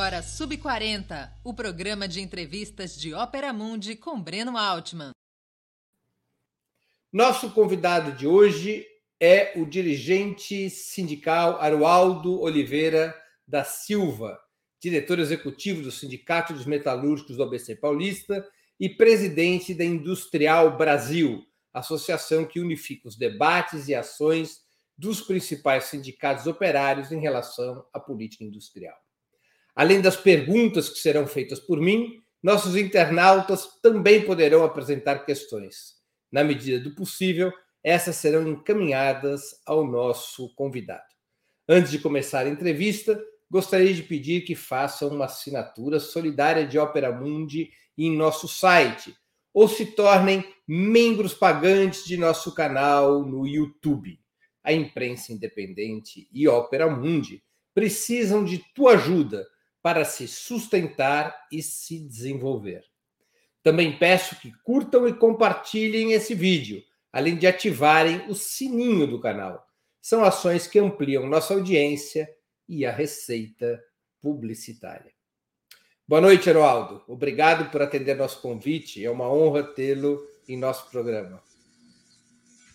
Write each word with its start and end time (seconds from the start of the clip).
agora 0.00 0.22
Sub 0.22 0.56
40, 0.56 1.30
o 1.44 1.52
programa 1.52 2.08
de 2.08 2.22
entrevistas 2.22 2.96
de 2.98 3.12
Ópera 3.12 3.52
Mundi 3.52 3.94
com 3.94 4.18
Breno 4.18 4.56
Altman. 4.56 5.10
Nosso 7.12 7.50
convidado 7.50 8.12
de 8.12 8.26
hoje 8.26 8.86
é 9.20 9.52
o 9.60 9.66
dirigente 9.66 10.70
sindical 10.70 11.60
Arualdo 11.60 12.40
Oliveira 12.40 13.14
da 13.46 13.62
Silva, 13.62 14.40
diretor 14.80 15.18
executivo 15.18 15.82
do 15.82 15.92
Sindicato 15.92 16.54
dos 16.54 16.64
Metalúrgicos 16.64 17.36
do 17.36 17.42
ABC 17.42 17.76
Paulista 17.76 18.42
e 18.80 18.88
presidente 18.88 19.74
da 19.74 19.84
Industrial 19.84 20.78
Brasil, 20.78 21.44
associação 21.74 22.46
que 22.46 22.58
unifica 22.58 23.06
os 23.06 23.18
debates 23.18 23.86
e 23.86 23.94
ações 23.94 24.60
dos 24.96 25.20
principais 25.20 25.84
sindicatos 25.84 26.46
operários 26.46 27.12
em 27.12 27.20
relação 27.20 27.84
à 27.92 28.00
política 28.00 28.44
industrial. 28.44 28.96
Além 29.80 30.02
das 30.02 30.14
perguntas 30.14 30.90
que 30.90 30.98
serão 30.98 31.26
feitas 31.26 31.58
por 31.58 31.80
mim, 31.80 32.22
nossos 32.42 32.76
internautas 32.76 33.66
também 33.80 34.26
poderão 34.26 34.62
apresentar 34.62 35.24
questões. 35.24 35.94
Na 36.30 36.44
medida 36.44 36.78
do 36.78 36.94
possível, 36.94 37.50
essas 37.82 38.16
serão 38.16 38.46
encaminhadas 38.46 39.58
ao 39.64 39.86
nosso 39.86 40.54
convidado. 40.54 41.08
Antes 41.66 41.90
de 41.90 41.98
começar 41.98 42.40
a 42.40 42.50
entrevista, 42.50 43.18
gostaria 43.50 43.94
de 43.94 44.02
pedir 44.02 44.42
que 44.42 44.54
façam 44.54 45.08
uma 45.08 45.24
assinatura 45.24 45.98
solidária 45.98 46.66
de 46.66 46.78
Opera 46.78 47.10
Mundi 47.10 47.70
em 47.96 48.14
nosso 48.14 48.46
site 48.46 49.16
ou 49.50 49.66
se 49.66 49.86
tornem 49.86 50.44
membros 50.68 51.32
pagantes 51.32 52.04
de 52.04 52.18
nosso 52.18 52.54
canal 52.54 53.24
no 53.24 53.46
YouTube. 53.46 54.20
A 54.62 54.74
imprensa 54.74 55.32
independente 55.32 56.28
e 56.30 56.46
Opera 56.46 56.94
Mundi 56.94 57.42
precisam 57.72 58.44
de 58.44 58.58
tua 58.74 58.92
ajuda 58.92 59.46
para 59.82 60.04
se 60.04 60.28
sustentar 60.28 61.46
e 61.50 61.62
se 61.62 61.98
desenvolver. 61.98 62.84
Também 63.62 63.98
peço 63.98 64.36
que 64.36 64.52
curtam 64.62 65.06
e 65.06 65.12
compartilhem 65.12 66.12
esse 66.12 66.34
vídeo, 66.34 66.82
além 67.12 67.36
de 67.36 67.46
ativarem 67.46 68.26
o 68.28 68.34
sininho 68.34 69.06
do 69.06 69.20
canal. 69.20 69.66
São 70.00 70.24
ações 70.24 70.66
que 70.66 70.78
ampliam 70.78 71.26
nossa 71.26 71.54
audiência 71.54 72.28
e 72.68 72.86
a 72.86 72.92
receita 72.92 73.82
publicitária. 74.20 75.12
Boa 76.06 76.20
noite, 76.20 76.48
Heroaldo. 76.48 77.02
Obrigado 77.06 77.70
por 77.70 77.82
atender 77.82 78.16
nosso 78.16 78.40
convite. 78.40 79.04
É 79.04 79.10
uma 79.10 79.32
honra 79.32 79.62
tê-lo 79.62 80.20
em 80.48 80.56
nosso 80.56 80.90
programa. 80.90 81.42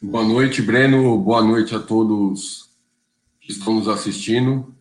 Boa 0.01 0.23
noite, 0.23 0.61
Breno. 0.61 1.17
Boa 1.17 1.43
noite 1.43 1.75
a 1.75 1.79
todos 1.79 2.69
que 3.41 3.51
estão 3.51 3.75
nos 3.75 3.87
assistindo. 3.87 4.73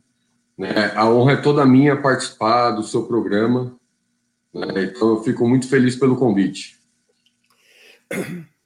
Né? 0.57 0.93
A 0.95 1.09
honra 1.09 1.33
é 1.33 1.37
toda 1.37 1.67
minha 1.67 2.01
participar 2.01 2.71
do 2.71 2.83
seu 2.83 3.07
programa. 3.07 3.77
Né? 4.53 4.85
Então, 4.85 5.11
eu 5.11 5.23
fico 5.23 5.49
muito 5.49 5.69
feliz 5.69 5.97
pelo 5.97 6.17
convite. 6.17 6.79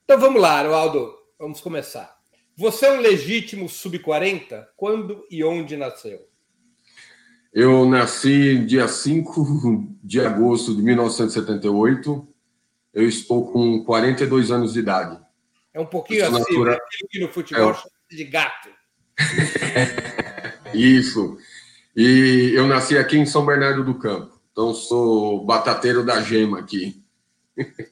Então, 0.03 0.19
vamos 0.19 0.41
lá, 0.41 0.65
Aldo. 0.65 1.13
Vamos 1.39 1.61
começar. 1.61 2.17
Você 2.55 2.85
é 2.85 2.91
um 2.91 2.99
legítimo 2.99 3.69
sub-40? 3.69 4.65
Quando 4.75 5.25
e 5.31 5.43
onde 5.43 5.77
nasceu? 5.77 6.27
Eu 7.53 7.85
nasci 7.85 8.59
dia 8.59 8.87
5 8.87 9.97
de 10.03 10.19
agosto 10.19 10.75
de 10.75 10.81
1978. 10.83 12.27
Eu 12.93 13.07
estou 13.07 13.51
com 13.51 13.83
42 13.83 14.51
anos 14.51 14.73
de 14.73 14.79
idade. 14.79 15.19
É 15.73 15.79
um 15.79 15.85
pouquinho 15.85 16.25
assim, 16.25 16.39
natura... 16.39 16.79
que 17.09 17.19
no 17.19 17.29
futebol 17.29 17.71
é... 17.71 18.15
de 18.15 18.23
gato. 18.25 18.69
Isso. 20.73 21.37
E 22.01 22.53
eu 22.55 22.65
nasci 22.65 22.97
aqui 22.97 23.17
em 23.17 23.25
São 23.25 23.45
Bernardo 23.45 23.83
do 23.83 23.93
Campo. 23.93 24.39
Então 24.53 24.73
sou 24.73 25.43
batateiro 25.43 26.01
da 26.01 26.21
gema 26.21 26.57
aqui. 26.57 27.03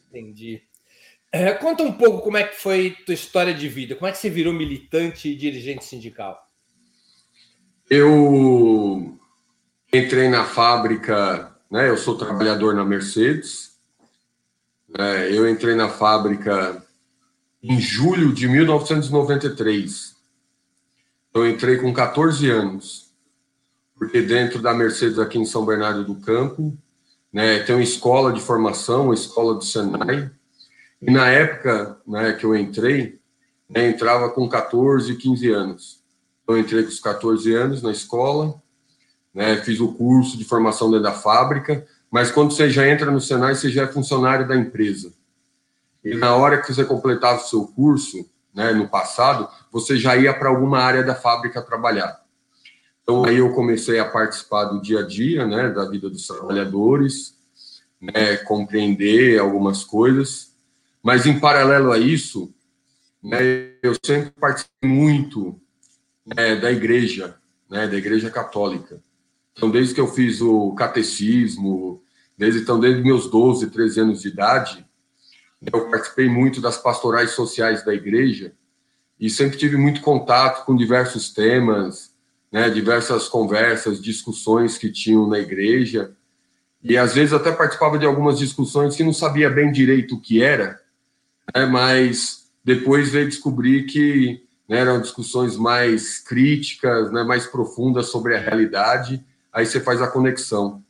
Entendi. 0.07 0.61
É, 1.29 1.51
conta 1.51 1.83
um 1.83 1.91
pouco 1.91 2.21
como 2.21 2.37
é 2.37 2.45
que 2.45 2.55
foi 2.55 2.95
tua 3.05 3.13
história 3.13 3.53
de 3.53 3.67
vida. 3.67 3.95
Como 3.95 4.07
é 4.07 4.13
que 4.13 4.17
você 4.17 4.29
virou 4.29 4.53
militante 4.53 5.27
e 5.27 5.35
dirigente 5.35 5.83
sindical? 5.83 6.41
Eu 7.89 9.19
entrei 9.93 10.29
na 10.29 10.45
fábrica, 10.45 11.53
né? 11.69 11.89
Eu 11.89 11.97
sou 11.97 12.17
trabalhador 12.17 12.73
na 12.73 12.85
Mercedes. 12.85 13.77
Né, 14.87 15.29
eu 15.35 15.49
entrei 15.49 15.75
na 15.75 15.89
fábrica 15.89 16.81
em 17.61 17.77
julho 17.77 18.31
de 18.31 18.47
1993. 18.47 20.15
Então, 21.29 21.43
eu 21.43 21.51
entrei 21.51 21.75
com 21.75 21.91
14 21.91 22.49
anos 22.49 23.06
porque 23.97 24.21
dentro 24.21 24.61
da 24.61 24.73
Mercedes 24.73 25.19
aqui 25.19 25.37
em 25.37 25.45
São 25.45 25.65
Bernardo 25.65 26.03
do 26.03 26.15
Campo, 26.15 26.77
né, 27.31 27.59
tem 27.59 27.75
uma 27.75 27.83
escola 27.83 28.31
de 28.31 28.39
formação, 28.39 29.05
uma 29.05 29.13
escola 29.13 29.55
do 29.55 29.63
Senai, 29.63 30.29
e 31.01 31.11
na 31.11 31.27
época 31.29 31.97
né, 32.07 32.33
que 32.33 32.45
eu 32.45 32.55
entrei, 32.55 33.19
né, 33.69 33.87
entrava 33.89 34.29
com 34.29 34.47
14, 34.47 35.15
15 35.15 35.51
anos. 35.51 36.03
Então, 36.43 36.57
entrei 36.57 36.83
com 36.83 36.89
os 36.89 36.99
14 36.99 37.53
anos 37.53 37.81
na 37.81 37.91
escola, 37.91 38.61
né, 39.33 39.57
fiz 39.57 39.79
o 39.79 39.93
curso 39.93 40.37
de 40.37 40.45
formação 40.45 40.89
dentro 40.89 41.03
da 41.03 41.13
fábrica, 41.13 41.85
mas 42.09 42.31
quando 42.31 42.53
você 42.53 42.69
já 42.69 42.87
entra 42.87 43.11
no 43.11 43.19
Senai, 43.19 43.53
você 43.53 43.69
já 43.69 43.83
é 43.83 43.87
funcionário 43.87 44.47
da 44.47 44.55
empresa. 44.55 45.13
E 46.03 46.15
na 46.15 46.35
hora 46.35 46.61
que 46.61 46.73
você 46.73 46.85
completava 46.85 47.41
o 47.41 47.45
seu 47.45 47.67
curso, 47.67 48.29
né, 48.53 48.71
no 48.71 48.87
passado, 48.87 49.49
você 49.71 49.97
já 49.97 50.15
ia 50.15 50.33
para 50.33 50.49
alguma 50.49 50.79
área 50.79 51.03
da 51.03 51.13
fábrica 51.13 51.61
trabalhar. 51.61 52.26
Então, 53.09 53.23
aí 53.23 53.37
eu 53.37 53.53
comecei 53.53 53.99
a 53.99 54.05
participar 54.05 54.65
do 54.65 54.81
dia 54.81 54.99
a 54.99 55.07
dia, 55.07 55.47
né, 55.47 55.69
da 55.69 55.85
vida 55.85 56.09
dos 56.09 56.27
trabalhadores, 56.27 57.37
né, 58.01 58.35
compreender 58.35 59.39
algumas 59.39 59.85
coisas, 59.85 60.53
mas 61.01 61.25
em 61.25 61.39
paralelo 61.39 61.93
a 61.93 61.97
isso, 61.97 62.53
né, 63.23 63.71
eu 63.81 63.95
sempre 64.05 64.31
participei 64.31 64.89
muito 64.89 65.57
né, 66.25 66.57
da 66.57 66.69
igreja, 66.69 67.37
né, 67.69 67.87
da 67.87 67.95
igreja 67.95 68.29
católica. 68.29 69.01
Então, 69.53 69.71
desde 69.71 69.95
que 69.95 70.01
eu 70.01 70.07
fiz 70.09 70.41
o 70.41 70.75
catecismo, 70.75 72.03
desde 72.37 72.59
então, 72.59 72.77
desde 72.77 73.01
meus 73.01 73.31
12, 73.31 73.69
13 73.69 74.01
anos 74.01 74.21
de 74.21 74.27
idade, 74.27 74.85
eu 75.61 75.89
participei 75.89 76.27
muito 76.27 76.59
das 76.59 76.77
pastorais 76.77 77.31
sociais 77.31 77.85
da 77.85 77.93
igreja 77.93 78.51
e 79.17 79.29
sempre 79.29 79.57
tive 79.57 79.77
muito 79.77 80.01
contato 80.01 80.65
com 80.65 80.75
diversos 80.75 81.33
temas, 81.33 82.16
né, 82.51 82.69
diversas 82.69 83.27
conversas, 83.27 84.01
discussões 84.01 84.77
que 84.77 84.91
tinham 84.91 85.27
na 85.27 85.39
igreja, 85.39 86.11
e 86.83 86.97
às 86.97 87.13
vezes 87.13 87.33
até 87.33 87.51
participava 87.51 87.97
de 87.97 88.05
algumas 88.05 88.37
discussões 88.37 88.95
que 88.95 89.03
não 89.03 89.13
sabia 89.13 89.49
bem 89.49 89.71
direito 89.71 90.15
o 90.15 90.21
que 90.21 90.41
era, 90.41 90.79
né, 91.53 91.65
mas 91.65 92.49
depois 92.63 93.09
veio 93.09 93.27
descobrir 93.27 93.85
que 93.85 94.43
né, 94.67 94.79
eram 94.79 95.01
discussões 95.01 95.57
mais 95.57 96.19
críticas, 96.19 97.11
né, 97.11 97.23
mais 97.23 97.45
profundas 97.45 98.07
sobre 98.07 98.35
a 98.35 98.39
realidade, 98.39 99.23
aí 99.51 99.65
você 99.65 99.79
faz 99.79 100.01
a 100.01 100.07
conexão. 100.07 100.81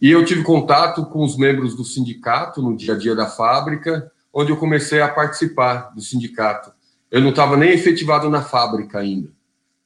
E 0.00 0.10
eu 0.10 0.24
tive 0.24 0.42
contato 0.42 1.04
com 1.06 1.22
os 1.22 1.36
membros 1.36 1.76
do 1.76 1.84
sindicato 1.84 2.62
no 2.62 2.74
dia 2.74 2.94
a 2.94 2.98
dia 2.98 3.14
da 3.14 3.26
fábrica, 3.26 4.10
onde 4.32 4.50
eu 4.50 4.56
comecei 4.56 5.02
a 5.02 5.08
participar 5.08 5.92
do 5.94 6.00
sindicato. 6.00 6.72
Eu 7.10 7.20
não 7.20 7.30
estava 7.30 7.54
nem 7.56 7.70
efetivado 7.70 8.30
na 8.30 8.40
fábrica 8.40 8.98
ainda 8.98 9.30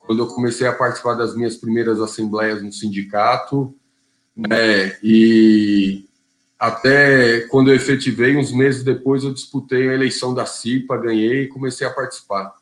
quando 0.07 0.21
eu 0.21 0.27
comecei 0.27 0.67
a 0.67 0.73
participar 0.73 1.15
das 1.15 1.35
minhas 1.35 1.57
primeiras 1.57 2.01
assembleias 2.01 2.63
no 2.63 2.73
sindicato, 2.73 3.75
né, 4.37 4.97
e 5.03 6.05
até 6.59 7.41
quando 7.49 7.71
eu 7.71 7.75
efetivei, 7.75 8.37
uns 8.37 8.53
meses 8.53 8.85
depois, 8.85 9.25
eu 9.25 9.33
disputei 9.33 9.89
a 9.89 9.95
eleição 9.95 10.35
da 10.35 10.47
CIPA, 10.47 10.97
ganhei 10.99 11.43
e 11.43 11.49
comecei 11.49 11.87
a 11.87 11.91
participar. 11.91 12.55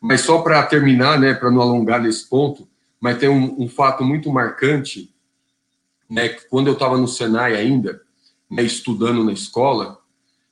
Mas 0.00 0.20
só 0.20 0.42
para 0.42 0.62
terminar, 0.64 1.18
né, 1.18 1.32
para 1.34 1.50
não 1.50 1.62
alongar 1.62 2.02
nesse 2.02 2.28
ponto, 2.28 2.68
mas 3.00 3.18
tem 3.18 3.28
um, 3.28 3.62
um 3.62 3.68
fato 3.68 4.04
muito 4.04 4.30
marcante, 4.30 5.10
né, 6.08 6.28
que 6.28 6.48
quando 6.48 6.66
eu 6.66 6.74
estava 6.74 6.98
no 6.98 7.08
Senai 7.08 7.56
ainda, 7.56 8.02
né, 8.50 8.62
estudando 8.62 9.24
na 9.24 9.32
escola, 9.32 9.98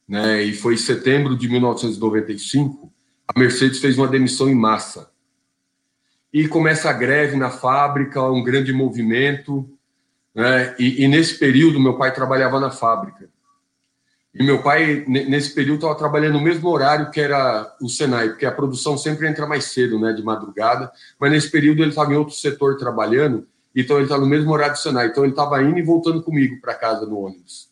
né, 0.09 0.43
e 0.43 0.55
foi 0.55 0.75
em 0.75 0.79
setembro 0.79 1.37
de 1.37 1.49
1995, 1.49 2.91
a 3.29 3.39
Mercedes 3.39 3.79
fez 3.79 3.99
uma 3.99 4.09
demissão 4.09 4.49
em 4.49 4.55
massa 4.55 5.12
e 6.33 6.49
começa 6.49 6.89
a 6.89 6.93
greve 6.93 7.37
na 7.37 7.51
fábrica, 7.51 8.23
um 8.23 8.43
grande 8.43 8.73
movimento. 8.73 9.69
Né? 10.35 10.75
E, 10.79 11.05
e, 11.05 11.09
nesse 11.09 11.39
período, 11.39 11.79
meu 11.79 11.99
pai 11.99 12.13
trabalhava 12.13 12.59
na 12.59 12.71
fábrica. 12.71 13.29
E 14.35 14.43
meu 14.43 14.63
pai, 14.63 15.05
nesse 15.07 15.55
período, 15.55 15.81
estava 15.81 15.95
trabalhando 15.95 16.35
no 16.35 16.41
mesmo 16.41 16.67
horário 16.71 17.11
que 17.11 17.21
era 17.21 17.77
o 17.83 17.89
Senai, 17.89 18.31
porque 18.31 18.47
a 18.47 18.53
produção 18.53 18.97
sempre 18.97 19.29
entra 19.29 19.47
mais 19.47 19.65
cedo, 19.65 20.01
né, 20.01 20.15
de 20.15 20.23
madrugada. 20.23 20.91
Mas 21.21 21.31
nesse 21.31 21.51
período 21.51 21.83
ele 21.83 21.91
estava 21.91 22.15
em 22.15 22.17
outro 22.17 22.35
setor 22.35 22.79
trabalhando, 22.79 23.47
então 23.77 23.97
ele 23.97 24.07
estava 24.07 24.23
no 24.23 24.27
mesmo 24.27 24.51
horário 24.51 24.75
do 24.75 24.79
Senai. 24.79 25.09
Então 25.09 25.23
ele 25.23 25.35
estava 25.35 25.63
indo 25.63 25.79
e 25.79 25.83
voltando 25.83 26.23
comigo 26.23 26.59
para 26.63 26.75
casa 26.75 27.05
no 27.05 27.19
ônibus. 27.19 27.69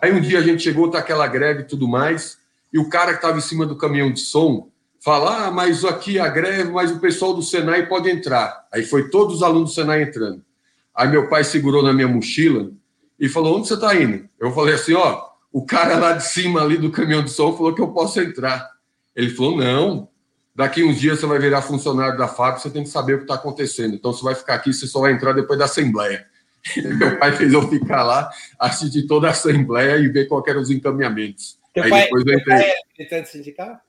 Aí 0.00 0.12
um 0.12 0.20
dia 0.20 0.38
a 0.38 0.42
gente 0.42 0.62
chegou, 0.62 0.90
tá 0.90 0.98
aquela 0.98 1.26
greve 1.26 1.60
e 1.60 1.66
tudo 1.66 1.86
mais, 1.86 2.38
e 2.72 2.78
o 2.78 2.88
cara 2.88 3.12
que 3.12 3.18
estava 3.18 3.36
em 3.36 3.42
cima 3.42 3.66
do 3.66 3.76
caminhão 3.76 4.10
de 4.10 4.20
som 4.20 4.70
falar, 5.06 5.46
ah, 5.46 5.50
mas 5.52 5.84
aqui 5.84 6.18
a 6.18 6.26
greve, 6.26 6.72
mas 6.72 6.90
o 6.90 6.98
pessoal 6.98 7.32
do 7.32 7.40
Senai 7.40 7.86
pode 7.86 8.10
entrar. 8.10 8.66
Aí 8.72 8.82
foi 8.82 9.08
todos 9.08 9.36
os 9.36 9.42
alunos 9.44 9.70
do 9.70 9.74
Senai 9.76 10.02
entrando. 10.02 10.44
Aí 10.92 11.06
meu 11.06 11.28
pai 11.28 11.44
segurou 11.44 11.80
na 11.80 11.92
minha 11.92 12.08
mochila 12.08 12.72
e 13.16 13.28
falou: 13.28 13.56
Onde 13.56 13.68
você 13.68 13.74
está 13.74 13.94
indo? 13.94 14.28
Eu 14.40 14.50
falei 14.50 14.74
assim: 14.74 14.94
Ó, 14.94 15.22
o 15.52 15.64
cara 15.64 15.96
lá 15.96 16.14
de 16.14 16.24
cima 16.26 16.60
ali 16.60 16.76
do 16.76 16.90
caminhão 16.90 17.22
de 17.22 17.30
som 17.30 17.56
falou 17.56 17.72
que 17.72 17.80
eu 17.80 17.92
posso 17.92 18.20
entrar. 18.20 18.68
Ele 19.14 19.30
falou: 19.30 19.56
Não, 19.56 20.08
daqui 20.52 20.82
uns 20.82 20.98
dias 20.98 21.20
você 21.20 21.26
vai 21.26 21.38
virar 21.38 21.62
funcionário 21.62 22.18
da 22.18 22.26
fábrica, 22.26 22.62
você 22.62 22.70
tem 22.70 22.82
que 22.82 22.88
saber 22.88 23.14
o 23.14 23.18
que 23.18 23.24
está 23.24 23.34
acontecendo. 23.36 23.94
Então 23.94 24.12
você 24.12 24.24
vai 24.24 24.34
ficar 24.34 24.54
aqui, 24.54 24.74
você 24.74 24.88
só 24.88 25.00
vai 25.02 25.12
entrar 25.12 25.34
depois 25.34 25.56
da 25.56 25.66
assembleia. 25.66 26.26
meu 26.82 27.16
pai 27.16 27.30
fez 27.30 27.52
eu 27.52 27.62
ficar 27.68 28.02
lá, 28.02 28.28
assistir 28.58 29.06
toda 29.06 29.28
a 29.28 29.30
assembleia 29.30 29.98
e 29.98 30.08
ver 30.08 30.26
quais 30.26 30.44
eram 30.48 30.62
os 30.62 30.70
encaminhamentos. 30.70 31.60
Teu 31.72 31.84
Aí 31.84 31.90
pai, 31.90 32.02
depois 32.02 32.26
eu 32.26 32.34
entrei. 32.34 32.58
Pai 32.58 32.70
é 32.70 32.74
militante 32.98 33.28
sindical? 33.28 33.85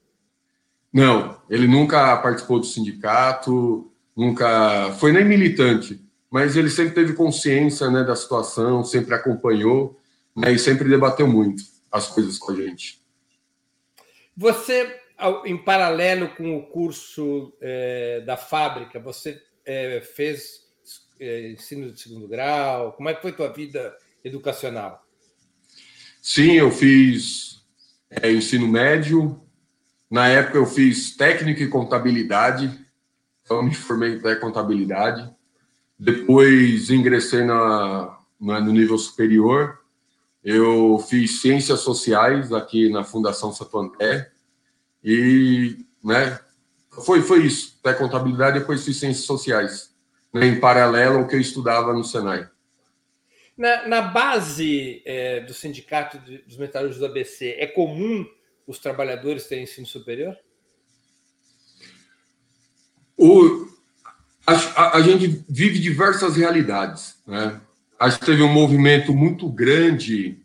Não, 0.91 1.39
ele 1.49 1.67
nunca 1.67 2.17
participou 2.17 2.59
do 2.59 2.65
sindicato, 2.65 3.91
nunca 4.15 4.91
foi 4.99 5.11
nem 5.11 5.25
militante, 5.25 6.01
mas 6.29 6.55
ele 6.55 6.69
sempre 6.69 6.95
teve 6.95 7.13
consciência 7.13 7.89
né, 7.89 8.03
da 8.03 8.15
situação, 8.15 8.83
sempre 8.83 9.13
acompanhou 9.13 9.99
né, 10.35 10.51
e 10.51 10.59
sempre 10.59 10.89
debateu 10.89 11.27
muito 11.27 11.63
as 11.91 12.07
coisas 12.07 12.37
com 12.37 12.51
a 12.51 12.55
gente. 12.55 13.01
Você, 14.35 14.99
em 15.45 15.57
paralelo 15.57 16.29
com 16.35 16.57
o 16.57 16.67
curso 16.67 17.53
é, 17.61 18.21
da 18.21 18.37
fábrica, 18.37 18.99
você 18.99 19.41
é, 19.65 20.01
fez 20.01 20.67
é, 21.19 21.51
ensino 21.51 21.91
de 21.91 21.99
segundo 21.99 22.27
grau? 22.27 22.93
Como 22.93 23.09
é 23.09 23.13
que 23.13 23.21
foi 23.21 23.31
tua 23.31 23.51
vida 23.51 23.95
educacional? 24.23 25.03
Sim, 26.21 26.53
eu 26.53 26.71
fiz 26.71 27.65
é, 28.09 28.31
ensino 28.31 28.67
médio. 28.67 29.41
Na 30.09 30.27
época 30.27 30.57
eu 30.57 30.65
fiz 30.65 31.15
técnico 31.15 31.61
e 31.61 31.67
contabilidade, 31.67 32.71
então 33.43 33.61
me 33.61 33.73
formei 33.73 34.15
em 34.15 34.39
contabilidade. 34.39 35.29
Depois 35.99 36.89
ingressei 36.89 37.43
na, 37.43 38.17
na, 38.39 38.61
no 38.61 38.71
nível 38.71 38.97
superior. 38.97 39.79
Eu 40.43 40.97
fiz 41.09 41.41
ciências 41.41 41.81
sociais 41.81 42.53
aqui 42.53 42.89
na 42.89 43.03
Fundação 43.03 43.51
Santo 43.51 43.77
André 43.77 44.31
e, 45.03 45.85
né, 46.03 46.39
foi, 46.89 47.21
foi 47.21 47.45
isso. 47.45 47.77
Até 47.83 47.93
contabilidade, 47.93 48.59
depois 48.59 48.85
fiz 48.85 48.97
ciências 48.97 49.25
sociais, 49.25 49.93
né, 50.33 50.47
em 50.47 50.59
paralelo 50.59 51.19
ao 51.19 51.27
que 51.27 51.35
eu 51.35 51.41
estudava 51.41 51.91
no 51.91 52.03
Senai. 52.03 52.49
Na, 53.57 53.87
na 53.87 54.01
base 54.01 55.01
é, 55.03 55.39
do 55.41 55.53
Sindicato 55.53 56.19
dos 56.45 56.57
Metalúrgicos 56.57 56.99
do 56.99 57.05
ABC, 57.07 57.55
é 57.57 57.65
comum 57.65 58.25
os 58.67 58.77
trabalhadores 58.77 59.47
terem 59.47 59.63
ensino 59.63 59.87
superior? 59.87 60.37
O, 63.17 63.67
a, 64.45 64.97
a, 64.97 65.01
gente 65.01 65.43
vive 65.49 65.79
diversas 65.79 66.35
realidades. 66.35 67.15
Né? 67.25 67.59
Acho 67.97 68.19
que 68.19 68.25
teve 68.25 68.43
um 68.43 68.51
movimento 68.51 69.13
muito 69.13 69.49
grande 69.49 70.39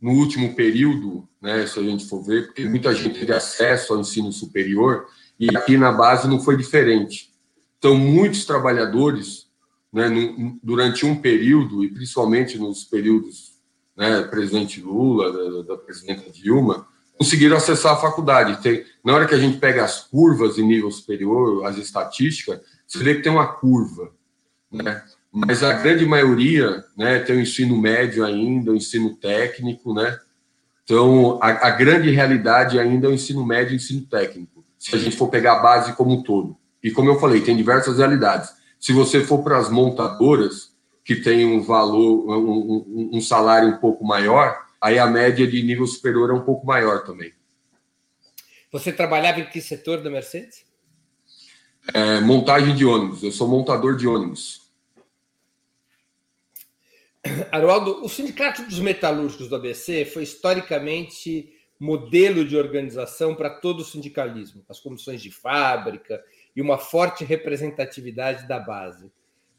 no 0.00 0.10
último 0.10 0.54
período, 0.54 1.26
né, 1.40 1.66
se 1.66 1.78
a 1.78 1.82
gente 1.82 2.04
for 2.06 2.22
ver, 2.22 2.46
porque 2.46 2.66
muita 2.66 2.94
gente 2.94 3.18
teve 3.18 3.32
acesso 3.32 3.94
ao 3.94 4.00
ensino 4.00 4.30
superior 4.30 5.06
e 5.40 5.56
aqui 5.56 5.78
na 5.78 5.90
base 5.90 6.28
não 6.28 6.38
foi 6.38 6.58
diferente. 6.58 7.32
Então, 7.78 7.96
muitos 7.96 8.44
trabalhadores, 8.44 9.46
né, 9.90 10.10
no, 10.10 10.58
durante 10.62 11.06
um 11.06 11.16
período, 11.16 11.82
e 11.82 11.88
principalmente 11.88 12.58
nos 12.58 12.84
períodos 12.84 13.54
né, 13.96 14.22
presidente 14.24 14.80
Lula, 14.80 15.32
da, 15.32 15.74
da 15.74 15.78
presidenta 15.78 16.30
Dilma, 16.30 16.86
conseguiram 17.18 17.56
acessar 17.56 17.92
a 17.92 18.00
faculdade. 18.00 18.62
Tem, 18.62 18.84
na 19.04 19.14
hora 19.14 19.26
que 19.26 19.34
a 19.34 19.38
gente 19.38 19.58
pega 19.58 19.84
as 19.84 20.00
curvas 20.00 20.58
em 20.58 20.66
nível 20.66 20.90
superior, 20.90 21.64
as 21.66 21.76
estatísticas, 21.76 22.60
você 22.86 22.98
vê 23.02 23.14
que 23.14 23.22
tem 23.22 23.32
uma 23.32 23.46
curva, 23.46 24.10
né? 24.70 25.02
Mas 25.32 25.64
a 25.64 25.72
grande 25.72 26.06
maioria, 26.06 26.84
né, 26.96 27.18
tem 27.18 27.36
o 27.36 27.40
ensino 27.40 27.76
médio 27.76 28.24
ainda, 28.24 28.70
o 28.70 28.76
ensino 28.76 29.16
técnico, 29.16 29.92
né? 29.92 30.16
Então, 30.84 31.38
a, 31.42 31.68
a 31.68 31.70
grande 31.70 32.10
realidade 32.10 32.78
ainda 32.78 33.08
é 33.08 33.10
o 33.10 33.14
ensino 33.14 33.44
médio 33.44 33.72
e 33.72 33.74
o 33.74 33.76
ensino 33.76 34.02
técnico, 34.02 34.64
se 34.78 34.94
a 34.94 34.98
gente 34.98 35.16
for 35.16 35.28
pegar 35.28 35.54
a 35.54 35.62
base 35.62 35.92
como 35.94 36.12
um 36.12 36.22
todo. 36.22 36.56
E 36.82 36.90
como 36.90 37.08
eu 37.08 37.18
falei, 37.18 37.40
tem 37.40 37.56
diversas 37.56 37.98
realidades. 37.98 38.50
Se 38.78 38.92
você 38.92 39.24
for 39.24 39.42
para 39.42 39.58
as 39.58 39.70
montadoras, 39.70 40.74
que 41.04 41.16
tem 41.16 41.44
um 41.46 41.62
valor, 41.62 42.28
um, 42.30 42.84
um, 42.86 43.10
um 43.14 43.20
salário 43.20 43.68
um 43.68 43.78
pouco 43.78 44.04
maior, 44.04 44.56
aí 44.84 44.98
a 44.98 45.06
média 45.06 45.46
de 45.46 45.62
nível 45.62 45.86
superior 45.86 46.28
é 46.28 46.34
um 46.34 46.44
pouco 46.44 46.66
maior 46.66 47.04
também. 47.04 47.32
Você 48.70 48.92
trabalhava 48.92 49.40
em 49.40 49.46
que 49.46 49.58
setor 49.62 50.02
da 50.02 50.10
Mercedes? 50.10 50.66
É, 51.94 52.20
montagem 52.20 52.74
de 52.74 52.84
ônibus. 52.84 53.22
Eu 53.22 53.32
sou 53.32 53.48
montador 53.48 53.96
de 53.96 54.06
ônibus. 54.06 54.70
Aroldo, 57.50 58.04
o 58.04 58.08
Sindicato 58.10 58.62
dos 58.64 58.78
Metalúrgicos 58.78 59.48
do 59.48 59.56
ABC 59.56 60.04
foi 60.04 60.22
historicamente 60.22 61.50
modelo 61.80 62.44
de 62.44 62.54
organização 62.54 63.34
para 63.34 63.48
todo 63.48 63.80
o 63.80 63.84
sindicalismo, 63.84 64.62
as 64.68 64.80
comissões 64.80 65.22
de 65.22 65.30
fábrica 65.30 66.22
e 66.54 66.60
uma 66.60 66.76
forte 66.76 67.24
representatividade 67.24 68.46
da 68.46 68.60
base. 68.60 69.10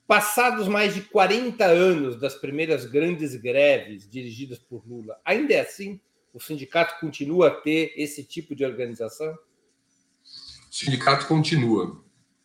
Passados 0.07 0.67
mais 0.67 0.93
de 0.93 1.01
40 1.01 1.65
anos 1.65 2.19
das 2.19 2.35
primeiras 2.35 2.85
grandes 2.85 3.35
greves 3.35 4.07
dirigidas 4.07 4.59
por 4.59 4.87
Lula, 4.87 5.19
ainda 5.25 5.53
é 5.53 5.61
assim? 5.61 5.99
O 6.33 6.39
sindicato 6.39 6.99
continua 6.99 7.47
a 7.47 7.51
ter 7.51 7.93
esse 7.95 8.23
tipo 8.23 8.55
de 8.55 8.63
organização? 8.63 9.33
O 9.33 10.75
sindicato 10.75 11.25
continua. 11.27 12.03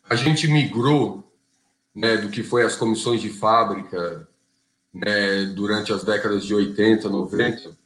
A 0.09 0.15
gente 0.15 0.49
migrou 0.49 1.31
né, 1.95 2.17
do 2.17 2.31
que 2.31 2.43
foi 2.43 2.63
as 2.63 2.77
comissões 2.77 3.21
de 3.21 3.29
fábrica 3.29 4.29
né, 4.93 5.45
durante 5.55 5.93
as 5.93 6.03
décadas 6.03 6.45
de 6.45 6.55
80, 6.55 7.09
90. 7.09 7.77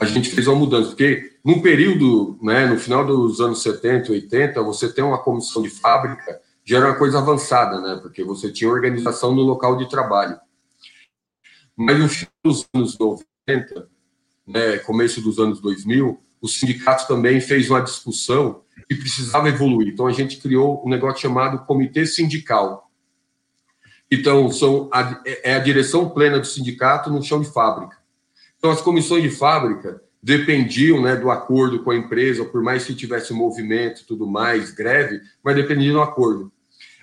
A 0.00 0.04
gente 0.06 0.30
fez 0.30 0.48
uma 0.48 0.56
mudança, 0.56 0.88
porque 0.88 1.38
no 1.44 1.62
período, 1.62 2.36
né, 2.42 2.66
no 2.66 2.78
final 2.78 3.06
dos 3.06 3.40
anos 3.40 3.62
70, 3.62 4.10
80, 4.10 4.60
você 4.62 4.92
tem 4.92 5.04
uma 5.04 5.22
comissão 5.22 5.62
de 5.62 5.70
fábrica 5.70 6.40
já 6.64 6.78
era 6.78 6.86
uma 6.86 6.98
coisa 6.98 7.18
avançada, 7.18 7.80
né? 7.80 7.98
Porque 8.00 8.24
você 8.24 8.50
tinha 8.50 8.70
organização 8.70 9.34
no 9.34 9.42
local 9.42 9.76
de 9.76 9.88
trabalho. 9.88 10.38
Mas 11.76 11.98
no 11.98 12.08
fim 12.08 12.26
dos 12.42 12.66
anos 12.74 12.98
90, 12.98 13.88
né, 14.46 14.78
começo 14.78 15.20
dos 15.20 15.38
anos 15.38 15.60
2000, 15.60 16.18
o 16.40 16.48
sindicato 16.48 17.06
também 17.06 17.40
fez 17.40 17.68
uma 17.68 17.80
discussão 17.80 18.62
que 18.88 18.94
precisava 18.94 19.48
evoluir. 19.48 19.88
Então 19.88 20.06
a 20.06 20.12
gente 20.12 20.38
criou 20.38 20.82
um 20.86 20.88
negócio 20.88 21.20
chamado 21.20 21.64
Comitê 21.66 22.06
Sindical. 22.06 22.90
Então 24.10 24.50
são 24.50 24.88
a, 24.92 25.22
é 25.26 25.54
a 25.54 25.58
direção 25.58 26.08
plena 26.08 26.38
do 26.38 26.46
sindicato 26.46 27.10
no 27.10 27.22
chão 27.22 27.40
de 27.40 27.50
fábrica. 27.50 27.96
Então 28.56 28.70
as 28.70 28.80
comissões 28.80 29.22
de 29.22 29.30
fábrica 29.30 30.02
dependiam 30.22 31.02
né, 31.02 31.16
do 31.16 31.30
acordo 31.30 31.82
com 31.82 31.90
a 31.90 31.96
empresa, 31.96 32.44
por 32.44 32.62
mais 32.62 32.84
que 32.84 32.94
tivesse 32.94 33.34
movimento, 33.34 34.06
tudo 34.06 34.26
mais, 34.26 34.70
greve, 34.70 35.20
mas 35.42 35.56
dependia 35.56 35.92
do 35.92 36.00
acordo 36.00 36.53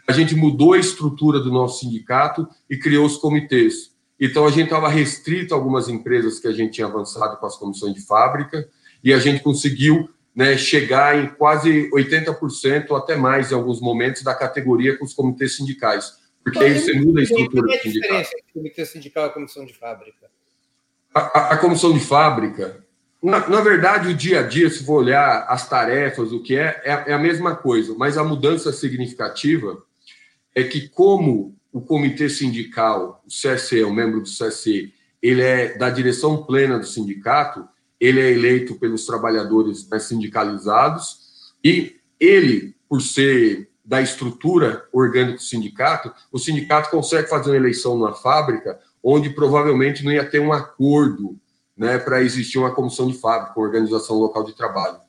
a 0.08 0.12
gente 0.12 0.36
mudou 0.36 0.74
a 0.74 0.79
estrutura 0.79 1.39
do 1.39 1.51
nosso 1.51 1.79
sindicato 1.79 2.48
e 2.70 2.77
criou 2.77 3.05
os 3.05 3.17
comitês. 3.17 3.91
Então, 4.20 4.46
a 4.46 4.51
gente 4.51 4.65
estava 4.65 4.88
restrito 4.88 5.53
a 5.53 5.58
algumas 5.58 5.89
empresas 5.89 6.39
que 6.39 6.48
a 6.48 6.51
gente 6.51 6.74
tinha 6.74 6.88
avançado 6.88 7.38
com 7.38 7.46
as 7.46 7.58
comissões 7.58 7.93
de 7.93 8.01
fábrica 8.01 8.67
e 9.03 9.12
a 9.13 9.20
gente 9.20 9.41
conseguiu 9.41 10.10
né, 10.36 10.55
chegar 10.58 11.17
em 11.17 11.27
quase 11.27 11.89
80% 11.91 12.91
ou 12.91 12.98
até 12.98 13.15
mais 13.15 13.51
em 13.51 13.55
alguns 13.55 13.81
momentos 13.81 14.22
da 14.22 14.36
categoria 14.36 14.98
com 14.98 15.05
os 15.05 15.13
comitês 15.13 15.55
sindicais. 15.55 16.20
Porque 16.43 16.60
aí 16.60 16.79
você 16.79 16.93
muda 16.93 17.20
a 17.20 17.24
estrutura 17.24 17.63
do 17.63 17.81
sindicato. 17.81 18.08
Qual 18.08 18.17
é 18.17 18.20
a 18.20 18.24
diferença 18.24 18.31
entre 18.38 18.53
comitê 18.53 18.86
sindical 18.86 19.25
e 19.25 19.27
a 19.27 19.31
comissão 19.31 19.65
de 19.65 19.74
fábrica? 19.74 20.31
A, 21.13 21.20
a, 21.20 21.53
a 21.53 21.58
comissão 21.58 21.93
de 21.93 22.00
fábrica, 22.00 22.84
na, 23.22 23.48
na, 23.48 23.62
verdade, 23.62 24.10
o 24.10 24.13
dia 24.13 24.39
a 24.39 24.43
dia, 24.43 24.70
se 24.70 24.84
for 24.84 25.03
olhar 25.03 25.46
as 25.48 25.67
tarefas, 25.67 26.31
o 26.31 26.41
que 26.41 26.55
é, 26.55 26.81
é, 26.84 27.12
é 27.12 27.13
a 27.13 27.20
mesma 27.20 27.55
coisa, 27.55 27.93
mas 27.96 28.17
a 28.17 28.24
mudança 28.24 28.72
significativa 28.72 29.84
é 30.55 30.63
que 30.63 30.88
como 30.89 31.55
o 31.72 31.81
comitê 31.81 32.29
sindical, 32.29 33.24
o 33.25 33.27
CSE, 33.27 33.84
o 33.84 33.93
membro 33.93 34.22
do 34.22 34.29
CSE, 34.29 34.93
ele 35.22 35.41
é 35.41 35.77
da 35.77 35.89
direção 35.89 36.43
plena 36.43 36.77
do 36.77 36.86
sindicato, 36.86 37.67
ele 38.00 38.20
é 38.20 38.31
eleito 38.31 38.75
pelos 38.75 39.05
trabalhadores 39.05 39.88
né, 39.89 40.00
sindicalizados 40.00 41.53
e 41.63 41.96
ele, 42.20 42.75
por 42.89 43.01
ser 43.01 43.70
da 43.86 44.01
estrutura 44.01 44.86
orgânica 44.91 45.38
do 45.38 45.43
sindicato, 45.43 46.12
o 46.31 46.39
sindicato 46.39 46.89
consegue 46.89 47.29
fazer 47.29 47.51
uma 47.51 47.58
eleição 47.58 47.98
na 47.98 48.13
fábrica 48.13 48.79
onde 49.03 49.29
provavelmente 49.29 50.03
não 50.03 50.12
ia 50.12 50.29
ter 50.29 50.39
um 50.39 50.53
acordo 50.53 51.38
né, 51.75 51.98
para 51.98 52.22
existir 52.22 52.58
uma 52.58 52.74
comissão 52.74 53.08
de 53.08 53.17
fábrica, 53.17 53.60
organização 53.60 54.17
local 54.17 54.43
de 54.43 54.55
trabalho. 54.55 55.00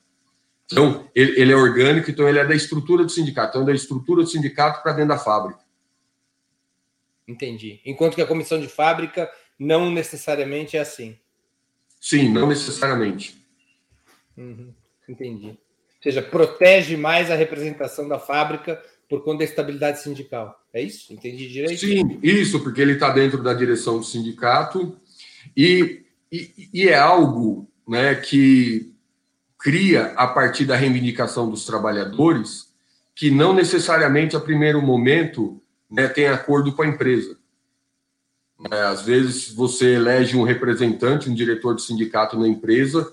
Então, 0.72 1.08
ele, 1.14 1.40
ele, 1.40 1.52
é 1.52 1.56
orgânico, 1.56 2.10
então 2.10 2.28
ele 2.28 2.38
é 2.38 2.44
da 2.44 2.54
estrutura 2.54 3.04
do 3.04 3.10
sindicato, 3.10 3.50
então 3.50 3.64
da 3.64 3.72
estrutura 3.72 4.22
do 4.22 4.28
sindicato 4.28 4.82
para 4.82 4.92
dentro 4.92 5.10
da 5.10 5.18
fábrica. 5.18 5.60
Entendi. 7.26 7.80
Enquanto 7.84 8.14
que 8.14 8.22
a 8.22 8.26
comissão 8.26 8.60
de 8.60 8.68
fábrica 8.68 9.30
não 9.58 9.90
necessariamente 9.90 10.76
é 10.76 10.80
assim. 10.80 11.16
Sim, 12.00 12.28
não 12.30 12.48
necessariamente. 12.48 13.40
Uhum, 14.36 14.72
entendi. 15.08 15.56
seja, 16.02 16.20
protege 16.20 16.96
mais 16.96 17.30
a 17.30 17.36
representação 17.36 18.08
da 18.08 18.18
fábrica 18.18 18.82
por 19.08 19.22
conta 19.22 19.38
da 19.38 19.44
estabilidade 19.44 20.00
sindical. 20.02 20.58
É 20.72 20.80
isso? 20.80 21.12
Entendi 21.12 21.48
direito? 21.48 21.78
Sim, 21.78 22.18
isso, 22.22 22.60
porque 22.60 22.80
ele 22.80 22.92
está 22.92 23.10
dentro 23.10 23.42
da 23.42 23.52
direção 23.52 23.98
do 23.98 24.04
sindicato 24.04 24.98
e, 25.56 26.02
e, 26.30 26.70
e, 26.72 26.88
é 26.88 26.96
algo 26.96 27.70
né, 27.86 28.14
que 28.14 28.91
cria, 29.62 30.12
a 30.16 30.26
partir 30.26 30.64
da 30.64 30.74
reivindicação 30.74 31.48
dos 31.48 31.64
trabalhadores, 31.64 32.72
que 33.14 33.30
não 33.30 33.54
necessariamente, 33.54 34.34
a 34.34 34.40
primeiro 34.40 34.82
momento, 34.82 35.62
né, 35.88 36.08
tem 36.08 36.26
acordo 36.26 36.72
com 36.72 36.82
a 36.82 36.86
empresa. 36.86 37.36
É, 38.70 38.80
às 38.82 39.02
vezes, 39.02 39.52
você 39.52 39.94
elege 39.94 40.36
um 40.36 40.42
representante, 40.42 41.30
um 41.30 41.34
diretor 41.34 41.76
de 41.76 41.82
sindicato 41.82 42.38
na 42.38 42.48
empresa, 42.48 43.12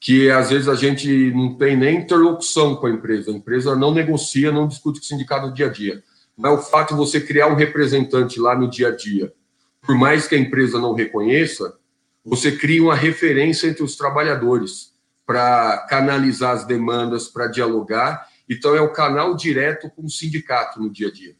que 0.00 0.30
às 0.30 0.50
vezes 0.50 0.68
a 0.68 0.74
gente 0.74 1.30
não 1.32 1.54
tem 1.54 1.76
nem 1.76 1.98
interlocução 1.98 2.74
com 2.74 2.86
a 2.86 2.90
empresa. 2.90 3.30
A 3.30 3.34
empresa 3.34 3.76
não 3.76 3.92
negocia, 3.92 4.50
não 4.50 4.66
discute 4.66 4.98
com 4.98 5.04
o 5.04 5.08
sindicato 5.08 5.46
no 5.46 5.54
dia 5.54 5.66
a 5.66 5.70
dia. 5.70 6.02
Mas 6.36 6.52
o 6.52 6.62
fato 6.62 6.94
de 6.94 6.96
você 6.96 7.20
criar 7.20 7.48
um 7.48 7.54
representante 7.54 8.40
lá 8.40 8.56
no 8.56 8.68
dia 8.68 8.88
a 8.88 8.96
dia, 8.96 9.32
por 9.80 9.94
mais 9.94 10.26
que 10.26 10.34
a 10.34 10.38
empresa 10.38 10.78
não 10.78 10.94
reconheça, 10.94 11.76
você 12.24 12.52
cria 12.52 12.82
uma 12.82 12.94
referência 12.94 13.68
entre 13.68 13.82
os 13.82 13.94
trabalhadores 13.94 14.91
para 15.32 15.78
canalizar 15.88 16.50
as 16.50 16.66
demandas, 16.66 17.26
para 17.26 17.46
dialogar. 17.46 18.28
Então, 18.46 18.76
é 18.76 18.82
o 18.82 18.92
canal 18.92 19.34
direto 19.34 19.88
com 19.88 20.02
o 20.02 20.10
sindicato 20.10 20.78
no 20.78 20.90
dia 20.90 21.08
a 21.08 21.10
dia. 21.10 21.34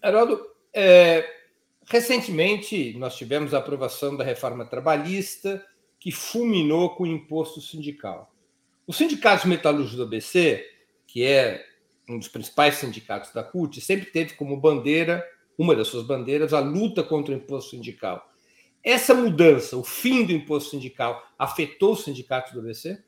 Haroldo, 0.00 0.40
é, 0.72 1.28
recentemente 1.86 2.96
nós 2.98 3.16
tivemos 3.16 3.52
a 3.52 3.58
aprovação 3.58 4.16
da 4.16 4.24
reforma 4.24 4.64
trabalhista 4.64 5.62
que 6.00 6.10
fulminou 6.10 6.96
com 6.96 7.02
o 7.02 7.06
imposto 7.06 7.60
sindical. 7.60 8.34
O 8.86 8.92
Sindicato 8.94 9.46
Metalúrgico 9.46 9.98
do 9.98 10.04
ABC, 10.04 10.64
que 11.06 11.22
é 11.24 11.62
um 12.08 12.18
dos 12.18 12.28
principais 12.28 12.76
sindicatos 12.76 13.30
da 13.30 13.42
CUT, 13.42 13.78
sempre 13.82 14.06
teve 14.06 14.32
como 14.36 14.56
bandeira, 14.56 15.22
uma 15.58 15.76
das 15.76 15.88
suas 15.88 16.06
bandeiras, 16.06 16.54
a 16.54 16.60
luta 16.60 17.02
contra 17.02 17.34
o 17.34 17.36
imposto 17.36 17.72
sindical. 17.72 18.27
Essa 18.88 19.12
mudança, 19.12 19.76
o 19.76 19.84
fim 19.84 20.24
do 20.24 20.32
imposto 20.32 20.70
sindical, 20.70 21.22
afetou 21.38 21.92
o 21.92 21.96
sindicato 21.96 22.54
do 22.54 22.60
ABC? 22.60 22.98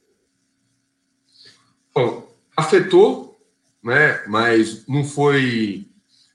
Bom, 1.94 2.30
afetou, 2.54 3.40
né, 3.82 4.22
mas 4.26 4.86
não 4.86 5.02
foi 5.02 5.88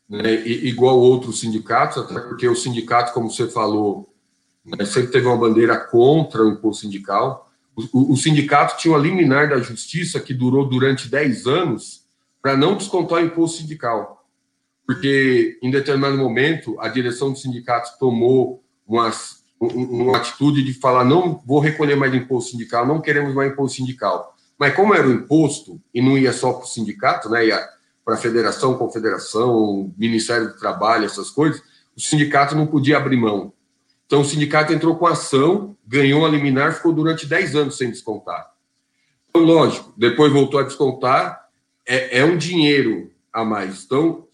né, 0.10 0.34
igual 0.48 1.00
outros 1.00 1.42
sindicatos, 1.42 2.00
até 2.00 2.20
porque 2.22 2.48
o 2.48 2.56
sindicato, 2.56 3.14
como 3.14 3.30
você 3.30 3.48
falou, 3.48 4.12
né, 4.66 4.84
sempre 4.84 5.12
teve 5.12 5.28
uma 5.28 5.38
bandeira 5.38 5.78
contra 5.78 6.44
o 6.44 6.50
imposto 6.50 6.82
sindical. 6.82 7.48
O, 7.76 8.14
o, 8.14 8.18
sindicato 8.18 8.78
tinha 8.78 8.96
uma 8.96 9.00
liminar 9.00 9.48
da 9.48 9.60
justiça 9.60 10.20
que 10.20 10.34
durou 10.34 10.68
durante 10.68 11.08
10 11.08 11.46
anos 11.46 12.04
para 12.42 12.58
não 12.58 12.76
descontar 12.76 13.20
o 13.20 13.26
imposto 13.28 13.60
sindical. 13.60 14.28
Porque, 14.88 15.60
em 15.62 15.70
determinado 15.70 16.18
momento, 16.18 16.80
a 16.80 16.88
direção 16.88 17.32
do 17.32 17.38
sindicato 17.38 18.00
tomou 18.00 18.65
uma, 18.88 19.10
atitude 20.16 20.64
de 20.64 20.74
falar: 20.74 21.04
não 21.04 21.42
vou 21.46 21.60
recolher 21.60 21.96
mais 21.96 22.14
imposto 22.14 22.52
sindical, 22.52 22.86
não 22.86 23.02
queremos 23.02 23.34
mais 23.34 23.52
imposto 23.52 23.78
sindical. 23.78 24.36
Mas, 24.58 24.74
como 24.76 24.94
era 24.94 25.08
o 25.08 25.12
imposto, 25.12 25.82
e 25.94 26.02
não 26.02 26.18
ia 26.18 26.32
só 26.32 26.54
para 26.54 26.64
o 26.64 26.68
sindicato, 26.68 27.30
né, 27.30 27.48
ia 27.48 27.70
para 28.06 28.16
a 28.16 28.18
federação, 28.18 28.78
confederação, 28.78 29.94
Ministério 29.98 30.50
do 30.50 30.58
Trabalho, 30.58 31.06
essas 31.06 31.30
coisas, 31.30 31.62
o 31.98 32.00
sindicato 32.00 32.56
não 32.56 32.68
podia 32.68 32.98
abrir 32.98 33.18
mão. 33.18 33.52
Então, 34.06 34.22
o 34.22 34.26
sindicato 34.26 34.72
entrou 34.72 34.96
com 34.96 35.08
ação, 35.08 35.76
ganhou 35.86 36.26
a 36.26 36.30
liminar, 36.30 36.74
ficou 36.74 36.94
durante 36.94 37.26
10 37.26 37.56
anos 37.56 37.78
sem 37.78 37.90
descontar. 37.90 38.52
Então, 39.30 39.44
lógico, 39.44 39.92
depois 39.98 40.32
voltou 40.32 40.60
a 40.60 40.64
descontar, 40.64 41.50
é, 41.86 42.20
é 42.20 42.26
um 42.26 42.38
dinheiro 42.38 43.12
a 43.34 43.44
mais. 43.44 43.84
Então, 43.84 44.28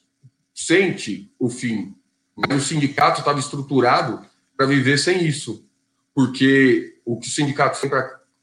sente 0.54 1.32
o 1.40 1.50
fim. 1.50 1.96
Mas 2.36 2.64
o 2.64 2.68
sindicato 2.68 3.20
estava 3.20 3.40
estruturado 3.40 4.22
para 4.62 4.68
viver 4.68 5.00
sem 5.00 5.26
isso, 5.26 5.66
porque 6.14 6.94
o 7.04 7.18
que 7.18 7.28
o 7.28 7.32
sindicato 7.32 7.80
sempre 7.80 7.98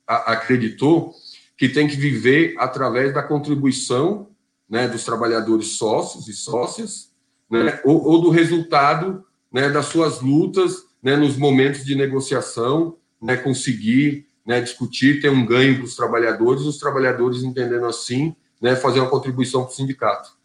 acreditou 0.05 1.15
que 1.57 1.69
tem 1.69 1.87
que 1.87 1.95
viver 1.95 2.57
através 2.59 3.15
da 3.15 3.23
contribuição 3.23 4.31
né, 4.69 4.89
dos 4.89 5.05
trabalhadores 5.05 5.77
sócios 5.77 6.27
e 6.27 6.33
sócias, 6.33 7.13
né, 7.49 7.81
ou, 7.85 8.05
ou 8.05 8.21
do 8.21 8.31
resultado 8.31 9.25
né, 9.53 9.69
das 9.71 9.87
suas 9.87 10.21
lutas 10.21 10.87
né, 11.01 11.15
nos 11.15 11.37
momentos 11.37 11.85
de 11.85 11.95
negociação, 11.95 12.97
né, 13.23 13.37
conseguir 13.37 14.27
né, 14.45 14.61
discutir, 14.61 15.21
ter 15.21 15.29
um 15.29 15.47
ganho 15.47 15.77
para 15.77 15.85
os 15.85 15.95
trabalhadores, 15.95 16.63
os 16.63 16.79
trabalhadores 16.79 17.45
entendendo 17.45 17.87
assim, 17.87 18.35
né, 18.61 18.75
fazer 18.75 18.99
uma 18.99 19.09
contribuição 19.09 19.63
para 19.63 19.71
o 19.71 19.77
sindicato. 19.77 20.37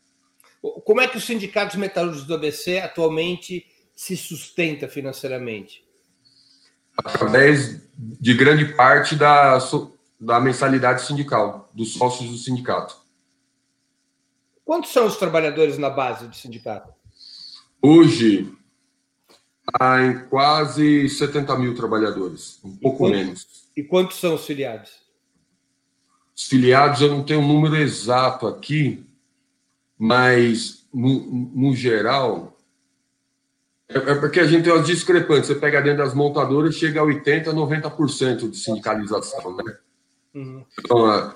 Como 0.86 1.01
é 1.01 1.08
que 1.08 1.18
os 1.18 1.24
sindicatos 1.24 1.77
metalúrgicos 1.77 2.27
do 2.27 2.36
ABC 2.36 2.77
atualmente 2.77 3.65
se 3.95 4.15
sustenta 4.17 4.88
financeiramente? 4.88 5.83
Através 6.97 7.81
de 7.97 8.33
grande 8.33 8.73
parte 8.73 9.15
da, 9.15 9.57
da 10.19 10.39
mensalidade 10.39 11.01
sindical, 11.03 11.69
dos 11.73 11.93
sócios 11.93 12.29
do 12.29 12.38
sindicato. 12.38 12.97
Quantos 14.63 14.91
são 14.91 15.05
os 15.05 15.17
trabalhadores 15.17 15.77
na 15.77 15.89
base 15.89 16.27
do 16.27 16.35
sindicato? 16.35 16.93
Hoje, 17.81 18.55
Está 19.67 20.05
em 20.05 20.25
quase 20.27 21.09
70 21.09 21.57
mil 21.57 21.73
trabalhadores, 21.73 22.59
um 22.63 22.75
pouco 22.75 23.07
menos. 23.07 23.47
E 23.75 23.81
quantos 23.81 24.17
são 24.17 24.35
os 24.35 24.45
filiados? 24.45 24.91
Os 26.35 26.43
filiados, 26.43 27.01
eu 27.01 27.09
não 27.09 27.23
tenho 27.23 27.39
um 27.39 27.47
número 27.47 27.77
exato 27.77 28.45
aqui, 28.45 29.05
mas 29.97 30.85
no, 30.93 31.51
no 31.55 31.75
geral, 31.75 32.52
é, 33.90 33.98
é, 33.98 34.16
porque 34.16 34.40
a 34.40 34.46
gente 34.46 34.63
tem 34.63 34.74
umas 34.74 34.86
discrepâncias. 34.86 35.48
Você 35.48 35.56
pega 35.56 35.82
dentro 35.82 36.04
das 36.04 36.13
montadoras, 36.13 36.75
chega 36.75 37.02
a 37.02 37.06
80%, 37.06 37.46
90% 37.46 38.50
de 38.50 38.58
sindicalização, 38.58 39.56
né? 39.58 39.78
Uhum. 40.34 40.66
Então, 40.80 41.34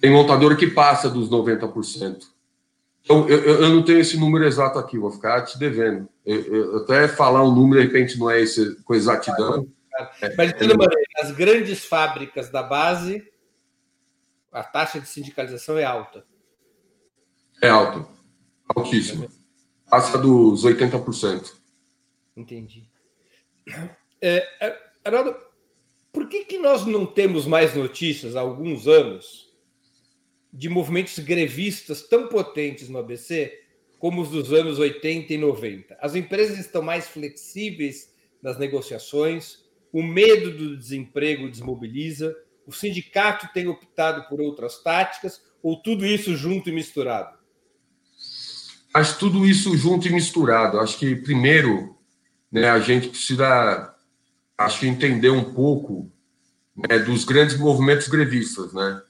tem 0.00 0.10
montadora 0.10 0.56
que 0.56 0.66
passa 0.66 1.08
dos 1.08 1.30
90%. 1.30 2.24
Então, 3.02 3.28
eu, 3.28 3.38
eu, 3.38 3.68
não 3.70 3.82
tenho 3.82 3.98
esse 3.98 4.18
número 4.18 4.44
exato 4.44 4.78
aqui, 4.78 4.98
vou 4.98 5.10
ficar 5.10 5.42
te 5.42 5.58
devendo. 5.58 6.08
Eu, 6.24 6.40
eu, 6.40 6.76
até 6.78 7.08
falar 7.08 7.42
um 7.42 7.54
número, 7.54 7.80
de 7.80 7.86
repente, 7.86 8.18
não 8.18 8.30
é 8.30 8.40
esse 8.40 8.76
com 8.82 8.94
exatidão. 8.94 9.66
Mas, 10.36 10.52
de 10.52 10.58
toda 10.58 10.76
maneira, 10.76 11.02
nas 11.20 11.32
grandes 11.32 11.84
fábricas 11.84 12.50
da 12.50 12.62
base, 12.62 13.26
a 14.52 14.62
taxa 14.62 15.00
de 15.00 15.08
sindicalização 15.08 15.78
é 15.78 15.84
alta. 15.84 16.24
É 17.62 17.68
alta. 17.68 18.06
Altíssima. 18.74 19.28
Passa 19.88 20.18
dos 20.18 20.64
80%. 20.64 21.59
Entendi. 22.36 22.88
É, 24.20 24.46
é, 24.60 24.78
Arnaldo, 25.04 25.36
por 26.12 26.28
que, 26.28 26.44
que 26.44 26.58
nós 26.58 26.84
não 26.86 27.06
temos 27.06 27.46
mais 27.46 27.74
notícias 27.74 28.36
há 28.36 28.40
alguns 28.40 28.86
anos 28.86 29.50
de 30.52 30.68
movimentos 30.68 31.18
grevistas 31.18 32.02
tão 32.02 32.28
potentes 32.28 32.88
no 32.88 32.98
ABC 32.98 33.56
como 33.98 34.22
os 34.22 34.30
dos 34.30 34.52
anos 34.52 34.78
80 34.78 35.34
e 35.34 35.38
90. 35.38 35.96
As 36.00 36.14
empresas 36.14 36.58
estão 36.58 36.82
mais 36.82 37.06
flexíveis 37.06 38.10
nas 38.42 38.58
negociações, 38.58 39.58
o 39.92 40.02
medo 40.02 40.56
do 40.56 40.76
desemprego 40.76 41.50
desmobiliza, 41.50 42.34
o 42.66 42.72
sindicato 42.72 43.48
tem 43.52 43.68
optado 43.68 44.26
por 44.28 44.40
outras 44.40 44.82
táticas, 44.82 45.42
ou 45.62 45.80
tudo 45.82 46.06
isso 46.06 46.34
junto 46.34 46.70
e 46.70 46.72
misturado? 46.72 47.38
Acho 48.94 49.18
tudo 49.18 49.46
isso 49.46 49.76
junto 49.76 50.08
e 50.08 50.10
misturado. 50.10 50.80
Acho 50.80 50.98
que, 50.98 51.14
primeiro, 51.16 51.96
né, 52.50 52.68
a 52.68 52.80
gente 52.80 53.08
precisa 53.08 53.94
acho, 54.58 54.86
entender 54.86 55.30
um 55.30 55.52
pouco 55.52 56.10
né, 56.76 56.98
dos 56.98 57.24
grandes 57.24 57.56
movimentos 57.56 58.08
grevistas. 58.08 58.72
Né? 58.72 59.00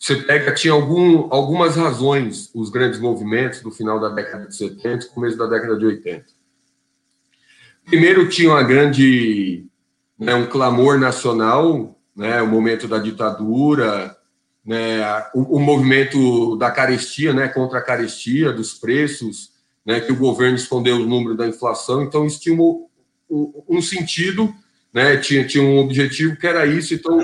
você 0.00 0.16
pega, 0.16 0.54
tinha 0.54 0.72
algum, 0.72 1.28
algumas 1.30 1.76
razões 1.76 2.50
os 2.54 2.70
grandes 2.70 2.98
movimentos 2.98 3.60
do 3.60 3.70
final 3.70 4.00
da 4.00 4.08
década 4.08 4.46
de 4.46 4.56
70 4.56 5.08
começo 5.08 5.36
da 5.36 5.46
década 5.46 5.76
de 5.76 5.84
80. 5.84 6.24
Primeiro, 7.84 8.28
tinha 8.28 8.50
uma 8.50 8.62
grande, 8.62 9.66
né, 10.18 10.34
um 10.34 10.46
clamor 10.46 10.98
nacional, 10.98 11.98
né, 12.16 12.40
o 12.40 12.46
momento 12.46 12.88
da 12.88 12.98
ditadura, 12.98 14.16
né, 14.64 15.02
o, 15.34 15.56
o, 15.56 15.60
movimento 15.60 16.56
da 16.56 16.70
carestia, 16.70 17.34
né, 17.34 17.48
contra 17.48 17.78
a 17.78 17.82
carestia, 17.82 18.52
dos 18.52 18.72
preços, 18.72 19.50
né, 19.90 20.00
que 20.00 20.12
o 20.12 20.16
governo 20.16 20.54
escondeu 20.54 20.96
o 20.96 21.06
número 21.06 21.36
da 21.36 21.48
inflação, 21.48 22.00
então 22.00 22.24
isso 22.24 22.40
tinha 22.40 22.54
um, 22.54 22.86
um, 23.68 23.82
sentido, 23.82 24.54
né, 24.92 25.16
tinha, 25.16 25.44
tinha 25.44 25.64
um 25.64 25.78
objetivo 25.78 26.36
que 26.36 26.46
era 26.46 26.64
isso, 26.64 26.94
então 26.94 27.18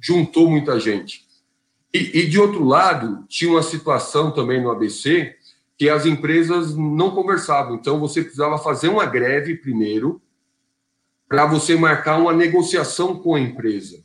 juntou 0.00 0.48
muita 0.48 0.78
gente. 0.78 1.26
E, 1.92 2.20
e, 2.20 2.28
de 2.28 2.38
outro 2.38 2.64
lado, 2.64 3.24
tinha 3.28 3.50
uma 3.50 3.62
situação 3.62 4.30
também 4.30 4.62
no 4.62 4.70
ABC 4.70 5.34
que 5.76 5.88
as 5.88 6.06
empresas 6.06 6.76
não 6.76 7.10
conversavam. 7.10 7.74
Então, 7.74 7.98
você 7.98 8.22
precisava 8.22 8.56
fazer 8.56 8.88
uma 8.88 9.04
greve 9.04 9.56
primeiro 9.56 10.22
para 11.28 11.44
você 11.44 11.74
marcar 11.74 12.18
uma 12.18 12.32
negociação 12.32 13.18
com 13.18 13.34
a 13.34 13.40
empresa. 13.40 14.00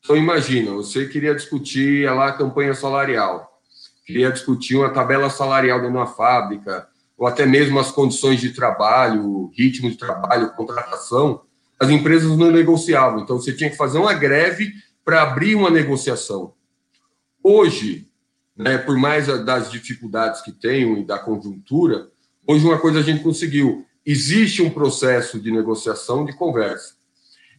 Então, 0.00 0.16
imagina, 0.16 0.72
você 0.72 1.06
queria 1.06 1.36
discutir 1.36 2.10
lá 2.12 2.28
a 2.28 2.32
campanha 2.32 2.74
salarial, 2.74 3.60
queria 4.04 4.32
discutir 4.32 4.76
uma 4.76 4.90
tabela 4.90 5.30
salarial 5.30 5.80
de 5.80 5.86
uma 5.86 6.06
fábrica, 6.06 6.88
ou 7.16 7.26
até 7.26 7.46
mesmo 7.46 7.78
as 7.78 7.90
condições 7.90 8.40
de 8.40 8.50
trabalho, 8.50 9.50
ritmo 9.56 9.90
de 9.90 9.96
trabalho, 9.96 10.52
contratação, 10.52 11.42
as 11.80 11.88
empresas 11.88 12.36
não 12.36 12.50
negociavam. 12.50 13.20
Então, 13.20 13.38
você 13.38 13.52
tinha 13.52 13.70
que 13.70 13.76
fazer 13.76 13.98
uma 13.98 14.14
greve 14.14 14.72
para 15.04 15.22
abrir 15.22 15.54
uma 15.54 15.70
negociação. 15.70 16.54
Hoje, 17.42 18.08
né, 18.56 18.78
por 18.78 18.98
mais 18.98 19.26
das 19.44 19.70
dificuldades 19.70 20.40
que 20.40 20.52
tenham 20.52 20.96
e 20.98 21.04
da 21.04 21.18
conjuntura, 21.18 22.08
hoje 22.46 22.64
uma 22.64 22.78
coisa 22.78 23.00
a 23.00 23.02
gente 23.02 23.22
conseguiu. 23.22 23.86
Existe 24.04 24.62
um 24.62 24.70
processo 24.70 25.40
de 25.40 25.50
negociação, 25.50 26.24
de 26.24 26.32
conversa. 26.34 26.94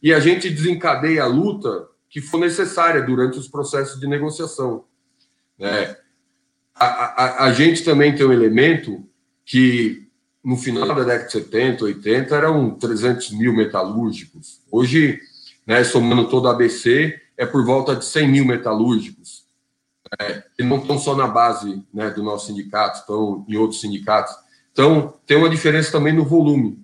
E 0.02 0.14
a 0.14 0.20
gente 0.20 0.50
desencadeia 0.50 1.24
a 1.24 1.28
luta 1.28 1.88
que 2.10 2.22
for 2.22 2.40
necessária 2.40 3.02
durante 3.02 3.38
os 3.38 3.48
processos 3.48 4.00
de 4.00 4.08
negociação. 4.08 4.86
Né? 5.58 5.96
A, 6.74 6.86
a, 6.86 7.46
a 7.46 7.54
gente 7.54 7.84
também 7.84 8.16
tem 8.16 8.26
um 8.26 8.32
elemento 8.32 9.08
que, 9.48 10.06
no 10.44 10.58
final 10.58 10.90
da 10.90 11.04
década 11.04 11.26
de 11.26 11.32
70, 11.32 11.86
80, 11.86 12.36
eram 12.36 12.72
300 12.72 13.32
mil 13.32 13.54
metalúrgicos. 13.54 14.62
Hoje, 14.70 15.20
né, 15.66 15.84
somando 15.86 16.30
todo 16.30 16.50
a 16.50 16.52
ABC, 16.52 17.20
é 17.38 17.46
por 17.46 17.66
volta 17.66 17.96
de 17.96 18.04
100 18.06 18.28
mil 18.28 18.46
metalúrgicos. 18.46 19.48
É, 20.22 20.44
que 20.56 20.64
não 20.64 20.78
estão 20.78 20.98
só 20.98 21.16
na 21.16 21.28
base 21.28 21.84
né, 21.94 22.10
do 22.10 22.24
nosso 22.24 22.48
sindicato, 22.48 23.00
estão 23.00 23.46
em 23.48 23.58
outros 23.58 23.82
sindicatos. 23.82 24.34
Então, 24.72 25.14
tem 25.26 25.38
uma 25.38 25.50
diferença 25.50 25.92
também 25.92 26.14
no 26.14 26.24
volume. 26.24 26.80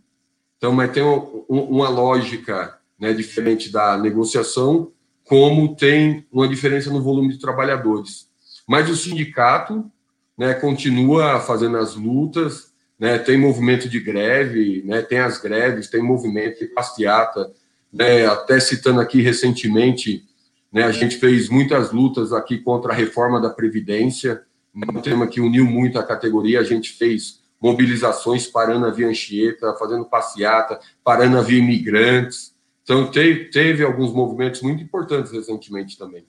Então, 0.58 0.74
mas 0.74 0.92
tem 0.92 1.04
um, 1.04 1.46
uma 1.50 1.88
lógica 1.90 2.78
né, 3.00 3.14
diferente 3.14 3.72
da 3.72 3.98
negociação, 3.98 4.92
como 5.26 5.76
tem 5.76 6.26
uma 6.32 6.48
diferença 6.48 6.90
no 6.90 7.02
volume 7.02 7.30
de 7.34 7.40
trabalhadores. 7.40 8.28
Mas 8.68 8.90
o 8.90 8.96
sindicato 8.96 9.90
né, 10.38 10.54
continua 10.54 11.40
fazendo 11.40 11.78
as 11.78 11.96
lutas, 11.96 12.74
né, 13.00 13.18
tem 13.18 13.38
movimento 13.38 13.88
de 13.90 14.00
greve, 14.00 14.84
né, 14.86 15.02
tem 15.02 15.20
as 15.20 15.40
greves, 15.40 15.90
tem 15.90 16.02
movimento 16.02 16.60
de 16.60 16.68
passeata, 16.68 17.52
né, 17.92 18.26
até 18.26 18.60
citando 18.60 19.00
aqui 19.00 19.22
recentemente 19.22 20.26
né? 20.74 20.84
A 20.84 20.92
gente 20.92 21.18
fez 21.18 21.50
muitas 21.50 21.92
lutas 21.92 22.34
aqui 22.34 22.58
contra 22.58 22.92
a 22.92 22.96
reforma 22.96 23.40
da 23.40 23.52
Previdência, 23.52 24.42
um 24.76 25.00
tema 25.02 25.28
que 25.28 25.40
uniu 25.40 25.66
muito 25.66 26.00
a 26.00 26.04
categoria. 26.04 26.60
A 26.60 26.64
gente 26.64 26.94
fez 26.94 27.44
mobilizações 27.62 28.48
parando 28.48 28.88
a 28.88 28.90
via 28.90 29.08
Anchieta, 29.08 29.76
fazendo 29.76 30.04
passeata, 30.04 30.80
parando 31.04 31.38
a 31.38 31.42
via 31.42 31.60
imigrantes. 31.60 32.56
Então, 32.82 33.10
teve, 33.12 33.46
teve 33.46 33.84
alguns 33.84 34.12
movimentos 34.12 34.62
muito 34.64 34.84
importantes 34.84 35.32
recentemente 35.32 35.96
também. 35.96 36.26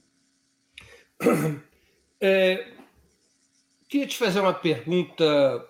É, 2.21 2.69
queria 3.95 4.09
te 4.09 4.19
fazer 4.19 4.41
uma 4.41 4.53
pergunta 4.53 5.65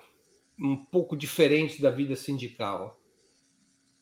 um 0.58 0.74
pouco 0.74 1.14
diferente 1.14 1.82
da 1.82 1.90
vida 1.90 2.16
sindical. 2.16 2.98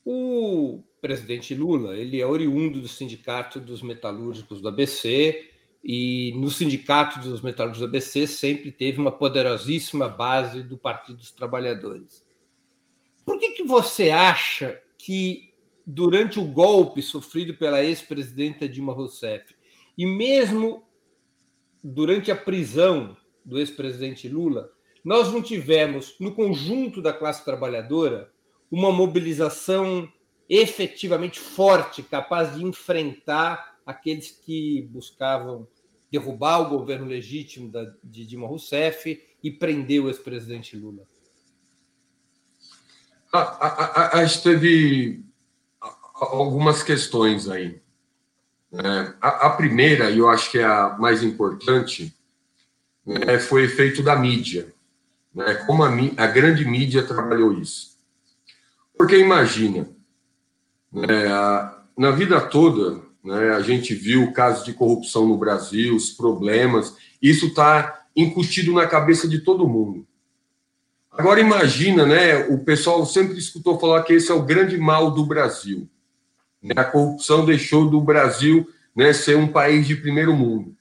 O 0.05 0.81
presidente 1.01 1.57
Lula, 1.57 1.97
ele 1.97 2.21
é 2.21 2.25
oriundo 2.25 2.81
do 2.81 2.87
Sindicato 2.87 3.59
dos 3.59 3.83
Metalúrgicos 3.83 4.61
do 4.61 4.69
ABC 4.69 5.51
e 5.83 6.35
no 6.37 6.51
Sindicato 6.51 7.19
dos 7.19 7.41
Metalúrgicos 7.41 7.81
do 7.81 7.87
ABC 7.87 8.29
sempre 8.29 8.71
teve 8.71 9.01
uma 9.01 9.11
poderosíssima 9.11 10.09
base 10.09 10.63
do 10.63 10.79
Partido 10.79 11.19
dos 11.19 11.33
Trabalhadores. 11.33 12.25
Por 13.25 13.41
que, 13.41 13.51
que 13.55 13.65
você 13.65 14.11
acha 14.11 14.81
que 14.97 15.53
durante 15.85 16.39
o 16.39 16.45
golpe 16.45 17.03
sofrido 17.03 17.55
pela 17.55 17.83
ex-presidenta 17.83 18.69
Dilma 18.69 18.93
Rousseff 18.93 19.53
e 19.99 20.07
mesmo 20.07 20.85
durante 21.83 22.31
a 22.31 22.37
prisão 22.37 23.17
do 23.45 23.59
ex-presidente 23.59 24.29
Lula, 24.29 24.71
nós 25.05 25.33
não 25.33 25.43
tivemos 25.43 26.15
no 26.21 26.35
conjunto 26.35 27.03
da 27.03 27.13
classe 27.13 27.45
trabalhadora 27.45 28.31
uma 28.71 28.93
mobilização 28.93 30.11
efetivamente 30.49 31.41
forte, 31.41 32.03
capaz 32.03 32.55
de 32.55 32.65
enfrentar 32.65 33.79
aqueles 33.85 34.31
que 34.31 34.83
buscavam 34.91 35.67
derrubar 36.11 36.61
o 36.61 36.69
governo 36.69 37.07
legítimo 37.07 37.71
da, 37.71 37.91
de 38.05 38.27
Dilma 38.27 38.47
Rousseff 38.47 39.21
e 39.43 39.51
prender 39.51 40.03
o 40.03 40.09
ex-presidente 40.09 40.77
Lula? 40.77 41.03
A, 43.33 43.39
a, 43.41 44.19
a, 44.19 44.25
gente 44.27 44.43
teve 44.43 45.25
algumas 46.15 46.83
questões 46.83 47.49
aí. 47.49 47.81
É, 48.75 49.15
a, 49.21 49.47
a, 49.47 49.51
primeira, 49.51 50.11
e 50.11 50.19
eu 50.19 50.29
acho 50.29 50.51
que 50.51 50.59
é 50.59 50.65
a 50.65 50.97
mais 50.99 51.23
importante, 51.23 52.15
né, 53.07 53.39
foi 53.39 53.65
efeito 53.65 54.03
da 54.03 54.17
mídia. 54.17 54.73
Né, 55.35 55.55
como 55.67 55.83
a, 55.83 55.91
a 56.17 56.27
grande 56.27 56.65
mídia 56.65 57.03
trabalhou 57.03 57.53
isso. 57.59 57.97
Porque 58.97 59.17
imagina, 59.19 59.89
né, 60.93 61.25
na 61.97 62.11
vida 62.11 62.41
toda, 62.41 63.03
né, 63.25 63.51
a 63.51 63.61
gente 63.61 63.95
viu 63.95 64.33
casos 64.33 64.65
de 64.65 64.73
corrupção 64.73 65.27
no 65.27 65.37
Brasil, 65.37 65.95
os 65.95 66.11
problemas, 66.11 66.97
isso 67.21 67.47
está 67.47 68.05
incutido 68.15 68.73
na 68.73 68.87
cabeça 68.87 69.27
de 69.27 69.41
todo 69.41 69.69
mundo. 69.69 70.07
Agora 71.11 71.41
imagina, 71.41 72.07
né, 72.07 72.47
o 72.49 72.59
pessoal 72.59 73.05
sempre 73.05 73.39
escutou 73.39 73.79
falar 73.79 74.03
que 74.03 74.15
esse 74.15 74.31
é 74.31 74.35
o 74.35 74.43
grande 74.43 74.79
mal 74.79 75.11
do 75.11 75.27
Brasil. 75.27 75.89
Né, 76.63 76.75
a 76.77 76.85
corrupção 76.85 77.45
deixou 77.45 77.89
do 77.89 78.01
Brasil 78.01 78.69
né, 78.95 79.13
ser 79.13 79.37
um 79.37 79.49
país 79.49 79.87
de 79.87 79.97
primeiro 79.97 80.35
mundo. 80.35 80.75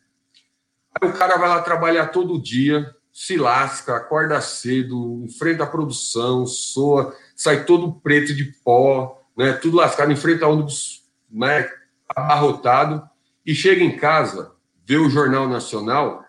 Aí 1.00 1.10
o 1.10 1.14
cara 1.14 1.38
vai 1.38 1.50
lá 1.50 1.62
trabalhar 1.62 2.08
todo 2.08 2.42
dia, 2.42 2.94
se 3.14 3.38
lasca, 3.38 3.96
acorda 3.96 4.40
cedo, 4.42 5.24
enfrenta 5.26 5.64
a 5.64 5.68
produção, 5.68 6.46
soa, 6.46 7.16
sai 7.36 7.66
todo 7.66 7.94
preto 7.94 8.34
de 8.34 8.46
pó, 8.64 9.22
né, 9.38 9.54
tudo 9.54 9.78
lascado, 9.78 10.12
enfrenta 10.12 10.48
ônibus 10.48 11.04
né, 11.30 11.70
abarrotado 12.10 13.08
e 13.46 13.56
chega 13.56 13.84
em 13.84 13.98
casa, 13.98 14.52
vê 14.86 14.98
o 14.98 15.10
Jornal 15.10 15.48
Nacional 15.48 16.24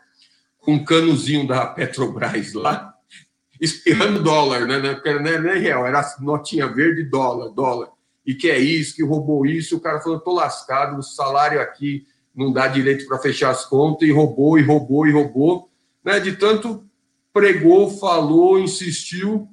com 0.59 0.75
um 0.75 0.85
canozinho 0.85 1.46
da 1.46 1.66
Petrobras 1.66 2.53
lá, 2.53 2.94
espirrando 3.61 4.22
dólar, 4.22 4.66
né, 4.66 4.79
né? 4.79 4.94
Porque 4.94 5.12
não 5.12 5.31
é 5.31 5.38
nem 5.38 5.61
real, 5.61 5.87
era 5.87 6.03
notinha 6.20 6.66
verde, 6.68 7.05
dólar, 7.05 7.51
dólar. 7.51 7.90
E 8.25 8.35
que 8.35 8.48
é 8.48 8.59
isso, 8.59 8.94
que 8.94 9.05
roubou 9.05 9.44
isso, 9.44 9.77
o 9.77 9.81
cara 9.81 10.01
falou, 10.01 10.20
tô 10.20 10.33
lascado, 10.33 10.98
o 10.98 11.03
salário 11.03 11.61
aqui 11.61 12.07
não 12.35 12.53
dá 12.53 12.68
direito 12.68 13.07
para 13.07 13.18
fechar 13.18 13.51
as 13.51 13.64
contas, 13.64 14.09
e 14.09 14.12
roubou, 14.12 14.59
e 14.59 14.62
roubou, 14.62 15.07
e 15.07 15.12
roubou. 15.12 15.71
Né? 16.05 16.18
De 16.21 16.37
tanto 16.37 16.85
pregou, 17.33 17.90
falou, 17.90 18.59
insistiu, 18.59 19.49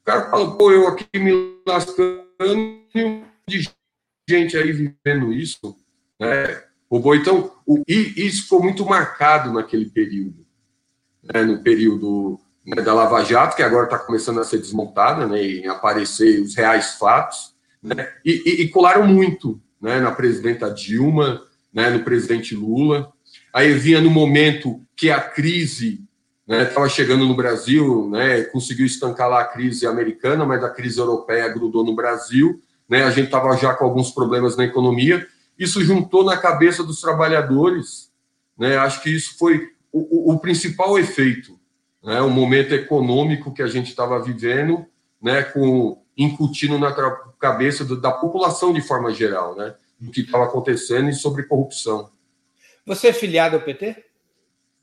o 0.00 0.04
cara 0.04 0.30
fala, 0.30 0.56
pô, 0.56 0.70
eu 0.70 0.86
aqui 0.86 1.18
me 1.18 1.32
lascando, 1.66 2.24
de 3.48 3.68
gente 4.28 4.56
aí 4.56 4.72
vivendo 4.72 5.32
isso, 5.32 5.76
né? 6.18 6.62
Robô, 6.90 7.14
então, 7.14 7.52
o, 7.64 7.82
e 7.86 8.26
isso 8.26 8.44
ficou 8.44 8.62
muito 8.62 8.84
marcado 8.84 9.52
naquele 9.52 9.88
período, 9.88 10.44
né? 11.22 11.42
no 11.42 11.62
período 11.62 12.40
né, 12.66 12.82
da 12.82 12.92
Lava 12.92 13.24
Jato, 13.24 13.56
que 13.56 13.62
agora 13.62 13.84
está 13.84 13.98
começando 13.98 14.40
a 14.40 14.44
ser 14.44 14.58
desmontada, 14.58 15.26
né, 15.26 15.42
e 15.42 15.68
aparecer 15.68 16.40
os 16.40 16.54
reais 16.54 16.94
fatos, 16.94 17.54
né, 17.82 18.12
e, 18.24 18.42
e, 18.44 18.62
e 18.62 18.68
colaram 18.68 19.06
muito 19.06 19.60
né, 19.80 20.00
na 20.00 20.10
presidenta 20.10 20.70
Dilma, 20.70 21.42
né, 21.72 21.90
no 21.90 22.04
presidente 22.04 22.54
Lula. 22.54 23.12
Aí 23.52 23.72
vinha 23.74 24.00
no 24.00 24.10
momento 24.10 24.80
que 24.96 25.10
a 25.10 25.20
crise 25.20 26.04
estava 26.48 26.86
né, 26.86 26.90
chegando 26.90 27.26
no 27.26 27.34
Brasil, 27.34 28.08
né, 28.10 28.42
conseguiu 28.42 28.84
estancar 28.84 29.28
lá 29.28 29.40
a 29.40 29.46
crise 29.46 29.86
americana, 29.86 30.44
mas 30.44 30.64
a 30.64 30.70
crise 30.70 30.98
europeia 30.98 31.48
grudou 31.48 31.84
no 31.84 31.94
Brasil, 31.94 32.60
né, 32.88 33.04
a 33.04 33.10
gente 33.10 33.26
estava 33.26 33.56
já 33.56 33.72
com 33.72 33.84
alguns 33.84 34.10
problemas 34.10 34.56
na 34.56 34.64
economia, 34.64 35.26
isso 35.56 35.82
juntou 35.84 36.24
na 36.24 36.36
cabeça 36.36 36.82
dos 36.82 37.00
trabalhadores, 37.00 38.10
né, 38.58 38.76
acho 38.78 39.00
que 39.02 39.10
isso 39.10 39.38
foi 39.38 39.68
o, 39.92 40.32
o, 40.32 40.34
o 40.34 40.38
principal 40.40 40.98
efeito, 40.98 41.58
né, 42.02 42.20
o 42.20 42.30
momento 42.30 42.74
econômico 42.74 43.54
que 43.54 43.62
a 43.62 43.68
gente 43.68 43.88
estava 43.88 44.20
vivendo, 44.20 44.84
né, 45.22 45.42
com 45.42 46.02
incutindo 46.16 46.78
na 46.78 46.92
cabeça 47.38 47.84
do, 47.84 47.98
da 47.98 48.10
população 48.10 48.72
de 48.72 48.80
forma 48.80 49.12
geral, 49.12 49.54
né, 49.54 49.74
do 50.00 50.10
que 50.10 50.22
estava 50.22 50.44
acontecendo 50.44 51.10
e 51.10 51.14
sobre 51.14 51.44
corrupção. 51.44 52.10
Você 52.86 53.08
é 53.08 53.12
filiado 53.12 53.56
ao 53.56 53.62
PT? 53.62 54.04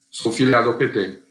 Sou 0.10 0.32
filiado 0.32 0.70
ao 0.70 0.78
PT. 0.78 1.24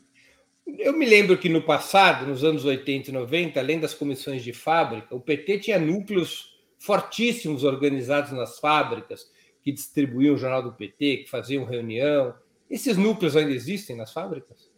Eu 0.79 0.93
me 0.93 1.07
lembro 1.07 1.39
que 1.39 1.49
no 1.49 1.63
passado, 1.63 2.27
nos 2.27 2.43
anos 2.43 2.65
80 2.65 3.11
e 3.11 3.13
90, 3.13 3.61
além 3.61 3.79
das 3.79 3.95
comissões 3.95 4.43
de 4.43 4.53
fábrica, 4.53 5.15
o 5.15 5.21
PT 5.21 5.61
tinha 5.61 5.79
núcleos 5.79 6.57
fortíssimos 6.79 7.63
organizados 7.63 8.33
nas 8.33 8.59
fábricas, 8.59 9.31
que 9.63 9.73
distribuíam 9.73 10.35
o 10.35 10.39
jornal 10.39 10.63
do 10.63 10.73
PT, 10.73 11.19
que 11.19 11.31
faziam 11.31 11.65
reunião. 11.65 12.35
Esses 12.69 12.97
núcleos 12.97 13.37
ainda 13.37 13.53
existem 13.53 13.97
nas 13.97 14.13
fábricas? 14.13 14.71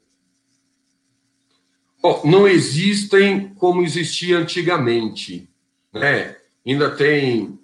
Bom, 2.01 2.23
não 2.25 2.47
existem 2.47 3.55
como 3.55 3.83
existia 3.83 4.39
antigamente. 4.39 5.51
Né? 5.93 6.37
Ainda 6.67 6.95
tem 6.95 7.58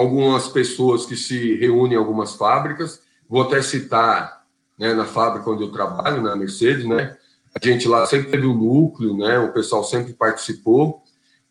algumas 0.00 0.48
pessoas 0.48 1.04
que 1.04 1.14
se 1.14 1.56
reúnem 1.56 1.92
em 1.92 1.96
algumas 1.96 2.34
fábricas. 2.34 3.02
Vou 3.28 3.42
até 3.42 3.60
citar, 3.60 4.44
né, 4.78 4.94
na 4.94 5.04
fábrica 5.04 5.50
onde 5.50 5.62
eu 5.62 5.70
trabalho, 5.70 6.22
na 6.22 6.34
Mercedes, 6.34 6.86
né? 6.86 7.16
A 7.54 7.64
gente 7.64 7.86
lá 7.86 8.06
sempre 8.06 8.30
teve 8.30 8.46
o 8.46 8.52
um 8.52 8.56
núcleo, 8.56 9.16
né? 9.16 9.38
O 9.38 9.52
pessoal 9.52 9.84
sempre 9.84 10.14
participou. 10.14 11.02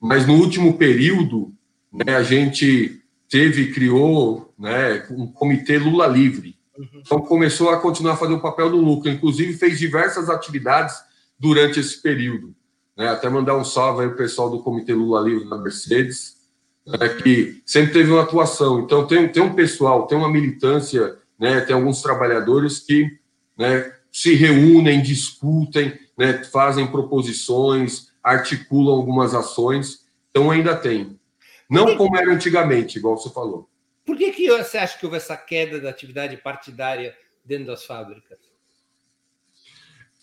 Mas 0.01 0.25
no 0.25 0.33
último 0.33 0.77
período, 0.77 1.53
né, 1.93 2.15
a 2.15 2.23
gente 2.23 2.99
teve, 3.29 3.71
criou, 3.71 4.51
né, 4.57 5.05
um 5.11 5.27
comitê 5.27 5.77
Lula 5.77 6.07
Livre. 6.07 6.57
Uhum. 6.75 7.01
Então 7.01 7.21
começou 7.21 7.69
a 7.69 7.79
continuar 7.79 8.13
a 8.13 8.17
fazer 8.17 8.33
o 8.33 8.41
papel 8.41 8.71
do 8.71 8.81
núcleo. 8.81 9.13
Inclusive 9.13 9.53
fez 9.53 9.77
diversas 9.77 10.29
atividades 10.29 10.95
durante 11.37 11.79
esse 11.79 12.01
período. 12.01 12.55
Né? 12.97 13.09
Até 13.09 13.29
mandar 13.29 13.55
um 13.57 13.63
salve 13.63 14.03
aí 14.03 14.07
o 14.07 14.15
pessoal 14.15 14.49
do 14.49 14.63
Comitê 14.63 14.93
Lula 14.93 15.21
Livre 15.21 15.47
da 15.47 15.57
Mercedes, 15.57 16.38
né? 16.89 17.09
que 17.09 17.61
sempre 17.65 17.93
teve 17.93 18.11
uma 18.11 18.23
atuação. 18.23 18.79
Então, 18.81 19.05
tem, 19.05 19.27
tem 19.29 19.43
um 19.43 19.53
pessoal, 19.53 20.07
tem 20.07 20.17
uma 20.17 20.31
militância, 20.31 21.17
né? 21.37 21.61
tem 21.61 21.75
alguns 21.75 22.01
trabalhadores 22.01 22.79
que 22.79 23.19
né, 23.57 23.93
se 24.11 24.33
reúnem, 24.33 25.01
discutem, 25.01 25.99
né, 26.17 26.43
fazem 26.45 26.87
proposições, 26.87 28.11
articulam 28.23 28.95
algumas 28.95 29.35
ações. 29.35 30.07
Então, 30.31 30.49
ainda 30.49 30.75
tem. 30.75 31.19
Não 31.69 31.95
como 31.95 32.17
era 32.17 32.33
antigamente, 32.33 32.97
igual 32.97 33.17
você 33.17 33.29
falou. 33.29 33.69
Por 34.05 34.17
que, 34.17 34.31
que 34.31 34.47
você 34.49 34.79
acha 34.79 34.97
que 34.97 35.05
houve 35.05 35.17
essa 35.17 35.37
queda 35.37 35.79
da 35.79 35.89
atividade 35.89 36.35
partidária 36.37 37.15
dentro 37.45 37.67
das 37.67 37.85
fábricas? 37.85 38.39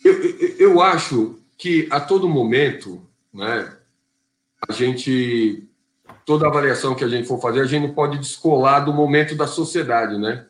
Eu, 0.04 0.12
eu, 0.22 0.56
eu 0.58 0.80
acho 0.82 1.40
que 1.56 1.86
a 1.90 2.00
todo 2.00 2.28
momento, 2.28 3.08
né, 3.32 3.76
a 4.68 4.72
gente, 4.72 5.68
toda 6.24 6.46
avaliação 6.46 6.94
que 6.94 7.04
a 7.04 7.08
gente 7.08 7.28
for 7.28 7.40
fazer, 7.40 7.60
a 7.60 7.64
gente 7.64 7.86
não 7.86 7.94
pode 7.94 8.18
descolar 8.18 8.80
do 8.80 8.92
momento 8.92 9.34
da 9.36 9.46
sociedade, 9.46 10.18
né? 10.18 10.46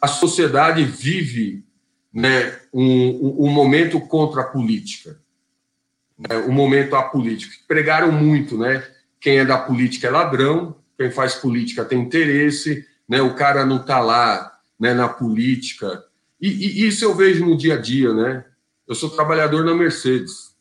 A 0.00 0.08
sociedade 0.08 0.84
vive, 0.84 1.64
né, 2.12 2.58
um, 2.72 3.46
um 3.46 3.50
momento 3.50 4.00
contra 4.00 4.42
a 4.42 4.46
política, 4.46 5.20
né, 6.18 6.36
um 6.38 6.52
momento 6.52 6.96
apolítico. 6.96 7.52
Pregaram 7.66 8.10
muito, 8.10 8.58
né? 8.58 8.84
Quem 9.20 9.38
é 9.38 9.44
da 9.44 9.58
política 9.58 10.08
é 10.08 10.10
ladrão, 10.10 10.76
quem 10.96 11.10
faz 11.10 11.34
política 11.34 11.84
tem 11.84 12.00
interesse, 12.00 12.84
né? 13.08 13.22
O 13.22 13.34
cara 13.34 13.64
não 13.64 13.80
está 13.80 14.00
lá, 14.00 14.58
né, 14.78 14.94
na 14.94 15.08
política. 15.08 16.04
E, 16.40 16.48
e 16.48 16.86
isso 16.88 17.04
eu 17.04 17.14
vejo 17.14 17.44
no 17.44 17.56
dia 17.56 17.74
a 17.74 17.80
dia, 17.80 18.12
né? 18.12 18.44
Eu 18.86 18.94
sou 18.94 19.10
trabalhador 19.10 19.64
na 19.64 19.74
Mercedes. 19.74 20.56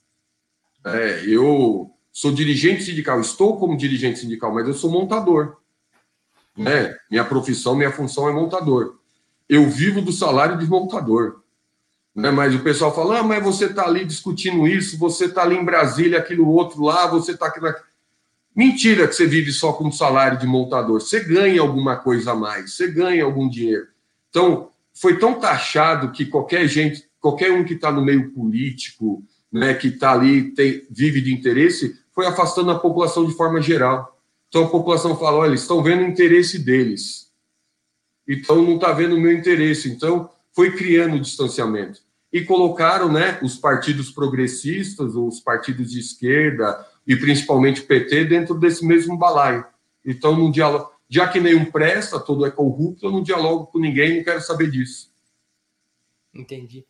É, 0.86 1.24
eu 1.26 1.92
sou 2.18 2.32
dirigente 2.32 2.84
sindical, 2.84 3.22
estou 3.22 3.60
como 3.60 3.78
dirigente 3.78 4.18
sindical, 4.18 4.52
mas 4.52 4.68
eu 4.68 4.74
sou 4.74 4.90
montador. 4.90 5.58
Né? 6.58 6.98
Minha 7.12 7.24
profissão, 7.24 7.76
minha 7.76 7.92
função 7.92 8.28
é 8.28 8.34
montador. 8.34 8.96
Eu 9.48 9.70
vivo 9.70 10.02
do 10.02 10.12
salário 10.12 10.58
de 10.58 10.66
montador. 10.66 11.42
Né? 12.16 12.32
Mas 12.32 12.56
o 12.56 12.60
pessoal 12.64 12.92
fala: 12.94 13.20
ah, 13.20 13.24
mas 13.24 13.44
você 13.44 13.66
está 13.66 13.86
ali 13.86 14.04
discutindo 14.04 14.68
isso, 14.68 14.98
você 14.98 15.26
está 15.26 15.44
ali 15.44 15.58
em 15.58 15.64
Brasília, 15.64 16.18
aquilo 16.18 16.50
outro 16.50 16.82
lá, 16.82 17.06
você 17.06 17.34
está 17.34 17.46
aqui 17.46 17.62
na. 17.62 17.76
Mentira 18.56 19.08
que 19.08 19.14
você 19.14 19.28
vive 19.28 19.52
só 19.52 19.72
com 19.72 19.92
salário 19.92 20.40
de 20.40 20.48
montador. 20.48 21.00
Você 21.00 21.20
ganha 21.20 21.62
alguma 21.62 21.98
coisa 21.98 22.32
a 22.32 22.36
mais, 22.36 22.74
você 22.74 22.90
ganha 22.90 23.24
algum 23.26 23.48
dinheiro. 23.48 23.90
Então, 24.32 24.72
foi 24.92 25.20
tão 25.20 25.40
taxado 25.40 26.12
que 26.12 26.26
qualquer 26.26 26.68
gente, 26.68 27.08
qualquer 27.20 27.52
um 27.52 27.64
que 27.64 27.76
está 27.76 27.92
no 27.92 28.04
meio 28.04 28.32
político, 28.32 29.24
né, 29.52 29.76
que 29.76 29.90
está 29.90 30.14
ali, 30.14 30.52
tem, 30.56 30.82
vive 30.90 31.22
de 31.22 31.32
interesse, 31.32 31.96
foi 32.18 32.26
afastando 32.26 32.72
a 32.72 32.80
população 32.80 33.28
de 33.28 33.34
forma 33.34 33.62
geral. 33.62 34.20
Então 34.50 34.64
a 34.64 34.70
população 34.70 35.16
fala: 35.16 35.38
olha, 35.38 35.50
eles 35.50 35.62
estão 35.62 35.84
vendo 35.84 36.02
o 36.02 36.08
interesse 36.08 36.58
deles, 36.58 37.32
então 38.28 38.64
não 38.64 38.74
está 38.74 38.92
vendo 38.92 39.16
o 39.16 39.22
meu 39.22 39.32
interesse. 39.32 39.88
Então 39.88 40.28
foi 40.52 40.76
criando 40.76 41.18
o 41.18 41.20
distanciamento. 41.20 42.02
E 42.34 42.42
colocaram 42.42 43.12
né, 43.12 43.38
os 43.44 43.56
partidos 43.56 44.10
progressistas, 44.10 45.14
os 45.14 45.40
partidos 45.40 45.92
de 45.92 46.00
esquerda, 46.00 46.84
e 47.06 47.16
principalmente 47.16 47.82
o 47.82 47.86
PT, 47.86 48.26
dentro 48.26 48.56
desse 48.56 48.84
mesmo 48.84 49.16
balaio. 49.16 49.64
Então, 50.04 50.36
não 50.36 50.50
diálogo, 50.50 50.92
já 51.08 51.28
que 51.28 51.40
nenhum 51.40 51.66
presta, 51.66 52.20
todo 52.20 52.46
é 52.46 52.52
corrupto, 52.52 53.06
eu 53.06 53.12
não 53.12 53.22
dialogo 53.22 53.68
com 53.68 53.78
ninguém, 53.78 54.18
não 54.18 54.24
quero 54.24 54.42
saber 54.42 54.72
disso. 54.72 55.12
Entendi. 56.34 56.84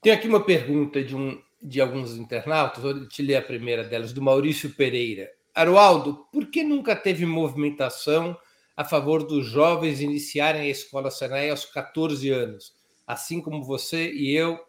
Tem 0.00 0.12
aqui 0.12 0.26
uma 0.26 0.42
pergunta 0.42 1.04
de, 1.04 1.14
um, 1.14 1.40
de 1.66 1.80
alguns 1.80 2.12
internautas, 2.12 2.80
vou 2.80 3.08
te 3.08 3.22
ler 3.22 3.36
a 3.36 3.42
primeira 3.42 3.82
delas, 3.82 4.12
do 4.12 4.22
Maurício 4.22 4.70
Pereira. 4.70 5.28
Arualdo, 5.52 6.26
por 6.32 6.46
que 6.46 6.62
nunca 6.62 6.94
teve 6.94 7.26
movimentação 7.26 8.36
a 8.76 8.84
favor 8.84 9.26
dos 9.26 9.46
jovens 9.46 10.00
iniciarem 10.00 10.62
a 10.62 10.68
escola 10.68 11.10
Senai 11.10 11.50
aos 11.50 11.64
14 11.64 12.30
anos? 12.30 12.72
Assim 13.04 13.40
como 13.40 13.64
você 13.64 14.12
e 14.12 14.34
eu 14.34 14.60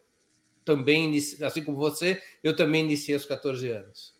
também, 0.66 1.16
assim 1.44 1.64
como 1.64 1.78
você, 1.78 2.22
eu 2.44 2.56
também 2.56 2.84
iniciei 2.84 3.16
aos 3.16 3.26
14 3.26 3.70
anos. 3.70 4.14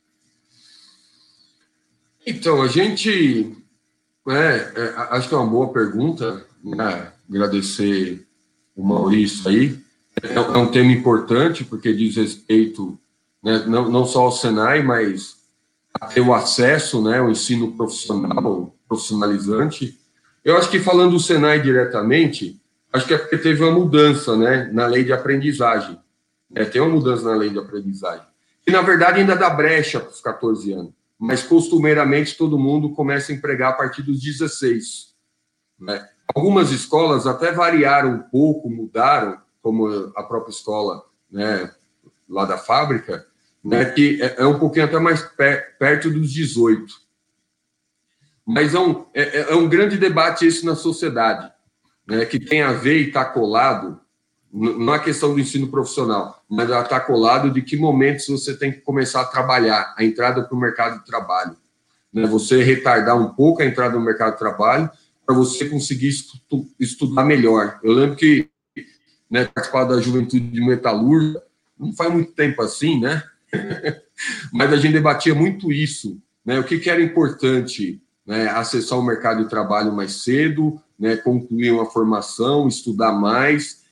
Então, 2.26 2.62
a 2.62 2.68
gente. 2.68 3.56
É, 4.28 4.82
é, 4.82 4.94
acho 5.12 5.30
que 5.30 5.34
é 5.34 5.38
uma 5.38 5.50
boa 5.50 5.72
pergunta, 5.72 6.46
né? 6.64 7.14
agradecer 7.30 8.28
o 8.76 8.84
Maurício 8.84 9.50
aí. 9.50 9.87
É, 10.24 10.34
é, 10.34 10.40
um 10.40 10.68
tema 10.68 10.92
importante, 10.92 11.64
porque 11.64 11.94
diz 11.94 12.16
respeito 12.16 12.98
né, 13.44 13.64
não, 13.68 13.90
não 13.90 14.06
só 14.06 14.22
ao 14.22 14.32
Senai, 14.32 14.82
mas 14.82 15.38
a 15.94 16.08
ter 16.08 16.22
o 16.22 16.34
acesso, 16.34 17.02
né, 17.02 17.22
o 17.22 17.30
ensino 17.30 17.72
profissional, 17.74 18.76
profissionalizante. 18.88 19.98
Eu 20.44 20.58
acho 20.58 20.70
que 20.70 20.80
falando 20.80 21.12
do 21.12 21.20
Senai 21.20 21.62
diretamente, 21.62 22.60
acho 22.92 23.06
que 23.06 23.14
é 23.14 23.18
porque 23.18 23.38
teve 23.38 23.64
uma 23.64 23.72
mudança 23.72 24.36
né, 24.36 24.70
na 24.72 24.88
lei 24.88 25.04
de 25.04 25.14
aprendizagem. 25.14 26.00
É, 26.56 26.66
tem 26.66 26.82
uma 26.82 26.94
mudança 26.94 27.24
na 27.24 27.36
lei 27.36 27.50
de 27.50 27.60
aprendizagem. 27.60 28.26
E, 28.66 28.72
na 28.72 28.82
verdade, 28.82 29.20
ainda 29.20 29.36
dá 29.36 29.50
brecha 29.50 30.00
para 30.00 30.12
os 30.12 30.22
14 30.22 30.74
anos. 30.74 30.94
Mas, 31.20 31.44
costumeiramente, 31.44 32.38
todo 32.38 32.60
mundo 32.60 32.92
começa 32.92 33.32
a 33.32 33.36
empregar 33.36 33.72
a 33.72 33.74
partir 33.74 34.02
dos 34.04 34.22
16. 34.22 35.14
Né? 35.80 36.08
Algumas 36.34 36.72
escolas 36.72 37.26
até 37.26 37.52
variaram 37.52 38.12
um 38.12 38.20
pouco, 38.20 38.70
mudaram, 38.70 39.40
como 39.68 40.14
a 40.16 40.24
própria 40.24 40.52
escola, 40.52 41.04
né, 41.30 41.70
lá 42.30 42.46
da 42.46 42.58
fábrica, 42.58 43.28
né, 43.62 43.84
que 43.84 44.18
é, 44.22 44.36
é 44.38 44.46
um 44.46 44.58
pouquinho 44.58 44.86
até 44.86 44.98
mais 44.98 45.22
per, 45.22 45.78
perto 45.78 46.10
dos 46.10 46.32
18. 46.32 46.86
Mas 48.46 48.74
é 48.74 48.80
um, 48.80 49.06
é, 49.14 49.24
é, 49.24 49.52
é 49.52 49.56
um 49.56 49.68
grande 49.68 49.98
debate 49.98 50.48
esse 50.48 50.66
na 50.66 50.74
sociedade, 50.74 51.52
né, 52.08 52.24
que 52.24 52.40
tem 52.40 52.62
a 52.62 52.72
ver 52.72 52.98
e 52.98 53.08
está 53.10 53.26
colado, 53.26 54.00
não 54.54 54.96
é 54.96 55.00
questão 55.00 55.34
do 55.34 55.40
ensino 55.42 55.68
profissional, 55.68 56.42
mas 56.50 56.70
está 56.70 57.02
colado 57.02 57.52
de 57.52 57.62
que 57.62 57.76
momentos 57.76 58.26
você 58.28 58.56
tem 58.56 58.72
que 58.72 58.80
começar 58.80 59.20
a 59.20 59.26
trabalhar, 59.26 59.94
a 59.98 60.04
entrada 60.06 60.44
para 60.44 60.56
o 60.56 60.60
mercado 60.62 61.00
de 61.00 61.06
trabalho. 61.06 61.58
Né, 62.14 62.26
você 62.26 62.64
retardar 62.64 63.18
um 63.18 63.34
pouco 63.34 63.62
a 63.62 63.66
entrada 63.66 64.00
no 64.00 64.06
mercado 64.06 64.32
de 64.32 64.40
trabalho 64.40 64.90
para 65.26 65.36
você 65.36 65.68
conseguir 65.68 66.08
estu 66.08 66.66
estudar 66.80 67.26
melhor. 67.26 67.82
Eu 67.84 67.92
lembro 67.92 68.16
que 68.16 68.50
né, 69.30 69.46
participar 69.46 69.86
da 69.86 70.00
juventude 70.00 70.48
de 70.48 70.62
metalúrgica, 70.62 71.42
não 71.78 71.94
faz 71.94 72.12
muito 72.12 72.32
tempo 72.32 72.62
assim, 72.62 73.00
né? 73.00 73.24
Mas 74.52 74.74
a 74.74 74.78
gente 74.78 74.94
debatia 74.94 75.36
muito 75.36 75.72
isso, 75.72 76.20
né? 76.46 76.60
O 76.60 76.64
que, 76.64 76.80
que 76.80 76.90
era 76.90 77.02
importante, 77.02 78.02
né? 78.26 78.48
Acessar 78.50 78.98
o 78.98 79.04
mercado 79.04 79.44
de 79.44 79.50
trabalho 79.50 79.94
mais 79.94 80.24
cedo, 80.24 80.82
né? 80.98 81.16
Concluir 81.18 81.72
uma 81.72 81.86
formação, 81.86 82.68
estudar 82.68 83.12
mais. 83.12 83.84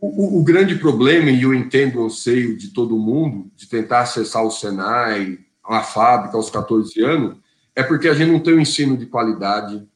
O, 0.00 0.36
o, 0.36 0.40
o 0.40 0.44
grande 0.44 0.76
problema, 0.76 1.30
e 1.30 1.42
eu 1.42 1.54
entendo 1.54 2.00
o 2.00 2.06
anseio 2.06 2.56
de 2.56 2.68
todo 2.68 2.98
mundo, 2.98 3.50
de 3.56 3.68
tentar 3.68 4.00
acessar 4.00 4.44
o 4.44 4.50
Senai, 4.50 5.38
a 5.64 5.82
fábrica 5.82 6.36
aos 6.36 6.50
14 6.50 7.00
anos, 7.02 7.36
é 7.74 7.82
porque 7.82 8.08
a 8.08 8.14
gente 8.14 8.30
não 8.30 8.40
tem 8.40 8.54
um 8.54 8.60
ensino 8.60 8.96
de 8.96 9.06
qualidade, 9.06 9.86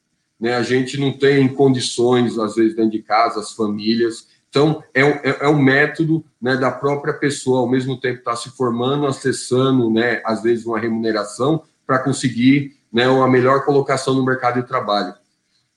né? 0.43 0.55
A 0.57 0.61
gente 0.61 0.99
não 0.99 1.17
tem 1.17 1.47
condições, 1.47 2.37
às 2.37 2.55
vezes, 2.55 2.75
dentro 2.75 2.91
de 2.91 3.01
casa, 3.01 3.39
as 3.39 3.53
famílias. 3.53 4.27
Então, 4.49 4.83
é, 4.93 5.01
é, 5.01 5.37
é 5.39 5.47
um 5.47 5.57
método 5.57 6.21
né, 6.41 6.57
da 6.57 6.69
própria 6.69 7.13
pessoa, 7.13 7.61
ao 7.61 7.69
mesmo 7.69 7.97
tempo, 7.97 8.19
estar 8.19 8.31
tá 8.31 8.35
se 8.35 8.49
formando, 8.49 9.07
acessando, 9.07 9.89
né, 9.89 10.21
às 10.25 10.43
vezes, 10.43 10.65
uma 10.65 10.77
remuneração 10.77 11.63
para 11.87 11.99
conseguir 11.99 12.75
né, 12.91 13.07
uma 13.07 13.25
melhor 13.25 13.63
colocação 13.63 14.13
no 14.13 14.25
mercado 14.25 14.61
de 14.61 14.67
trabalho. 14.67 15.13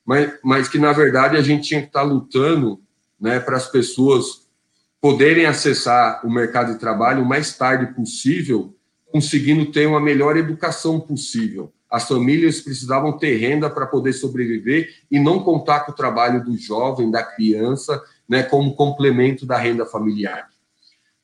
Mas, 0.05 0.33
mas 0.43 0.69
que, 0.69 0.81
na 0.81 0.93
verdade, 0.93 1.37
a 1.37 1.43
gente 1.43 1.69
tinha 1.69 1.81
que 1.81 1.87
estar 1.87 2.01
tá 2.01 2.05
lutando 2.05 2.81
né, 3.21 3.39
para 3.39 3.57
as 3.57 3.69
pessoas 3.71 4.49
poderem 5.01 5.47
acessar 5.47 6.27
o 6.27 6.29
mercado 6.29 6.73
de 6.73 6.81
trabalho 6.81 7.23
o 7.23 7.29
mais 7.29 7.57
tarde 7.57 7.95
possível, 7.95 8.75
conseguindo 9.13 9.67
ter 9.67 9.87
uma 9.87 10.01
melhor 10.01 10.37
educação 10.37 10.99
possível 10.99 11.73
as 11.91 12.09
famílias 12.09 12.61
precisavam 12.61 13.17
ter 13.17 13.37
renda 13.37 13.71
para 13.71 13.87
poder 13.87 14.13
sobreviver 14.13 14.95
e 15.11 15.21
não 15.21 15.43
contar 15.43 15.81
com 15.81 15.93
o 15.93 15.95
trabalho 15.95 16.45
do 16.45 16.57
jovem, 16.57 17.11
da 17.11 17.23
criança, 17.23 18.03
né, 18.29 18.43
como 18.43 18.75
complemento 18.75 19.47
da 19.47 19.57
renda 19.57 19.87
familiar. 19.87 20.49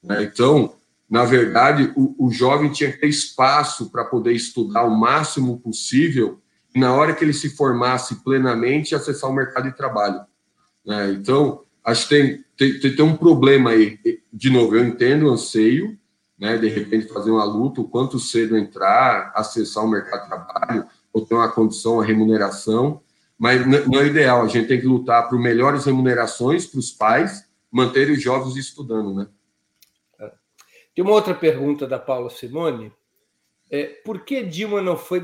Né? 0.03 0.23
Então, 0.23 0.75
na 1.11 1.25
verdade, 1.25 1.93
o, 1.97 2.27
o 2.27 2.31
jovem 2.31 2.71
tinha 2.71 2.93
que 2.93 2.99
ter 2.99 3.09
espaço 3.09 3.91
para 3.91 4.05
poder 4.05 4.33
estudar 4.33 4.85
o 4.85 4.97
máximo 4.97 5.59
possível 5.59 6.41
e 6.75 6.81
na 6.81 6.95
hora 6.95 7.15
que 7.15 7.25
ele 7.25 7.35
se 7.35 7.51
formasse 7.51 8.23
plenamente, 8.25 8.95
acessar 8.95 9.29
o 9.29 9.35
mercado 9.35 9.71
de 9.71 9.77
trabalho. 9.77 10.25
Né? 10.87 11.13
Então, 11.13 11.63
acho 11.85 12.09
que 12.09 12.45
tem, 12.57 12.81
tem, 12.81 12.97
tem 12.97 13.05
um 13.05 13.17
problema 13.17 13.71
aí. 13.71 13.99
De 14.33 14.49
novo, 14.49 14.77
eu 14.77 14.85
entendo 14.85 15.27
o 15.27 15.33
anseio, 15.33 15.99
né, 16.43 16.59
de 16.59 16.69
repente 16.69 17.07
fazer 17.07 17.31
uma 17.31 17.45
luta, 17.45 17.81
o 17.81 17.89
quanto 17.89 18.19
cedo 18.19 18.57
entrar, 18.57 19.31
acessar 19.33 19.85
o 19.85 19.89
mercado 19.89 20.25
de 20.25 20.29
trabalho, 20.29 20.89
ou 21.13 21.25
ter 21.25 21.37
uma 21.37 21.49
condição, 21.49 21.95
uma 21.95 22.05
remuneração, 22.05 23.01
mas 23.39 23.65
não 23.65 24.01
é 24.01 24.07
ideal. 24.07 24.43
A 24.43 24.49
gente 24.49 24.67
tem 24.67 24.81
que 24.81 24.87
lutar 24.87 25.29
por 25.29 25.39
melhores 25.39 25.85
remunerações 25.85 26.67
para 26.67 26.81
os 26.81 26.91
pais 26.91 27.49
manterem 27.71 28.15
os 28.15 28.21
jovens 28.21 28.57
estudando, 28.57 29.15
né? 29.15 29.29
Tem 30.93 31.05
uma 31.05 31.15
outra 31.15 31.33
pergunta 31.33 31.87
da 31.87 32.01
Paula 32.01 32.29
Simone. 32.29 32.93
É, 33.71 33.85
por 34.05 34.25
que 34.25 34.43
Dilma 34.43 34.83
não 34.83 34.97
foi 34.97 35.21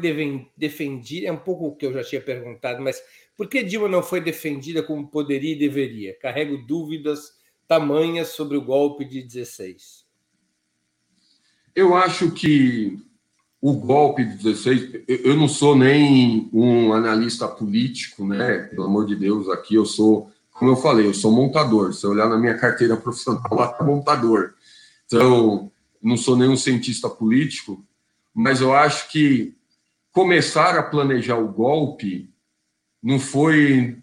defendida? 0.57 1.27
É 1.27 1.33
um 1.33 1.37
pouco 1.37 1.67
o 1.67 1.75
que 1.75 1.85
eu 1.85 1.93
já 1.93 2.05
tinha 2.05 2.21
perguntado, 2.21 2.81
mas 2.81 3.03
por 3.37 3.49
que 3.49 3.65
Dilma 3.65 3.89
não 3.89 4.05
foi 4.05 4.21
defendida 4.21 4.85
como 4.85 5.09
poderia 5.09 5.53
e 5.53 5.59
deveria? 5.59 6.17
Carrego 6.17 6.57
dúvidas 6.65 7.33
tamanhas 7.67 8.29
sobre 8.29 8.57
o 8.57 8.63
golpe 8.63 9.05
de 9.05 9.21
16. 9.21 10.08
Eu 11.79 11.95
acho 11.95 12.33
que 12.33 12.99
o 13.63 13.73
golpe 13.73 14.25
de 14.25 14.43
16, 14.43 15.05
eu 15.07 15.37
não 15.37 15.47
sou 15.47 15.77
nem 15.77 16.51
um 16.53 16.93
analista 16.93 17.47
político, 17.47 18.27
né? 18.27 18.65
Pelo 18.65 18.83
amor 18.83 19.07
de 19.07 19.15
Deus, 19.15 19.49
aqui 19.49 19.77
eu 19.77 19.85
sou, 19.85 20.29
como 20.51 20.73
eu 20.73 20.77
falei, 20.77 21.07
eu 21.07 21.15
sou 21.15 21.31
montador. 21.31 21.95
Se 21.95 22.05
eu 22.05 22.11
olhar 22.11 22.29
na 22.29 22.37
minha 22.37 22.59
carteira 22.59 22.97
profissional, 22.97 23.45
lá 23.53 23.69
tá 23.69 23.85
montador. 23.85 24.55
Então, 25.07 25.71
não 26.03 26.17
sou 26.17 26.37
nenhum 26.37 26.57
cientista 26.57 27.09
político, 27.09 27.81
mas 28.35 28.61
eu 28.61 28.75
acho 28.75 29.09
que 29.13 29.55
começar 30.11 30.77
a 30.77 30.83
planejar 30.83 31.37
o 31.37 31.47
golpe 31.47 32.29
não 33.01 33.21
foi 33.21 33.97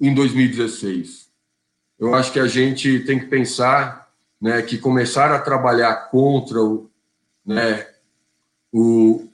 em 0.00 0.14
2016. 0.14 1.28
Eu 1.98 2.14
acho 2.14 2.32
que 2.32 2.38
a 2.38 2.46
gente 2.46 3.00
tem 3.00 3.18
que 3.18 3.26
pensar 3.26 4.08
né, 4.40 4.62
que 4.62 4.78
começar 4.78 5.32
a 5.32 5.40
trabalhar 5.40 6.08
contra 6.08 6.62
o, 6.62 6.89
né, 7.50 7.86
o, 8.72 9.28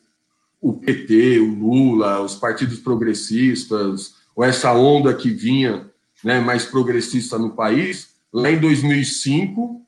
o 0.60 0.72
PT, 0.72 1.38
o 1.38 1.54
Lula, 1.54 2.20
os 2.22 2.34
partidos 2.34 2.78
progressistas, 2.78 4.14
ou 4.34 4.42
essa 4.42 4.72
onda 4.72 5.12
que 5.14 5.30
vinha 5.30 5.90
né, 6.24 6.40
mais 6.40 6.64
progressista 6.64 7.38
no 7.38 7.50
país, 7.50 8.14
lá 8.32 8.50
em 8.50 8.58
2005, 8.58 9.82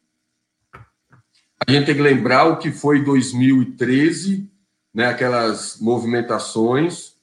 a 1.66 1.70
gente 1.70 1.86
tem 1.86 1.94
que 1.94 2.02
lembrar 2.02 2.44
o 2.44 2.58
que 2.58 2.70
foi 2.70 3.02
2013, 3.02 4.48
né, 4.92 5.06
aquelas 5.06 5.78
movimentações, 5.80 7.14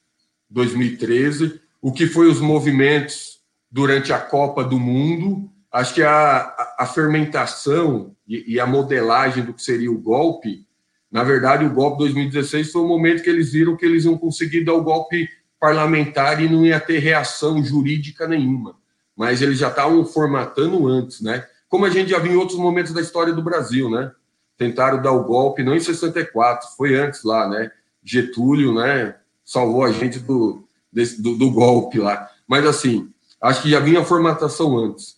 2013, 0.50 1.62
o 1.82 1.92
que 1.92 2.08
foi 2.08 2.28
os 2.28 2.40
movimentos 2.40 3.40
durante 3.72 4.12
a 4.12 4.20
Copa 4.20 4.64
do 4.64 4.80
Mundo. 4.80 5.50
Acho 5.72 5.94
que 5.94 6.04
a, 6.04 6.76
a, 6.80 6.86
fermentação 6.86 8.16
e, 8.28 8.54
e, 8.54 8.60
a 8.60 8.66
modelagem 8.66 9.44
do 9.44 9.54
que 9.54 9.62
seria 9.62 9.92
o 9.92 9.98
golpe, 9.98 10.66
na 11.16 11.24
verdade, 11.24 11.64
o 11.64 11.74
golpe 11.74 12.00
2016 12.00 12.74
foi 12.74 12.82
o 12.82 12.88
momento 12.88 13.24
que 13.24 13.30
eles 13.30 13.54
viram 13.54 13.78
que 13.78 13.86
eles 13.86 14.04
iam 14.04 14.18
conseguir 14.18 14.66
dar 14.66 14.74
o 14.74 14.84
golpe 14.84 15.30
parlamentar 15.58 16.44
e 16.44 16.50
não 16.50 16.66
ia 16.66 16.80
ter 16.80 17.00
reação 17.00 17.64
jurídica 17.64 18.28
nenhuma. 18.28 18.76
Mas 19.16 19.42
eles 19.42 19.58
já 19.58 19.70
estavam 19.70 20.04
formatando 20.06 20.86
antes, 20.88 21.22
né? 21.22 21.48
Como 21.70 21.86
a 21.86 21.90
gente 21.90 22.10
já 22.12 22.20
viu 22.20 22.34
em 22.34 22.36
outros 22.36 22.60
momentos 22.60 22.92
da 22.92 23.00
história 23.00 23.32
do 23.32 23.42
Brasil, 23.42 23.90
né? 23.90 24.12
tentaram 24.58 25.02
dar 25.02 25.12
o 25.12 25.24
golpe, 25.24 25.64
não 25.64 25.74
em 25.74 25.80
64, 25.80 26.76
foi 26.76 26.96
antes 26.96 27.24
lá, 27.24 27.48
né? 27.48 27.72
Getúlio, 28.04 28.74
né? 28.74 29.16
Salvou 29.44 29.84
a 29.84 29.92
gente 29.92 30.20
do, 30.20 30.68
desse, 30.92 31.22
do, 31.22 31.38
do, 31.38 31.52
golpe 31.52 32.00
lá. 32.00 32.30
Mas, 32.48 32.66
assim, 32.66 33.10
acho 33.42 33.62
que 33.62 33.70
já 33.70 33.80
vinha 33.80 34.02
a 34.02 34.06
formatação 34.06 34.78
antes. 34.78 35.18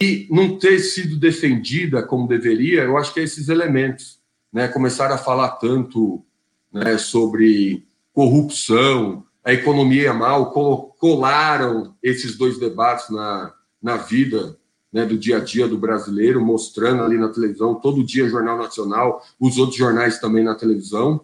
E 0.00 0.26
não 0.30 0.58
ter 0.58 0.78
sido 0.78 1.16
defendida 1.18 2.02
como 2.02 2.28
deveria, 2.28 2.82
eu 2.82 2.96
acho 2.96 3.14
que 3.14 3.20
é 3.20 3.22
esses 3.22 3.48
elementos, 3.48 4.15
né? 4.56 4.68
Começaram 4.68 5.14
a 5.14 5.18
falar 5.18 5.50
tanto 5.50 6.24
né, 6.72 6.96
sobre 6.96 7.86
corrupção, 8.14 9.22
a 9.44 9.52
economia 9.52 10.08
é 10.08 10.12
mal, 10.14 10.50
colaram 10.98 11.94
esses 12.02 12.38
dois 12.38 12.58
debates 12.58 13.10
na, 13.10 13.52
na 13.82 13.98
vida 13.98 14.56
né, 14.90 15.04
do 15.04 15.18
dia 15.18 15.36
a 15.36 15.40
dia 15.40 15.68
do 15.68 15.76
brasileiro, 15.76 16.42
mostrando 16.42 17.02
ali 17.02 17.18
na 17.18 17.28
televisão, 17.28 17.74
todo 17.74 18.02
dia 18.02 18.30
Jornal 18.30 18.56
Nacional, 18.56 19.22
os 19.38 19.58
outros 19.58 19.76
jornais 19.76 20.20
também 20.20 20.42
na 20.42 20.54
televisão. 20.54 21.20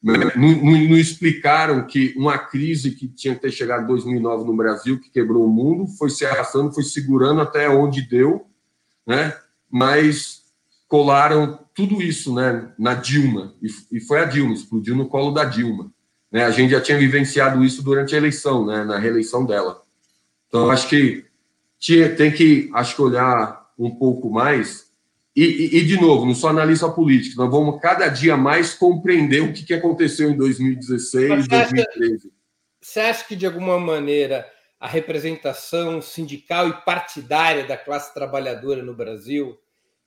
Né, 0.00 0.30
não, 0.36 0.52
não, 0.52 0.88
não, 0.90 0.96
explicaram 0.96 1.84
que 1.88 2.14
uma 2.16 2.38
crise 2.38 2.92
que 2.92 3.08
tinha 3.08 3.34
que 3.34 3.42
ter 3.42 3.50
chegado 3.50 3.82
em 3.82 3.88
2009 3.88 4.44
no 4.44 4.56
Brasil, 4.56 5.00
que 5.00 5.10
quebrou 5.10 5.44
o 5.44 5.50
mundo, 5.50 5.88
foi 5.98 6.08
se 6.08 6.24
arrastando, 6.24 6.72
foi 6.72 6.84
segurando 6.84 7.40
até 7.40 7.68
onde 7.68 8.00
deu, 8.00 8.46
né? 9.04 9.36
mas 9.68 10.39
colaram 10.90 11.60
tudo 11.72 12.02
isso 12.02 12.34
né, 12.34 12.72
na 12.76 12.94
Dilma, 12.94 13.54
e, 13.62 13.96
e 13.96 14.00
foi 14.00 14.18
a 14.18 14.24
Dilma, 14.24 14.52
explodiu 14.52 14.96
no 14.96 15.08
colo 15.08 15.30
da 15.30 15.44
Dilma. 15.44 15.90
Né? 16.32 16.44
A 16.44 16.50
gente 16.50 16.72
já 16.72 16.80
tinha 16.80 16.98
vivenciado 16.98 17.64
isso 17.64 17.80
durante 17.80 18.12
a 18.12 18.18
eleição, 18.18 18.66
né, 18.66 18.82
na 18.82 18.98
reeleição 18.98 19.46
dela. 19.46 19.82
Então, 20.48 20.68
acho 20.68 20.88
que 20.88 21.24
tinha, 21.78 22.12
tem 22.14 22.32
que, 22.32 22.68
acho 22.74 22.96
que, 22.96 23.02
olhar 23.02 23.70
um 23.78 23.94
pouco 23.94 24.28
mais. 24.30 24.90
E, 25.34 25.44
e, 25.44 25.78
e, 25.78 25.86
de 25.86 25.98
novo, 25.98 26.26
não 26.26 26.34
sou 26.34 26.50
analista 26.50 26.88
político, 26.90 27.40
nós 27.40 27.50
vamos 27.50 27.80
cada 27.80 28.08
dia 28.08 28.36
mais 28.36 28.74
compreender 28.74 29.42
o 29.42 29.52
que, 29.52 29.64
que 29.64 29.74
aconteceu 29.74 30.28
em 30.28 30.36
2016, 30.36 31.46
2013. 31.46 32.32
Você 32.80 32.98
acha 32.98 33.24
que, 33.24 33.36
de 33.36 33.46
alguma 33.46 33.78
maneira, 33.78 34.44
a 34.80 34.88
representação 34.88 36.02
sindical 36.02 36.68
e 36.68 36.84
partidária 36.84 37.64
da 37.64 37.76
classe 37.76 38.12
trabalhadora 38.12 38.82
no 38.82 38.92
Brasil 38.92 39.56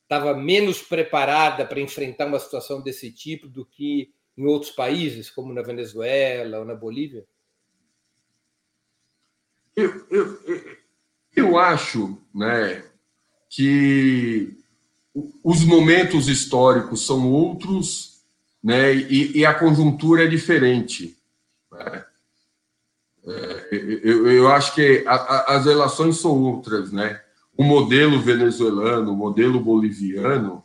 estava 0.04 0.34
menos 0.34 0.80
preparada 0.80 1.66
para 1.66 1.80
enfrentar 1.80 2.26
uma 2.26 2.38
situação 2.38 2.80
desse 2.80 3.10
tipo 3.10 3.48
do 3.48 3.66
que 3.66 4.12
em 4.36 4.46
outros 4.46 4.70
países, 4.70 5.30
como 5.30 5.52
na 5.52 5.62
Venezuela 5.62 6.60
ou 6.60 6.64
na 6.64 6.74
Bolívia? 6.74 7.24
Eu, 9.76 10.06
eu, 10.08 10.76
eu, 11.34 11.58
acho 11.58 12.18
né, 12.32 12.84
que 13.50 14.56
os 15.42 15.64
momentos 15.64 16.28
históricos 16.28 17.04
são 17.04 17.32
outros 17.32 18.24
né, 18.62 18.94
e, 18.94 19.38
e 19.38 19.46
a 19.46 19.52
conjuntura 19.52 20.24
é 20.24 20.28
diferente. 20.28 21.16
Né? 21.72 22.04
É, 23.26 23.68
eu, 23.72 24.30
eu, 24.30 24.48
acho 24.48 24.74
que 24.74 25.02
a, 25.06 25.14
a, 25.14 25.56
as 25.56 25.64
relações 25.64 26.18
são 26.18 26.40
outras. 26.40 26.92
Né? 26.92 27.20
O 27.56 27.62
modelo 27.62 28.20
venezuelano, 28.20 29.12
o 29.12 29.16
modelo 29.16 29.60
boliviano, 29.60 30.64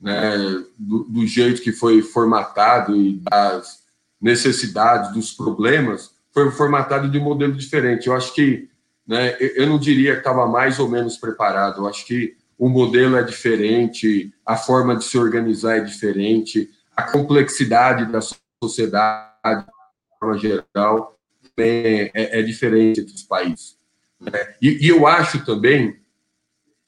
né, 0.00 0.36
do, 0.78 1.04
do 1.04 1.26
jeito 1.26 1.62
que 1.62 1.72
foi 1.72 2.02
formatado 2.02 2.96
e 2.96 3.20
das 3.30 3.80
necessidades, 4.20 5.12
dos 5.12 5.32
problemas, 5.32 6.14
foi 6.32 6.50
formatado 6.50 7.08
de 7.08 7.18
um 7.18 7.24
modelo 7.24 7.52
diferente. 7.52 8.06
Eu 8.06 8.14
acho 8.14 8.32
que 8.34 8.68
né, 9.06 9.36
eu 9.40 9.66
não 9.66 9.78
diria 9.78 10.12
que 10.12 10.18
estava 10.18 10.46
mais 10.46 10.78
ou 10.78 10.88
menos 10.88 11.16
preparado. 11.16 11.82
Eu 11.82 11.88
acho 11.88 12.06
que 12.06 12.36
o 12.56 12.68
modelo 12.68 13.16
é 13.16 13.22
diferente, 13.22 14.32
a 14.44 14.56
forma 14.56 14.94
de 14.94 15.04
se 15.04 15.18
organizar 15.18 15.78
é 15.78 15.80
diferente, 15.80 16.70
a 16.94 17.04
complexidade 17.10 18.04
da 18.12 18.20
sociedade, 18.62 19.64
de 19.64 20.18
forma 20.18 20.38
geral, 20.38 21.18
é, 21.56 22.38
é, 22.38 22.42
diferente 22.42 23.00
entre 23.00 23.14
os 23.14 23.22
países. 23.22 23.78
Né? 24.20 24.54
E, 24.60 24.86
e, 24.86 24.88
eu 24.88 25.06
acho 25.06 25.44
também, 25.44 25.96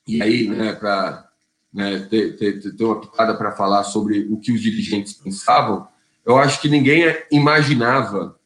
e 0.07 0.23
aí, 0.23 0.49
né, 0.49 0.73
para 0.73 1.29
né, 1.73 2.01
ter, 2.11 2.37
ter, 2.37 2.61
ter 2.61 2.85
uma 2.85 3.01
pitada 3.01 3.35
para 3.35 3.53
falar 3.53 3.85
sobre 3.85 4.27
o 4.31 4.39
que 4.39 4.53
os 4.53 4.61
dirigentes 4.61 5.15
pensavam, 5.15 5.87
eu 6.25 6.37
acho 6.39 6.61
que 6.61 6.69
ninguém 6.69 7.05
imaginava, 7.31 8.39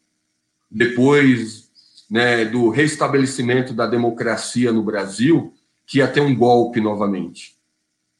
depois 0.70 1.68
né, 2.10 2.44
do 2.44 2.68
restabelecimento 2.68 3.72
da 3.74 3.86
democracia 3.86 4.72
no 4.72 4.82
Brasil, 4.82 5.52
que 5.86 5.98
ia 5.98 6.08
ter 6.08 6.20
um 6.20 6.34
golpe 6.34 6.80
novamente. 6.80 7.56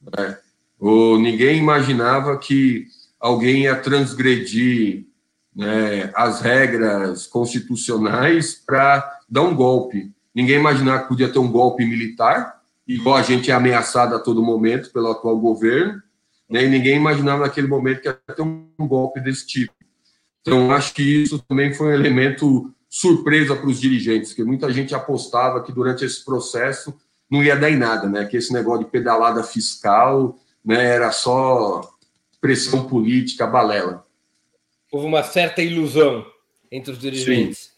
Né? 0.01 0.39
Ou 0.79 1.19
ninguém 1.19 1.59
imaginava 1.59 2.39
que 2.39 2.87
alguém 3.19 3.63
ia 3.63 3.77
transgredir 3.77 5.07
né, 5.55 6.11
as 6.15 6.41
regras 6.41 7.27
constitucionais 7.27 8.55
para 8.55 9.21
dar 9.29 9.43
um 9.43 9.55
golpe. 9.55 10.13
Ninguém 10.35 10.57
imaginava 10.57 11.03
que 11.03 11.09
podia 11.09 11.33
ter 11.33 11.39
um 11.39 11.51
golpe 11.51 11.85
militar, 11.85 12.63
igual 12.87 13.17
a 13.17 13.23
gente 13.23 13.51
é 13.51 13.55
ameaçado 13.55 14.15
a 14.15 14.19
todo 14.19 14.43
momento 14.43 14.93
pelo 14.93 15.11
atual 15.11 15.39
governo, 15.39 16.03
né, 16.49 16.65
e 16.65 16.69
ninguém 16.69 16.97
imaginava 16.97 17.43
naquele 17.43 17.67
momento 17.67 18.01
que 18.01 18.09
ia 18.09 18.15
ter 18.15 18.43
um 18.43 18.69
golpe 18.81 19.21
desse 19.21 19.47
tipo. 19.47 19.75
Então, 20.41 20.71
acho 20.71 20.95
que 20.95 21.03
isso 21.03 21.41
também 21.41 21.75
foi 21.75 21.89
um 21.89 21.93
elemento 21.93 22.73
surpresa 22.89 23.57
para 23.57 23.67
os 23.67 23.81
dirigentes, 23.81 24.33
que 24.33 24.45
muita 24.45 24.73
gente 24.73 24.95
apostava 24.95 25.63
que 25.63 25.73
durante 25.73 26.05
esse 26.05 26.25
processo 26.25 26.95
não 27.29 27.43
ia 27.43 27.57
dar 27.57 27.69
em 27.69 27.77
nada, 27.77 28.09
né? 28.09 28.25
Que 28.27 28.37
esse 28.37 28.53
negócio 28.53 28.85
de 28.85 28.91
pedalada 28.91 29.43
fiscal 29.43 30.39
né, 30.65 30.85
era 30.85 31.11
só 31.11 31.81
pressão 32.41 32.87
política, 32.87 33.47
balela. 33.47 34.07
Houve 34.91 35.07
uma 35.07 35.25
certa 35.25 35.61
ilusão 35.61 36.25
entre 36.71 36.93
os 36.93 36.99
dirigentes. 36.99 37.73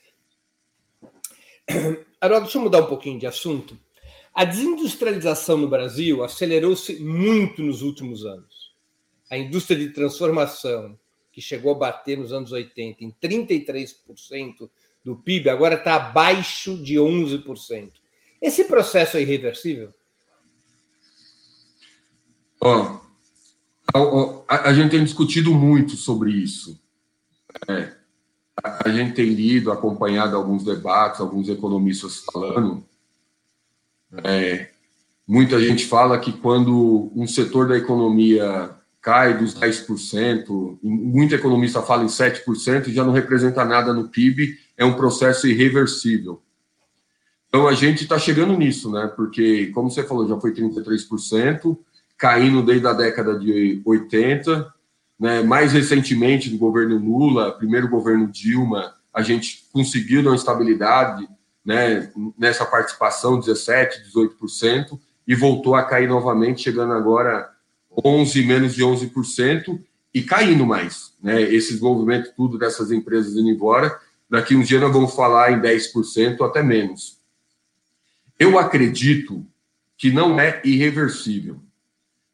Sim. 1.70 1.96
Agora, 2.20 2.42
deixa 2.42 2.58
eu 2.58 2.62
mudar 2.62 2.80
um 2.80 2.86
pouquinho 2.86 3.18
de 3.18 3.26
assunto. 3.26 3.78
A 4.38 4.44
desindustrialização 4.44 5.56
no 5.56 5.66
Brasil 5.68 6.22
acelerou-se 6.22 6.94
muito 7.02 7.60
nos 7.60 7.82
últimos 7.82 8.24
anos. 8.24 8.72
A 9.28 9.36
indústria 9.36 9.76
de 9.76 9.92
transformação, 9.92 10.96
que 11.32 11.40
chegou 11.40 11.72
a 11.74 11.78
bater 11.78 12.16
nos 12.16 12.32
anos 12.32 12.52
80 12.52 13.02
em 13.02 13.10
33% 13.20 14.70
do 15.04 15.16
PIB, 15.16 15.50
agora 15.50 15.74
está 15.74 15.96
abaixo 15.96 16.80
de 16.80 16.94
11%. 16.94 17.90
Esse 18.40 18.62
processo 18.62 19.16
é 19.16 19.22
irreversível? 19.22 19.92
Ó, 22.60 23.00
a, 24.46 24.68
a, 24.68 24.72
gente 24.72 24.92
tem 24.92 25.02
discutido 25.02 25.52
muito 25.52 25.96
sobre 25.96 26.30
isso. 26.30 26.80
É, 27.68 27.92
a, 28.62 28.88
a 28.88 28.92
gente 28.92 29.14
tem 29.14 29.30
lido, 29.30 29.72
acompanhado 29.72 30.36
alguns 30.36 30.62
debates, 30.62 31.20
alguns 31.20 31.48
economistas 31.48 32.20
falando. 32.32 32.86
É, 34.24 34.68
muita 35.26 35.60
gente 35.60 35.86
fala 35.86 36.18
que 36.18 36.32
quando 36.32 37.12
um 37.14 37.26
setor 37.26 37.68
da 37.68 37.76
economia 37.76 38.70
cai 39.00 39.36
dos 39.36 39.54
10%, 39.54 40.78
muita 40.82 41.34
economista 41.34 41.82
fala 41.82 42.04
em 42.04 42.08
7%, 42.08 42.90
já 42.90 43.04
não 43.04 43.12
representa 43.12 43.64
nada 43.64 43.92
no 43.92 44.08
PIB, 44.08 44.58
é 44.76 44.84
um 44.84 44.94
processo 44.94 45.46
irreversível. 45.46 46.42
Então 47.48 47.66
a 47.66 47.72
gente 47.72 48.02
está 48.02 48.18
chegando 48.18 48.56
nisso, 48.56 48.90
né? 48.90 49.10
Porque, 49.16 49.68
como 49.68 49.90
você 49.90 50.02
falou, 50.02 50.28
já 50.28 50.38
foi 50.38 50.52
33%, 50.52 51.78
caindo 52.16 52.62
desde 52.62 52.86
a 52.86 52.92
década 52.92 53.38
de 53.38 53.80
80, 53.84 54.72
né? 55.18 55.42
Mais 55.42 55.72
recentemente, 55.72 56.50
no 56.50 56.58
governo 56.58 56.98
Lula, 56.98 57.52
primeiro 57.52 57.88
governo 57.88 58.28
Dilma, 58.28 58.94
a 59.12 59.22
gente 59.22 59.64
conseguiu 59.72 60.22
dar 60.22 60.30
uma 60.30 60.36
estabilidade, 60.36 61.26
né? 61.68 62.10
Nessa 62.38 62.64
participação, 62.64 63.38
17, 63.38 64.10
18%, 64.10 64.98
e 65.26 65.34
voltou 65.34 65.74
a 65.74 65.82
cair 65.82 66.08
novamente, 66.08 66.62
chegando 66.62 66.94
agora 66.94 67.50
11, 68.02 68.42
menos 68.46 68.74
de 68.74 68.82
11%, 68.82 69.78
e 70.14 70.22
caindo 70.22 70.64
mais, 70.64 71.12
né? 71.22 71.42
Esses 71.42 71.78
movimentos 71.78 72.32
tudo 72.34 72.56
dessas 72.58 72.90
empresas 72.90 73.34
indo 73.34 73.50
embora, 73.50 74.00
daqui 74.30 74.56
uns 74.56 74.66
dias 74.66 74.80
nós 74.80 74.90
vamos 74.90 75.14
falar 75.14 75.52
em 75.52 75.60
10% 75.60 76.40
ou 76.40 76.46
até 76.46 76.62
menos. 76.62 77.18
Eu 78.38 78.58
acredito 78.58 79.44
que 79.94 80.10
não 80.10 80.40
é 80.40 80.62
irreversível. 80.64 81.60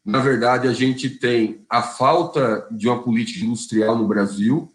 Na 0.05 0.19
verdade, 0.19 0.65
a 0.69 0.71
gente 0.71 1.09
tem 1.09 1.65
a 1.69 1.81
falta 1.81 2.65
de 2.71 2.87
uma 2.87 3.03
política 3.03 3.43
industrial 3.43 3.97
no 3.97 4.07
Brasil. 4.07 4.71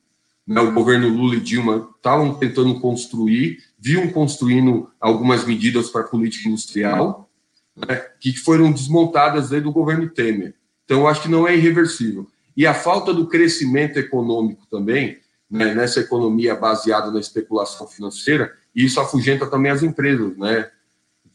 Né? 0.46 0.61
O 0.61 0.73
governo 0.73 1.09
Lula 1.09 1.37
e 1.37 1.40
Dilma 1.40 1.88
estavam 1.96 2.35
tentando 2.35 2.79
construir, 2.79 3.70
viam 3.81 4.09
construindo 4.09 4.90
algumas 5.01 5.45
medidas 5.45 5.88
para 5.88 6.05
política 6.05 6.49
industrial, 6.49 7.29
né? 7.75 7.97
que 8.21 8.37
foram 8.37 8.71
desmontadas 8.71 9.49
desde 9.49 9.66
o 9.66 9.73
governo 9.73 10.09
Temer. 10.11 10.55
Então, 10.85 11.01
eu 11.01 11.09
acho 11.09 11.23
que 11.23 11.29
não 11.29 11.49
é 11.49 11.57
irreversível. 11.57 12.29
E 12.57 12.66
a 12.66 12.75
falta 12.75 13.14
do 13.14 13.27
crescimento 13.27 13.99
econômico 13.99 14.66
também, 14.71 15.19
né? 15.51 15.75
nessa 15.75 16.01
economia 16.01 16.55
baseada 16.55 17.11
na 17.11 17.21
especulação 17.21 17.87
financeira, 17.87 18.53
isso 18.75 19.01
afugenta 19.01 19.47
também 19.47 19.73
as 19.73 19.83
empresas, 19.83 20.37
né? 20.37 20.71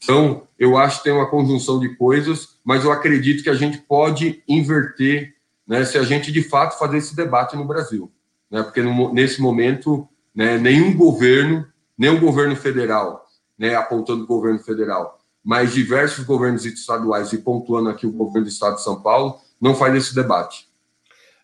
Então, 0.02 0.46
eu 0.58 0.76
acho 0.76 0.98
que 0.98 1.04
tem 1.04 1.12
uma 1.12 1.28
conjunção 1.28 1.80
de 1.80 1.94
coisas, 1.96 2.58
mas 2.64 2.84
eu 2.84 2.92
acredito 2.92 3.42
que 3.42 3.50
a 3.50 3.54
gente 3.54 3.78
pode 3.78 4.42
inverter, 4.46 5.34
né, 5.66 5.84
se 5.84 5.98
a 5.98 6.02
gente 6.02 6.30
de 6.30 6.42
fato 6.42 6.78
fazer 6.78 6.98
esse 6.98 7.16
debate 7.16 7.56
no 7.56 7.64
Brasil, 7.64 8.10
né, 8.50 8.62
porque 8.62 8.82
no, 8.82 9.12
nesse 9.12 9.40
momento, 9.40 10.06
né, 10.34 10.58
nenhum 10.58 10.94
governo, 10.94 11.66
nem 11.96 12.10
o 12.10 12.20
governo 12.20 12.56
federal, 12.56 13.26
né, 13.58 13.74
apontando 13.74 14.24
o 14.24 14.26
governo 14.26 14.58
federal, 14.58 15.18
mas 15.42 15.72
diversos 15.72 16.24
governos 16.24 16.64
estaduais 16.66 17.32
e 17.32 17.38
pontuando 17.38 17.88
aqui 17.88 18.06
o 18.06 18.12
governo 18.12 18.46
do 18.46 18.50
Estado 18.50 18.76
de 18.76 18.82
São 18.82 19.00
Paulo, 19.00 19.40
não 19.60 19.74
faz 19.74 19.94
esse 19.94 20.14
debate. 20.14 20.68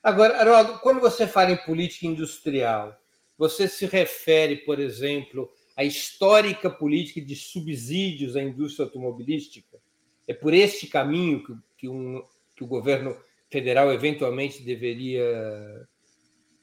Agora, 0.03 0.37
Haroldo, 0.39 0.81
quando 0.81 1.01
você 1.01 1.27
fala 1.27 1.53
em 1.53 1.57
política 1.57 2.07
industrial, 2.07 2.97
você 3.39 3.69
se 3.69 3.87
refere, 3.87 4.57
por 4.57 4.81
exemplo, 4.81 5.49
a 5.77 5.85
histórica 5.85 6.69
política 6.69 7.21
de 7.21 7.37
subsídios 7.37 8.37
à 8.37 8.43
indústria 8.43 8.85
automobilística? 8.85 9.79
É 10.27 10.35
por 10.35 10.53
este 10.53 10.87
caminho 10.87 11.45
que, 11.45 11.55
que, 11.79 11.89
um, 11.89 12.23
que 12.55 12.65
o 12.65 12.67
governo 12.67 13.17
federal 13.51 13.93
eventualmente 13.93 14.63
deveria 14.63 15.87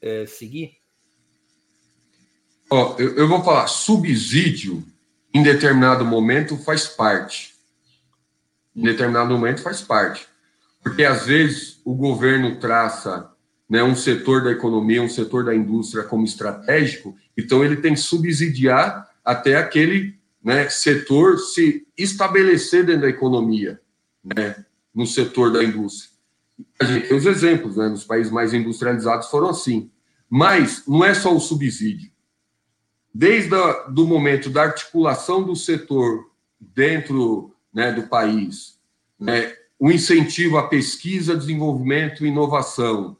é, 0.00 0.26
seguir? 0.26 0.79
Oh, 2.72 2.94
eu, 2.98 3.16
eu 3.16 3.28
vou 3.28 3.42
falar, 3.42 3.66
subsídio 3.66 4.84
em 5.34 5.42
determinado 5.42 6.04
momento 6.04 6.56
faz 6.56 6.86
parte. 6.86 7.52
Em 8.76 8.82
determinado 8.82 9.30
momento 9.30 9.60
faz 9.60 9.80
parte. 9.80 10.28
Porque 10.80 11.04
às 11.04 11.26
vezes 11.26 11.80
o 11.84 11.94
governo 11.94 12.60
traça 12.60 13.28
né, 13.68 13.82
um 13.82 13.96
setor 13.96 14.44
da 14.44 14.52
economia, 14.52 15.02
um 15.02 15.08
setor 15.08 15.44
da 15.44 15.54
indústria 15.54 16.04
como 16.04 16.24
estratégico, 16.24 17.16
então 17.36 17.64
ele 17.64 17.76
tem 17.76 17.94
que 17.94 18.00
subsidiar 18.00 19.08
até 19.24 19.56
aquele 19.56 20.14
né, 20.42 20.68
setor 20.68 21.38
se 21.38 21.86
estabelecer 21.98 22.86
dentro 22.86 23.02
da 23.02 23.08
economia, 23.08 23.80
né, 24.24 24.64
no 24.94 25.06
setor 25.06 25.52
da 25.52 25.62
indústria. 25.62 26.10
A 26.80 26.84
gente 26.84 27.08
tem 27.08 27.16
os 27.16 27.26
exemplos, 27.26 27.76
né, 27.76 27.88
nos 27.88 28.04
países 28.04 28.32
mais 28.32 28.54
industrializados 28.54 29.28
foram 29.28 29.50
assim. 29.50 29.90
Mas 30.28 30.84
não 30.86 31.04
é 31.04 31.12
só 31.12 31.34
o 31.34 31.40
subsídio. 31.40 32.10
Desde 33.12 33.54
o 33.54 34.06
momento 34.06 34.48
da 34.50 34.62
articulação 34.62 35.42
do 35.42 35.56
setor 35.56 36.30
dentro 36.60 37.54
né, 37.72 37.92
do 37.92 38.04
país, 38.04 38.78
né, 39.18 39.54
o 39.78 39.90
incentivo 39.90 40.58
à 40.58 40.68
pesquisa, 40.68 41.36
desenvolvimento 41.36 42.24
e 42.24 42.28
inovação, 42.28 43.16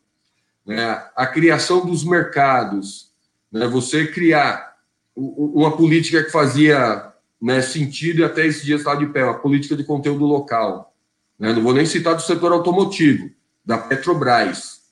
né, 0.64 1.04
a 1.16 1.26
criação 1.26 1.84
dos 1.84 2.04
mercados, 2.04 3.10
né, 3.50 3.66
você 3.66 4.06
criar 4.06 4.76
uma 5.16 5.76
política 5.76 6.22
que 6.22 6.30
fazia 6.30 7.12
né, 7.40 7.60
sentido 7.60 8.20
e 8.20 8.24
até 8.24 8.46
esse 8.46 8.64
dia 8.64 8.76
está 8.76 8.94
de 8.94 9.06
pé, 9.06 9.24
uma 9.24 9.38
política 9.38 9.74
de 9.74 9.84
conteúdo 9.84 10.24
local. 10.24 10.94
Né, 11.38 11.52
não 11.52 11.62
vou 11.62 11.74
nem 11.74 11.86
citar 11.86 12.14
do 12.14 12.22
setor 12.22 12.52
automotivo, 12.52 13.30
da 13.64 13.78
Petrobras. 13.78 14.82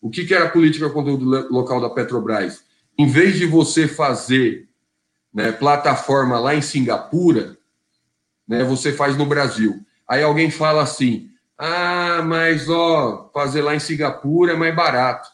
O 0.00 0.10
que, 0.10 0.24
que 0.24 0.34
era 0.34 0.44
a 0.44 0.50
política 0.50 0.86
de 0.86 0.92
conteúdo 0.92 1.24
local 1.52 1.80
da 1.80 1.90
Petrobras? 1.90 2.62
Em 2.98 3.06
vez 3.06 3.36
de 3.36 3.46
você 3.46 3.86
fazer 3.86 4.68
né, 5.32 5.52
plataforma 5.52 6.38
lá 6.40 6.54
em 6.54 6.62
Singapura, 6.62 7.56
né, 8.46 8.64
você 8.64 8.92
faz 8.92 9.16
no 9.16 9.24
Brasil. 9.24 9.80
Aí 10.08 10.22
alguém 10.22 10.50
fala 10.50 10.82
assim: 10.82 11.30
ah, 11.56 12.22
mas 12.24 12.68
ó, 12.68 13.30
fazer 13.32 13.62
lá 13.62 13.74
em 13.74 13.80
Singapura 13.80 14.52
é 14.52 14.56
mais 14.56 14.74
barato. 14.74 15.28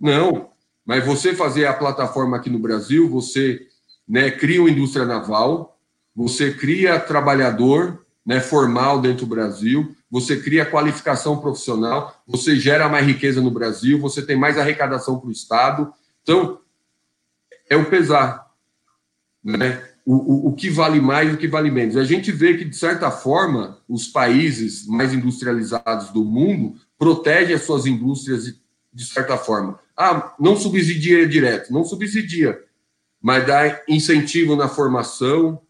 Não, 0.00 0.50
mas 0.84 1.04
você 1.04 1.34
fazer 1.34 1.66
a 1.66 1.72
plataforma 1.72 2.36
aqui 2.36 2.48
no 2.50 2.58
Brasil, 2.58 3.08
você 3.08 3.66
né, 4.08 4.30
cria 4.30 4.60
uma 4.60 4.70
indústria 4.70 5.04
naval, 5.04 5.78
você 6.14 6.52
cria 6.52 7.00
trabalhador 7.00 8.04
né, 8.24 8.40
formal 8.40 9.00
dentro 9.00 9.26
do 9.26 9.34
Brasil, 9.34 9.94
você 10.10 10.40
cria 10.40 10.64
qualificação 10.64 11.38
profissional, 11.38 12.14
você 12.26 12.56
gera 12.56 12.88
mais 12.88 13.06
riqueza 13.06 13.40
no 13.40 13.50
Brasil, 13.50 13.98
você 13.98 14.22
tem 14.22 14.36
mais 14.36 14.56
arrecadação 14.56 15.18
para 15.18 15.28
o 15.28 15.32
Estado. 15.32 15.92
Então, 16.24 16.60
é 17.70 17.76
o 17.76 17.88
pesar. 17.88 18.50
Né? 19.44 19.94
o, 20.06 20.14
o, 20.14 20.48
o, 20.48 20.52
que 20.52 20.68
vale 20.68 21.00
mais 21.00 21.30
e 21.30 21.34
o 21.34 21.38
que 21.38 21.48
vale 21.48 21.70
menos. 21.70 21.96
A 21.96 22.04
gente 22.04 22.30
vê 22.30 22.56
que, 22.56 22.64
de 22.64 22.76
certa 22.76 23.10
forma, 23.10 23.78
os 23.88 24.06
países 24.06 24.86
mais 24.86 25.14
industrializados 25.14 26.10
do 26.10 26.24
mundo 26.24 26.74
protegem 26.98 27.54
as 27.54 27.62
suas 27.62 27.86
indústrias 27.86 28.44
de, 28.44 28.60
de 28.92 29.04
certa 29.04 29.38
forma. 29.38 29.78
Ah, 29.96 30.34
não 30.38 30.56
subsidia 30.56 31.26
direto, 31.26 31.72
não 31.72 31.84
subsidia, 31.84 32.62
mas 33.20 33.46
dá 33.46 33.82
incentivo 33.88 34.56
na 34.56 34.68
formação, 34.68 35.60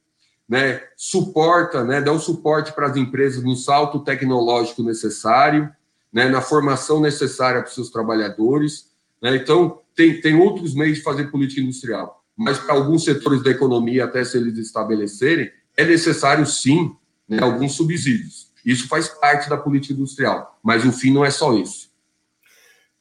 né, 0.49 0.83
suporta, 0.97 1.85
né, 1.85 2.01
dá 2.01 2.13
o 2.13 2.17
um 2.17 2.21
suporte 2.21 2.73
para 2.73 2.89
as 2.89 2.97
empresas 2.97 3.43
no 3.43 3.55
salto 3.55 4.01
tecnológico 4.01 4.83
necessário, 4.83 5.71
né, 6.13 6.29
na 6.29 6.41
formação 6.41 7.01
necessária 7.01 7.61
para 7.61 7.69
os 7.69 7.75
seus 7.75 7.91
trabalhadores. 7.91 8.91
Né, 9.23 9.37
então, 9.37 9.81
tem, 9.95 10.21
tem 10.21 10.35
outros 10.35 10.75
meios 10.75 10.99
de 10.99 11.05
fazer 11.05 11.31
política 11.31 11.61
industrial 11.61 12.25
mas 12.37 12.59
para 12.59 12.75
alguns 12.75 13.05
setores 13.05 13.43
da 13.43 13.51
economia, 13.51 14.05
até 14.05 14.25
se 14.25 14.37
eles 14.37 14.59
estabelecerem, 14.59 15.51
é 15.77 15.85
necessário 15.85 16.45
sim 16.47 16.95
né, 17.29 17.41
alguns 17.41 17.75
subsídios. 17.75 18.53
Isso 18.65 18.89
faz 18.89 19.09
parte 19.09 19.49
da 19.49 19.57
política 19.57 19.95
industrial, 19.95 20.59
mas 20.63 20.85
o 20.85 20.93
fim 20.93 21.13
não 21.13 21.25
é 21.25 21.31
só 21.31 21.55
isso. 21.55 21.91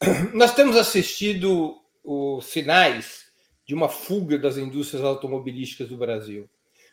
Nós 0.34 0.54
temos 0.54 0.76
assistido 0.76 1.76
os 2.04 2.46
sinais 2.46 3.24
de 3.66 3.74
uma 3.74 3.88
fuga 3.88 4.38
das 4.38 4.58
indústrias 4.58 5.04
automobilísticas 5.04 5.88
do 5.88 5.98
Brasil. 5.98 6.50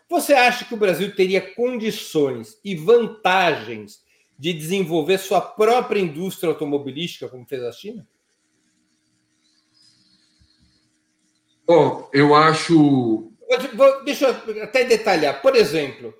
Você 0.09 0.33
acha 0.33 0.65
que 0.65 0.75
o 0.75 0.79
Brasil 0.79 1.15
teria 1.15 1.41
condições 1.55 2.59
e 2.65 2.75
vantagens 2.75 4.01
de 4.39 4.53
desenvolver 4.53 5.19
sua 5.19 5.41
própria 5.41 6.01
indústria 6.01 6.49
automobilística, 6.49 7.29
como 7.29 7.47
fez 7.47 7.63
a 7.63 7.73
China? 7.73 8.07
Bom, 11.71 12.11
eu 12.13 12.35
acho 12.35 13.33
deixa 14.05 14.27
eu 14.27 14.65
até 14.65 14.83
detalhar. 14.83 15.41
Por 15.41 15.55
exemplo, 15.55 16.13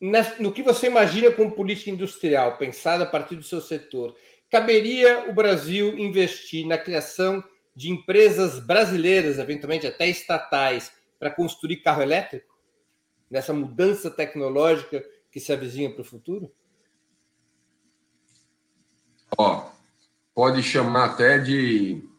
no 0.00 0.50
que 0.50 0.62
você 0.62 0.86
imagina 0.86 1.30
como 1.30 1.52
política 1.52 1.90
industrial, 1.90 2.56
pensada 2.56 3.04
a 3.04 3.06
partir 3.06 3.36
do 3.36 3.42
seu 3.42 3.60
setor, 3.60 4.16
caberia 4.50 5.28
o 5.28 5.34
Brasil 5.34 5.98
investir 5.98 6.66
na 6.66 6.78
criação 6.78 7.44
de 7.74 7.90
empresas 7.90 8.58
brasileiras, 8.58 9.38
eventualmente 9.38 9.86
até 9.86 10.08
estatais, 10.08 10.90
para 11.18 11.30
construir 11.30 11.82
carro 11.82 12.00
elétrico? 12.00 12.56
Nessa 13.30 13.52
mudança 13.52 14.10
tecnológica 14.10 15.04
que 15.30 15.38
se 15.38 15.52
avizinha 15.52 15.92
para 15.92 16.00
o 16.00 16.04
futuro? 16.04 16.50
Ó, 19.36 19.68
pode 20.34 20.62
chamar 20.62 21.10
até 21.10 21.36
de 21.36 22.15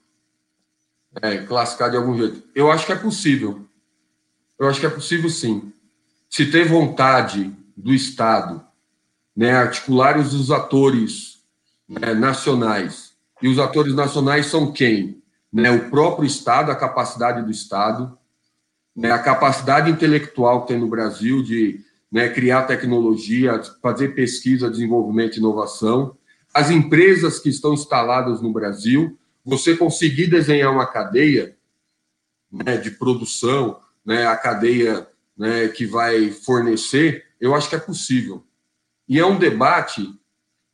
é, 1.22 1.38
classificar 1.38 1.90
de 1.90 1.98
algum 1.98 2.18
jeito. 2.18 2.44
Eu 2.54 2.72
acho 2.72 2.86
que 2.86 2.92
é 2.92 2.96
possível. 2.96 3.66
Eu 4.60 4.68
acho 4.68 4.80
que 4.80 4.86
é 4.86 4.90
possível 4.90 5.30
sim. 5.30 5.72
Se 6.30 6.50
ter 6.52 6.68
vontade 6.68 7.54
do 7.76 7.94
Estado, 7.94 8.64
né, 9.36 9.52
articular 9.52 10.18
os 10.18 10.52
atores 10.52 11.38
né, 11.88 12.14
nacionais. 12.14 13.14
E 13.42 13.48
os 13.48 13.60
atores 13.60 13.94
nacionais 13.94 14.48
são 14.48 14.72
quem? 14.72 15.22
Né, 15.54 15.70
o 15.72 15.90
próprio 15.90 16.26
Estado, 16.26 16.72
a 16.72 16.76
capacidade 16.76 17.44
do 17.44 17.52
Estado, 17.52 18.18
né, 18.96 19.12
a 19.12 19.20
capacidade 19.20 19.92
intelectual 19.92 20.62
que 20.62 20.70
tem 20.70 20.80
no 20.80 20.88
Brasil 20.88 21.44
de 21.44 21.80
né, 22.12 22.30
criar 22.30 22.64
tecnologia, 22.64 23.62
fazer 23.82 24.16
pesquisa, 24.16 24.72
desenvolvimento 24.72 25.36
e 25.36 25.40
inovação, 25.40 26.18
as 26.54 26.72
empresas 26.72 27.38
que 27.38 27.50
estão 27.50 27.74
instaladas 27.74 28.42
no 28.42 28.52
Brasil, 28.52 29.18
você 29.48 29.78
conseguir 29.78 30.28
desenhar 30.28 30.74
uma 30.74 30.86
cadeia 30.86 31.56
né, 32.52 32.76
de 32.76 32.92
produção, 32.92 33.80
né, 34.06 34.28
a 34.28 34.36
cadeia 34.36 35.08
né, 35.38 35.70
que 35.70 35.86
vai 35.86 36.32
fornecer, 36.32 37.24
eu 37.40 37.56
acho 37.56 37.70
que 37.70 37.76
é 37.76 37.80
possível. 37.80 38.46
E 39.08 39.18
é 39.18 39.26
um 39.26 39.40
debate 39.40 40.06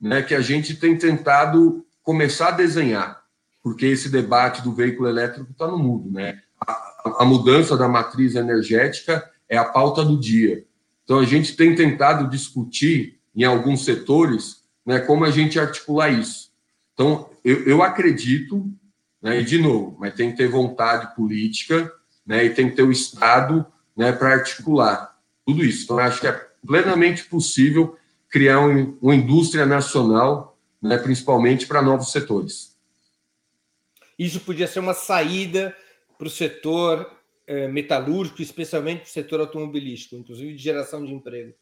né, 0.02 0.24
que 0.24 0.34
a 0.34 0.42
gente 0.42 0.76
tem 0.76 0.98
tentado 0.98 1.86
começar 2.02 2.48
a 2.48 2.52
desenhar, 2.52 3.24
porque 3.62 3.86
esse 3.86 4.10
debate 4.10 4.64
do 4.64 4.74
veículo 4.74 5.08
elétrico 5.08 5.52
está 5.52 5.68
no 5.68 5.78
mundo. 5.78 6.12
Né? 6.12 6.42
A, 6.60 7.22
a 7.22 7.26
mudança 7.26 7.78
da 7.78 7.88
matriz 7.88 8.34
energética 8.34 9.30
é 9.48 9.56
a 9.56 9.66
pauta 9.66 10.04
do 10.04 10.20
dia. 10.20 10.66
Então, 11.04 11.20
a 11.20 11.26
gente 11.26 11.56
tem 11.56 11.76
tentado 11.76 12.28
discutir 12.28 13.20
em 13.36 13.44
alguns 13.44 13.86
setores 13.86 14.64
né, 14.84 15.00
como 15.00 15.26
a 15.26 15.30
gente 15.30 15.60
articular 15.60 16.10
isso. 16.10 16.52
Então, 16.94 17.30
eu, 17.44 17.66
eu 17.66 17.84
acredito, 17.84 18.72
né, 19.22 19.42
e 19.42 19.44
de 19.44 19.58
novo, 19.58 19.98
mas 20.00 20.14
tem 20.14 20.32
que 20.32 20.38
ter 20.38 20.48
vontade 20.48 21.16
política 21.16 21.92
né, 22.26 22.46
e 22.46 22.50
tem 22.50 22.70
que 22.70 22.76
ter 22.76 22.84
o 22.84 22.92
Estado 22.92 23.66
né, 23.96 24.12
para 24.12 24.34
articular 24.34 25.14
tudo 25.46 25.64
isso. 25.64 25.84
Então, 25.84 26.00
acho 26.00 26.22
que 26.22 26.28
é 26.28 26.48
plenamente 26.66 27.26
possível 27.26 27.98
criar 28.30 28.62
um, 28.62 28.98
uma 29.02 29.16
indústria 29.16 29.66
nacional, 29.66 30.58
né, 30.82 30.98
principalmente 30.98 31.68
para 31.68 31.82
novos 31.82 32.12
setores. 32.12 32.76
Isso 34.18 34.40
podia 34.40 34.68
ser 34.68 34.80
uma 34.80 34.94
saída 34.94 35.76
para 36.18 36.28
o 36.28 36.32
setor 36.32 37.12
é, 37.46 37.68
metalúrgico, 37.68 38.42
especialmente 38.42 39.02
para 39.02 39.10
o 39.10 39.12
setor 39.12 39.40
automobilístico, 39.42 40.16
inclusive 40.16 40.54
de 40.54 40.64
geração 40.64 41.06
de 41.06 41.14
emprego. 41.14 41.54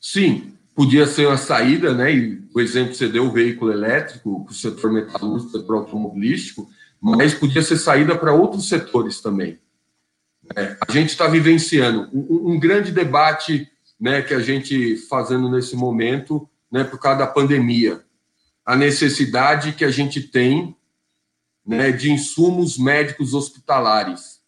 Sim, 0.00 0.56
podia 0.76 1.06
ser 1.06 1.26
uma 1.26 1.38
saída, 1.38 1.94
né? 1.94 2.14
E 2.14 2.46
o 2.54 2.60
exemplo 2.60 2.90
que 2.90 2.98
você 2.98 3.08
deu, 3.08 3.24
o 3.24 3.32
veículo 3.32 3.72
elétrico, 3.72 4.46
o 4.46 4.52
setor 4.52 4.92
metalúrgico, 4.92 5.58
o 5.58 5.74
automobilístico, 5.74 6.68
mas 7.00 7.32
podia 7.32 7.62
ser 7.62 7.78
saída 7.78 8.16
para 8.16 8.34
outros 8.34 8.68
setores 8.68 9.22
também. 9.22 9.58
É, 10.54 10.76
a 10.86 10.92
gente 10.92 11.08
está 11.08 11.26
vivenciando 11.26 12.08
um, 12.12 12.52
um, 12.52 12.60
grande 12.60 12.92
debate 12.92 13.68
né, 13.98 14.20
que 14.20 14.34
a 14.34 14.38
gente 14.38 14.96
fazendo 15.08 15.50
nesse 15.50 15.74
momento, 15.74 16.48
né, 16.70 16.84
por 16.84 17.00
causa 17.00 17.20
da 17.20 17.26
pandemia. 17.26 18.04
A 18.64 18.76
necessidade 18.76 19.72
que 19.72 19.84
a 19.84 19.90
gente 19.90 20.20
tem 20.20 20.76
né, 21.66 21.90
de 21.90 22.12
insumos 22.12 22.78
médicos 22.78 23.32
hospitalares, 23.32 24.40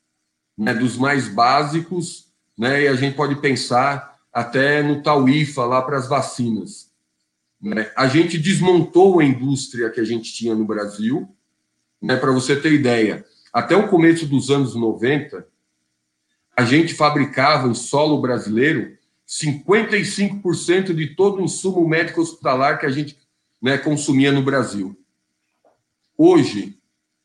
né, 0.57 0.75
dos 0.75 0.97
mais 0.97 1.27
básicos, 1.27 2.27
né, 2.57 2.83
e 2.83 2.89
a 2.89 2.95
gente 2.95 3.17
pode 3.17 3.37
pensar 3.37 4.18
até 4.39 4.85
no 4.85 5.03
Tauífa, 5.03 5.65
lá 5.65 5.83
para 5.83 5.99
as 5.99 6.09
vacinas. 6.09 6.93
Né. 7.61 7.91
A 7.97 8.07
gente 8.07 8.39
desmontou 8.39 9.19
a 9.19 9.25
indústria 9.25 9.91
que 9.91 9.99
a 9.99 10.05
gente 10.05 10.33
tinha 10.33 10.55
no 10.55 10.65
Brasil, 10.65 11.29
né, 12.01 12.15
para 12.15 12.31
você 12.31 12.55
ter 12.55 12.73
ideia. 12.73 13.27
Até 13.53 13.75
o 13.75 13.89
começo 13.89 14.27
dos 14.27 14.49
anos 14.49 14.77
90, 14.77 15.45
a 16.57 16.65
gente 16.65 16.95
fabricava 16.95 17.67
em 17.67 17.75
solo 17.75 18.21
brasileiro 18.21 18.97
55% 19.27 20.95
de 20.95 21.17
todo 21.17 21.39
o 21.39 21.45
insumo 21.45 21.87
médico 21.89 22.21
hospitalar 22.21 22.79
que 22.79 22.87
a 22.87 22.91
gente 22.91 23.19
né, 23.61 23.77
consumia 23.77 24.31
no 24.31 24.43
Brasil. 24.43 24.97
Hoje, 26.17 26.79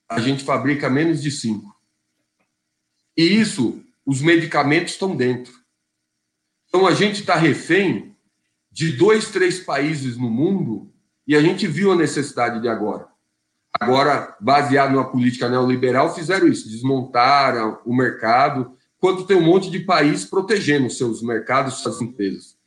a 0.09 0.19
gente 0.19 0.43
fabrica 0.43 0.89
menos 0.89 1.21
de 1.21 1.29
5%. 1.29 1.61
E 3.15 3.23
isso, 3.23 3.83
os 4.03 4.19
medicamentos 4.19 4.93
estão 4.93 5.15
dentro. 5.15 5.62
Então, 6.75 6.87
a 6.87 6.93
gente 6.95 7.19
está 7.19 7.35
refém 7.35 8.15
de 8.71 8.93
dois, 8.93 9.29
três 9.29 9.59
países 9.59 10.17
no 10.17 10.27
mundo 10.27 10.91
e 11.27 11.35
a 11.35 11.39
gente 11.39 11.67
viu 11.67 11.91
a 11.91 11.95
necessidade 11.95 12.59
de 12.59 12.67
agora. 12.67 13.05
Agora, 13.79 14.35
baseado 14.41 14.93
numa 14.93 15.11
política 15.11 15.47
neoliberal, 15.47 16.15
fizeram 16.15 16.47
isso, 16.47 16.67
desmontaram 16.67 17.77
o 17.85 17.95
mercado, 17.95 18.75
quanto 18.97 19.23
tem 19.25 19.37
um 19.37 19.43
monte 19.43 19.69
de 19.69 19.81
país 19.81 20.25
protegendo 20.25 20.89
seus 20.89 21.21
mercados, 21.21 21.75
suas 21.75 22.01
empresas. 22.01 22.57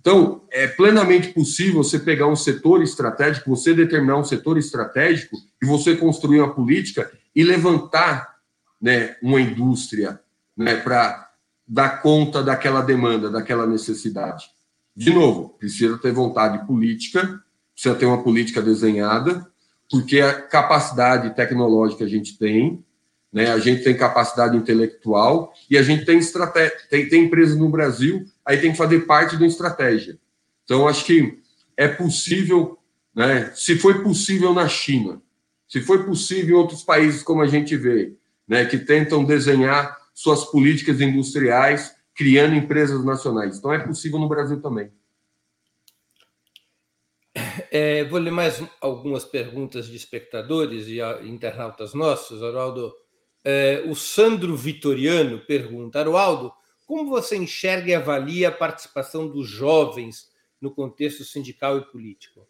Então, 0.00 0.42
é 0.50 0.66
plenamente 0.66 1.28
possível 1.28 1.82
você 1.82 1.98
pegar 1.98 2.26
um 2.26 2.36
setor 2.36 2.82
estratégico, 2.82 3.48
você 3.48 3.72
determinar 3.72 4.18
um 4.18 4.24
setor 4.24 4.58
estratégico 4.58 5.34
e 5.62 5.66
você 5.66 5.96
construir 5.96 6.40
uma 6.40 6.54
política 6.54 7.10
e 7.34 7.42
levantar 7.42 8.36
né, 8.78 9.16
uma 9.22 9.40
indústria 9.40 10.20
né, 10.54 10.76
para 10.76 11.25
dar 11.66 12.02
conta 12.02 12.42
daquela 12.42 12.80
demanda, 12.80 13.30
daquela 13.30 13.66
necessidade. 13.66 14.46
De 14.94 15.12
novo, 15.12 15.50
precisa 15.58 15.98
ter 15.98 16.12
vontade 16.12 16.66
política, 16.66 17.42
precisa 17.74 17.94
ter 17.94 18.06
uma 18.06 18.22
política 18.22 18.62
desenhada, 18.62 19.46
porque 19.90 20.20
a 20.20 20.40
capacidade 20.42 21.34
tecnológica 21.34 22.04
a 22.04 22.08
gente 22.08 22.38
tem, 22.38 22.84
né? 23.32 23.52
A 23.52 23.58
gente 23.58 23.84
tem 23.84 23.96
capacidade 23.96 24.56
intelectual 24.56 25.52
e 25.68 25.76
a 25.76 25.82
gente 25.82 26.04
tem 26.04 26.18
estratégia, 26.18 26.76
tem, 26.88 27.08
tem 27.08 27.24
empresas 27.24 27.56
no 27.56 27.68
Brasil, 27.68 28.24
aí 28.44 28.58
tem 28.58 28.72
que 28.72 28.78
fazer 28.78 29.00
parte 29.00 29.36
da 29.36 29.46
estratégia. 29.46 30.18
Então, 30.64 30.88
acho 30.88 31.04
que 31.04 31.38
é 31.76 31.86
possível, 31.86 32.78
né? 33.14 33.52
Se 33.54 33.76
foi 33.76 34.02
possível 34.02 34.54
na 34.54 34.68
China, 34.68 35.20
se 35.68 35.80
foi 35.80 36.04
possível 36.04 36.56
em 36.56 36.60
outros 36.60 36.82
países, 36.82 37.22
como 37.22 37.42
a 37.42 37.46
gente 37.46 37.76
vê, 37.76 38.14
né, 38.48 38.64
que 38.64 38.78
tentam 38.78 39.24
desenhar 39.24 39.96
suas 40.16 40.46
políticas 40.46 40.98
industriais, 41.02 41.94
criando 42.14 42.54
empresas 42.54 43.04
nacionais. 43.04 43.58
Então, 43.58 43.70
é 43.70 43.78
possível 43.78 44.18
no 44.18 44.26
Brasil 44.26 44.62
também. 44.62 44.90
É, 47.70 48.02
vou 48.04 48.18
ler 48.18 48.30
mais 48.30 48.62
algumas 48.80 49.26
perguntas 49.26 49.86
de 49.86 49.94
espectadores 49.94 50.86
e 50.86 51.00
internautas 51.28 51.92
nossos, 51.92 52.42
Araldo. 52.42 52.94
É, 53.44 53.84
o 53.86 53.94
Sandro 53.94 54.56
Vitoriano 54.56 55.40
pergunta: 55.40 56.00
Arualdo, 56.00 56.50
como 56.86 57.10
você 57.10 57.36
enxerga 57.36 57.90
e 57.90 57.94
avalia 57.94 58.48
a 58.48 58.52
participação 58.52 59.28
dos 59.28 59.46
jovens 59.46 60.30
no 60.58 60.70
contexto 60.70 61.24
sindical 61.24 61.76
e 61.76 61.84
político? 61.84 62.48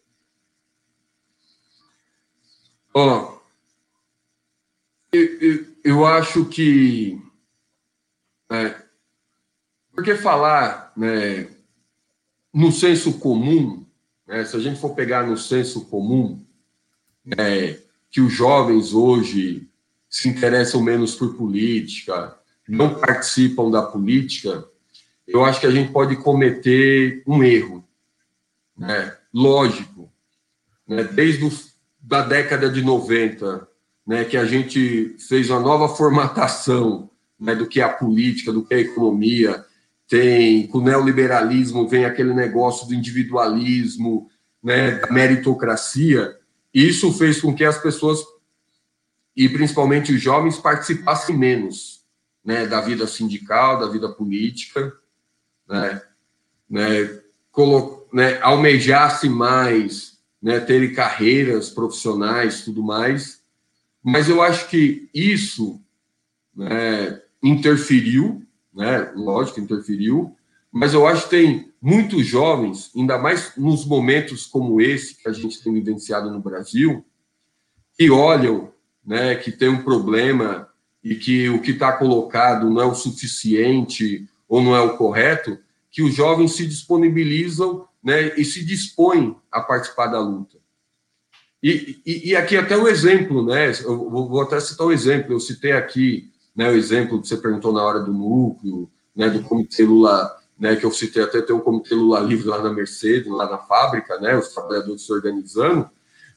Ó, 2.93 3.39
eu, 5.11 5.41
eu, 5.41 5.65
eu, 5.83 6.05
acho 6.05 6.45
que. 6.45 7.21
É, 8.49 8.75
porque 9.93 10.15
falar 10.15 10.93
né, 10.95 11.47
no 12.53 12.71
senso 12.71 13.19
comum, 13.19 13.85
né, 14.25 14.45
se 14.45 14.55
a 14.55 14.59
gente 14.59 14.79
for 14.79 14.93
pegar 14.93 15.25
no 15.25 15.37
senso 15.37 15.85
comum, 15.85 16.45
é, 17.37 17.79
que 18.09 18.21
os 18.21 18.31
jovens 18.31 18.93
hoje 18.93 19.69
se 20.09 20.29
interessam 20.29 20.81
menos 20.81 21.15
por 21.15 21.35
política, 21.35 22.37
não 22.67 22.95
participam 22.95 23.69
da 23.69 23.81
política, 23.81 24.67
eu 25.27 25.43
acho 25.43 25.59
que 25.59 25.67
a 25.67 25.71
gente 25.71 25.91
pode 25.91 26.15
cometer 26.15 27.21
um 27.27 27.43
erro, 27.43 27.83
né? 28.77 29.15
Lógico, 29.33 30.09
né? 30.87 31.03
Desde 31.03 31.43
o, 31.45 31.51
da 31.99 32.21
década 32.21 32.69
de 32.69 32.81
90, 32.81 33.67
né, 34.05 34.23
que 34.23 34.37
a 34.37 34.45
gente 34.45 35.15
fez 35.19 35.49
uma 35.49 35.59
nova 35.59 35.93
formatação 35.93 37.06
né, 37.39 37.55
do 37.55 37.67
que 37.67 37.79
é 37.79 37.83
a 37.83 37.89
política, 37.89 38.51
do 38.51 38.65
que 38.65 38.73
é 38.73 38.77
a 38.77 38.81
economia, 38.81 39.65
tem 40.07 40.67
com 40.67 40.77
o 40.77 40.81
neoliberalismo 40.81 41.87
vem 41.87 42.05
aquele 42.05 42.33
negócio 42.33 42.87
do 42.87 42.93
individualismo, 42.93 44.29
né, 44.63 44.91
da 44.99 45.11
meritocracia. 45.11 46.37
Isso 46.73 47.11
fez 47.13 47.41
com 47.41 47.53
que 47.53 47.65
as 47.65 47.77
pessoas 47.77 48.19
e 49.35 49.47
principalmente 49.47 50.11
os 50.11 50.21
jovens 50.21 50.57
participassem 50.57 51.37
menos 51.37 52.03
né, 52.43 52.65
da 52.65 52.81
vida 52.81 53.05
sindical, 53.05 53.79
da 53.79 53.87
vida 53.87 54.09
política, 54.09 54.93
né, 55.67 56.01
né, 56.67 57.21
né, 58.13 58.39
almejasse 58.41 59.29
mais, 59.29 60.17
né, 60.41 60.59
terem 60.59 60.93
carreiras 60.93 61.69
profissionais, 61.69 62.61
tudo 62.61 62.81
mais, 62.81 63.43
mas 64.01 64.29
eu 64.29 64.41
acho 64.41 64.69
que 64.69 65.09
isso 65.13 65.81
né, 66.55 67.21
interferiu, 67.47 68.43
né, 68.73 69.11
lógico, 69.15 69.59
interferiu, 69.59 70.35
mas 70.71 70.93
eu 70.93 71.07
acho 71.07 71.23
que 71.23 71.29
tem 71.29 71.71
muitos 71.81 72.25
jovens, 72.25 72.91
ainda 72.95 73.17
mais 73.17 73.53
nos 73.55 73.85
momentos 73.85 74.45
como 74.45 74.81
esse 74.81 75.15
que 75.15 75.27
a 75.27 75.33
gente 75.33 75.61
tem 75.63 75.73
vivenciado 75.73 76.29
no 76.31 76.39
Brasil, 76.39 77.05
que 77.97 78.09
olham 78.09 78.71
né, 79.05 79.35
que 79.35 79.51
tem 79.51 79.69
um 79.69 79.83
problema 79.83 80.67
e 81.03 81.15
que 81.15 81.49
o 81.49 81.61
que 81.61 81.71
está 81.71 81.93
colocado 81.93 82.69
não 82.69 82.81
é 82.81 82.85
o 82.85 82.93
suficiente 82.93 84.27
ou 84.47 84.61
não 84.61 84.75
é 84.75 84.81
o 84.81 84.97
correto, 84.97 85.57
que 85.89 86.03
os 86.03 86.13
jovens 86.13 86.51
se 86.53 86.67
disponibilizam 86.67 87.87
né, 88.03 88.35
e 88.37 88.43
se 88.43 88.63
dispõem 88.65 89.35
a 89.51 89.61
participar 89.61 90.07
da 90.07 90.19
luta. 90.19 90.57
E, 91.61 91.99
e, 92.05 92.29
e 92.29 92.35
aqui 92.35 92.55
até 92.55 92.77
um 92.77 92.87
exemplo, 92.87 93.43
né? 93.45 93.71
Eu 93.83 94.09
vou, 94.09 94.41
até 94.41 94.59
citar 94.59 94.85
um 94.85 94.91
exemplo. 94.91 95.33
Eu 95.33 95.39
citei 95.39 95.71
aqui 95.71 96.29
né, 96.57 96.71
o 96.71 96.75
exemplo 96.75 97.21
que 97.21 97.27
você 97.27 97.37
perguntou 97.37 97.71
na 97.71 97.83
hora 97.83 97.99
do 97.99 98.11
núcleo, 98.11 98.89
né, 99.15 99.29
do 99.29 99.43
Comitê 99.43 99.83
Lula, 99.83 100.35
né, 100.59 100.75
que 100.75 100.83
eu 100.83 100.91
citei 100.91 101.21
até 101.21 101.39
tem 101.39 101.55
um 101.55 101.59
Comitê 101.59 101.93
Lula 101.93 102.19
Livre 102.19 102.47
lá 102.47 102.61
na 102.63 102.73
Mercedes, 102.73 103.31
lá 103.31 103.47
na 103.47 103.59
fábrica, 103.59 104.19
né, 104.19 104.35
os 104.35 104.49
trabalhadores 104.49 105.03
se 105.03 105.13
organizando. 105.13 105.87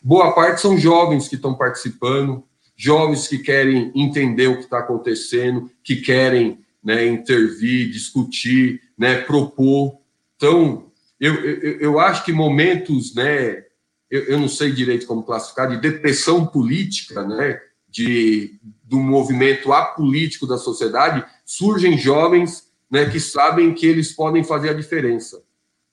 Boa 0.02 0.32
parte 0.34 0.60
são 0.60 0.76
jovens 0.76 1.26
que 1.26 1.36
estão 1.36 1.54
participando, 1.54 2.44
jovens 2.76 3.26
que 3.26 3.38
querem 3.38 3.90
entender 3.94 4.48
o 4.48 4.56
que 4.56 4.64
está 4.64 4.80
acontecendo, 4.80 5.70
que 5.82 5.96
querem 5.96 6.60
né, 6.84 7.06
intervir, 7.06 7.90
discutir, 7.90 8.80
né, 8.98 9.22
propor. 9.22 9.98
Então, 10.36 10.90
eu, 11.18 11.34
eu, 11.34 11.80
eu 11.80 12.00
acho 12.00 12.24
que 12.24 12.32
momentos, 12.32 13.14
né, 13.14 13.64
eu, 14.10 14.22
eu 14.24 14.38
não 14.38 14.48
sei 14.48 14.70
direito 14.70 15.06
como 15.06 15.22
classificar, 15.22 15.68
de 15.70 15.78
depressão 15.78 16.46
política, 16.46 17.26
né, 17.26 17.58
de, 17.88 18.58
do 18.90 18.98
movimento 18.98 19.72
apolítico 19.72 20.48
da 20.48 20.58
sociedade, 20.58 21.24
surgem 21.46 21.96
jovens 21.96 22.68
né, 22.90 23.08
que 23.08 23.20
sabem 23.20 23.72
que 23.72 23.86
eles 23.86 24.10
podem 24.10 24.42
fazer 24.42 24.70
a 24.70 24.74
diferença. 24.74 25.40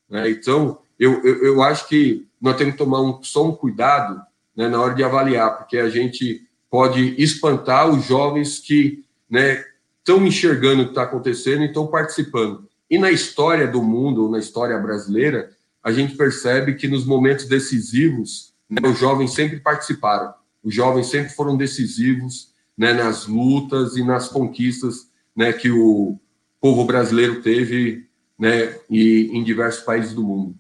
Né? 0.10 0.32
Então, 0.32 0.80
eu, 0.98 1.24
eu, 1.24 1.44
eu, 1.46 1.62
acho 1.62 1.88
que 1.88 2.28
nós 2.42 2.58
temos 2.58 2.74
que 2.74 2.80
tomar 2.80 3.02
um, 3.02 3.22
só 3.22 3.48
um 3.48 3.56
cuidado 3.56 4.20
né, 4.56 4.68
na 4.68 4.82
hora 4.82 4.96
de 4.96 5.04
avaliar, 5.04 5.60
porque 5.60 5.78
a 5.78 5.90
gente 5.90 6.42
pode 6.72 7.14
espantar 7.22 7.88
os 7.88 8.04
jovens 8.04 8.58
que 8.58 9.04
estão 9.30 10.20
né, 10.20 10.28
enxergando 10.28 10.82
o 10.82 10.86
que 10.86 10.92
está 10.92 11.04
acontecendo 11.04 11.62
e 11.62 11.68
estão 11.68 11.86
participando. 11.86 12.68
E 12.90 12.98
na 12.98 13.12
história 13.12 13.68
do 13.68 13.84
mundo, 13.84 14.28
na 14.28 14.40
história 14.40 14.78
brasileira, 14.80 15.52
a 15.84 15.92
gente 15.92 16.18
percebe 16.18 16.74
que 16.74 16.88
nos 16.88 17.06
momentos 17.06 17.46
decisivos, 17.46 18.56
né, 18.68 18.90
os 18.90 18.98
jovens 18.98 19.34
sempre 19.36 19.60
participaram. 19.60 20.34
Os 20.64 20.74
jovens 20.74 21.06
sempre 21.06 21.30
foram 21.30 21.56
decisivos 21.56 22.57
né, 22.78 22.94
nas 22.94 23.26
lutas 23.26 23.98
e 23.98 24.04
nas 24.04 24.30
conquistas 24.30 25.12
né, 25.36 25.52
que 25.52 25.72
o 25.72 26.20
povo 26.62 26.86
brasileiro 26.86 27.42
teve 27.42 28.08
né, 28.38 28.80
e 28.90 29.30
em 29.34 29.44
diversos 29.44 29.84
países 29.84 30.14
do 30.14 30.24
mundo. 30.24 30.56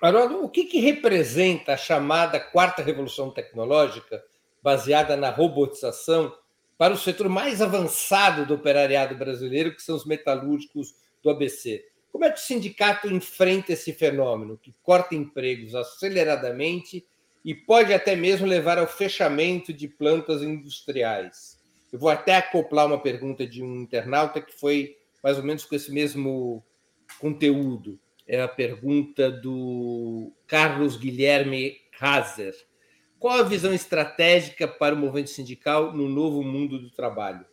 Haroldo, 0.00 0.44
o 0.44 0.48
que, 0.48 0.64
que 0.64 0.80
representa 0.80 1.74
a 1.74 1.76
chamada 1.76 2.40
quarta 2.40 2.82
revolução 2.82 3.30
tecnológica 3.30 4.22
baseada 4.62 5.16
na 5.16 5.30
robotização, 5.30 6.34
para 6.76 6.94
o 6.94 6.98
setor 6.98 7.28
mais 7.28 7.60
avançado 7.60 8.46
do 8.46 8.54
operariado 8.54 9.14
brasileiro, 9.16 9.74
que 9.74 9.82
são 9.82 9.96
os 9.96 10.04
metalúrgicos 10.04 10.94
do 11.22 11.30
ABC. 11.30 11.84
Como 12.12 12.24
é 12.24 12.30
que 12.30 12.38
o 12.38 12.42
sindicato 12.42 13.08
enfrenta 13.08 13.72
esse 13.72 13.92
fenômeno, 13.92 14.58
que 14.58 14.74
corta 14.82 15.14
empregos 15.14 15.74
aceleradamente 15.74 17.04
e 17.48 17.54
pode 17.54 17.94
até 17.94 18.14
mesmo 18.14 18.46
levar 18.46 18.76
ao 18.76 18.86
fechamento 18.86 19.72
de 19.72 19.88
plantas 19.88 20.42
industriais? 20.42 21.58
Eu 21.90 21.98
vou 21.98 22.10
até 22.10 22.36
acoplar 22.36 22.86
uma 22.86 23.00
pergunta 23.00 23.46
de 23.46 23.62
um 23.62 23.74
internauta 23.76 24.38
que 24.42 24.52
foi 24.52 24.98
mais 25.24 25.38
ou 25.38 25.42
menos 25.42 25.64
com 25.64 25.74
esse 25.74 25.90
mesmo 25.90 26.62
conteúdo. 27.18 27.98
É 28.26 28.42
a 28.42 28.48
pergunta 28.48 29.30
do 29.30 30.30
Carlos 30.46 30.98
Guilherme 30.98 31.78
Hazer. 31.98 32.54
Qual 33.18 33.38
a 33.38 33.44
visão 33.44 33.72
estratégica 33.72 34.68
para 34.68 34.94
o 34.94 34.98
movimento 34.98 35.30
sindical 35.30 35.94
no 35.94 36.06
novo 36.06 36.42
mundo 36.42 36.78
do 36.78 36.90
trabalho? 36.90 37.46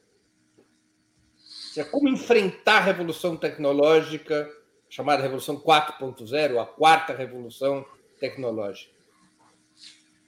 Como 1.89 2.09
enfrentar 2.09 2.79
a 2.79 2.81
revolução 2.81 3.37
tecnológica, 3.37 4.51
chamada 4.89 5.23
Revolução 5.23 5.57
4.0, 5.57 6.61
a 6.61 6.65
quarta 6.65 7.13
revolução 7.13 7.85
tecnológica? 8.19 8.94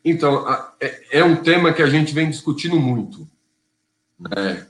Então, 0.09 0.45
é, 0.79 1.19
é 1.19 1.23
um 1.23 1.35
tema 1.35 1.73
que 1.73 1.83
a 1.83 1.89
gente 1.89 2.13
vem 2.13 2.29
discutindo 2.29 2.79
muito. 2.79 3.27
Né? 4.17 4.65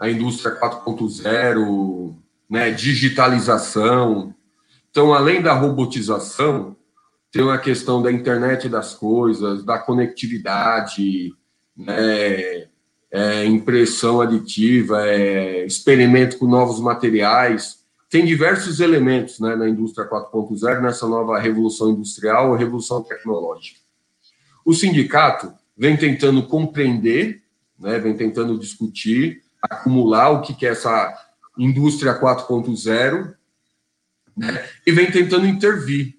A 0.00 0.08
indústria 0.08 0.58
4.0, 0.58 2.16
né? 2.48 2.70
digitalização. 2.70 4.34
Então, 4.90 5.12
além 5.12 5.42
da 5.42 5.52
robotização, 5.52 6.74
tem 7.30 7.42
uma 7.42 7.58
questão 7.58 8.00
da 8.00 8.10
internet 8.10 8.66
das 8.66 8.94
coisas, 8.94 9.62
da 9.62 9.78
conectividade, 9.78 11.34
né, 11.76 12.66
é, 13.10 13.44
impressão 13.44 14.22
aditiva, 14.22 15.06
é, 15.06 15.66
experimento 15.66 16.38
com 16.38 16.46
novos 16.46 16.80
materiais. 16.80 17.80
Tem 18.08 18.24
diversos 18.24 18.80
elementos 18.80 19.38
né, 19.38 19.54
na 19.54 19.68
indústria 19.68 20.08
4.0, 20.08 20.80
nessa 20.80 21.06
nova 21.06 21.38
revolução 21.38 21.90
industrial 21.90 22.48
ou 22.48 22.56
revolução 22.56 23.02
tecnológica. 23.02 23.77
O 24.68 24.74
sindicato 24.74 25.54
vem 25.76 25.96
tentando 25.96 26.46
compreender, 26.46 27.42
né, 27.78 27.98
vem 27.98 28.14
tentando 28.14 28.58
discutir, 28.58 29.42
acumular 29.62 30.30
o 30.30 30.42
que 30.42 30.66
é 30.66 30.70
essa 30.70 31.10
indústria 31.56 32.20
4.0 32.20 33.34
né, 34.36 34.68
e 34.86 34.92
vem 34.92 35.10
tentando 35.10 35.46
intervir 35.46 36.18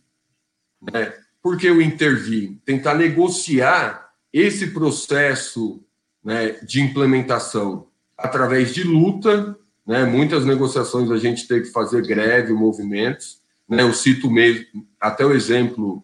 né? 0.81 1.13
Por 1.41 1.57
que 1.57 1.67
eu 1.67 1.81
intervir? 1.81 2.57
Tentar 2.65 2.95
negociar 2.95 4.09
esse 4.31 4.67
processo 4.71 5.83
né, 6.23 6.51
de 6.63 6.81
implementação 6.81 7.87
através 8.17 8.73
de 8.73 8.83
luta, 8.83 9.57
né? 9.85 10.05
Muitas 10.05 10.45
negociações 10.45 11.09
a 11.11 11.17
gente 11.17 11.47
tem 11.47 11.61
que 11.61 11.71
fazer 11.71 12.05
greve, 12.05 12.53
movimentos. 12.53 13.41
Né? 13.67 13.83
Eu 13.83 13.93
cito 13.93 14.29
mesmo 14.29 14.87
até 14.99 15.25
o 15.25 15.33
exemplo 15.33 16.03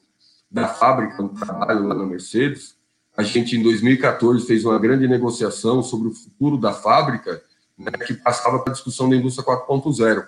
da 0.50 0.68
fábrica 0.68 1.22
no 1.22 1.30
trabalho 1.30 1.88
lá 1.88 1.96
na 1.96 2.06
Mercedes. 2.06 2.76
A 3.18 3.24
gente, 3.24 3.56
em 3.56 3.64
2014, 3.64 4.46
fez 4.46 4.66
uma 4.66 4.78
grande 4.78 5.08
negociação 5.08 5.82
sobre 5.82 6.10
o 6.10 6.14
futuro 6.14 6.58
da 6.58 6.74
fábrica, 6.74 7.41
né, 7.78 7.91
que 8.06 8.14
passava 8.14 8.60
para 8.60 8.72
a 8.72 8.74
discussão 8.74 9.10
da 9.10 9.16
indústria 9.16 9.46
4.0. 9.46 10.26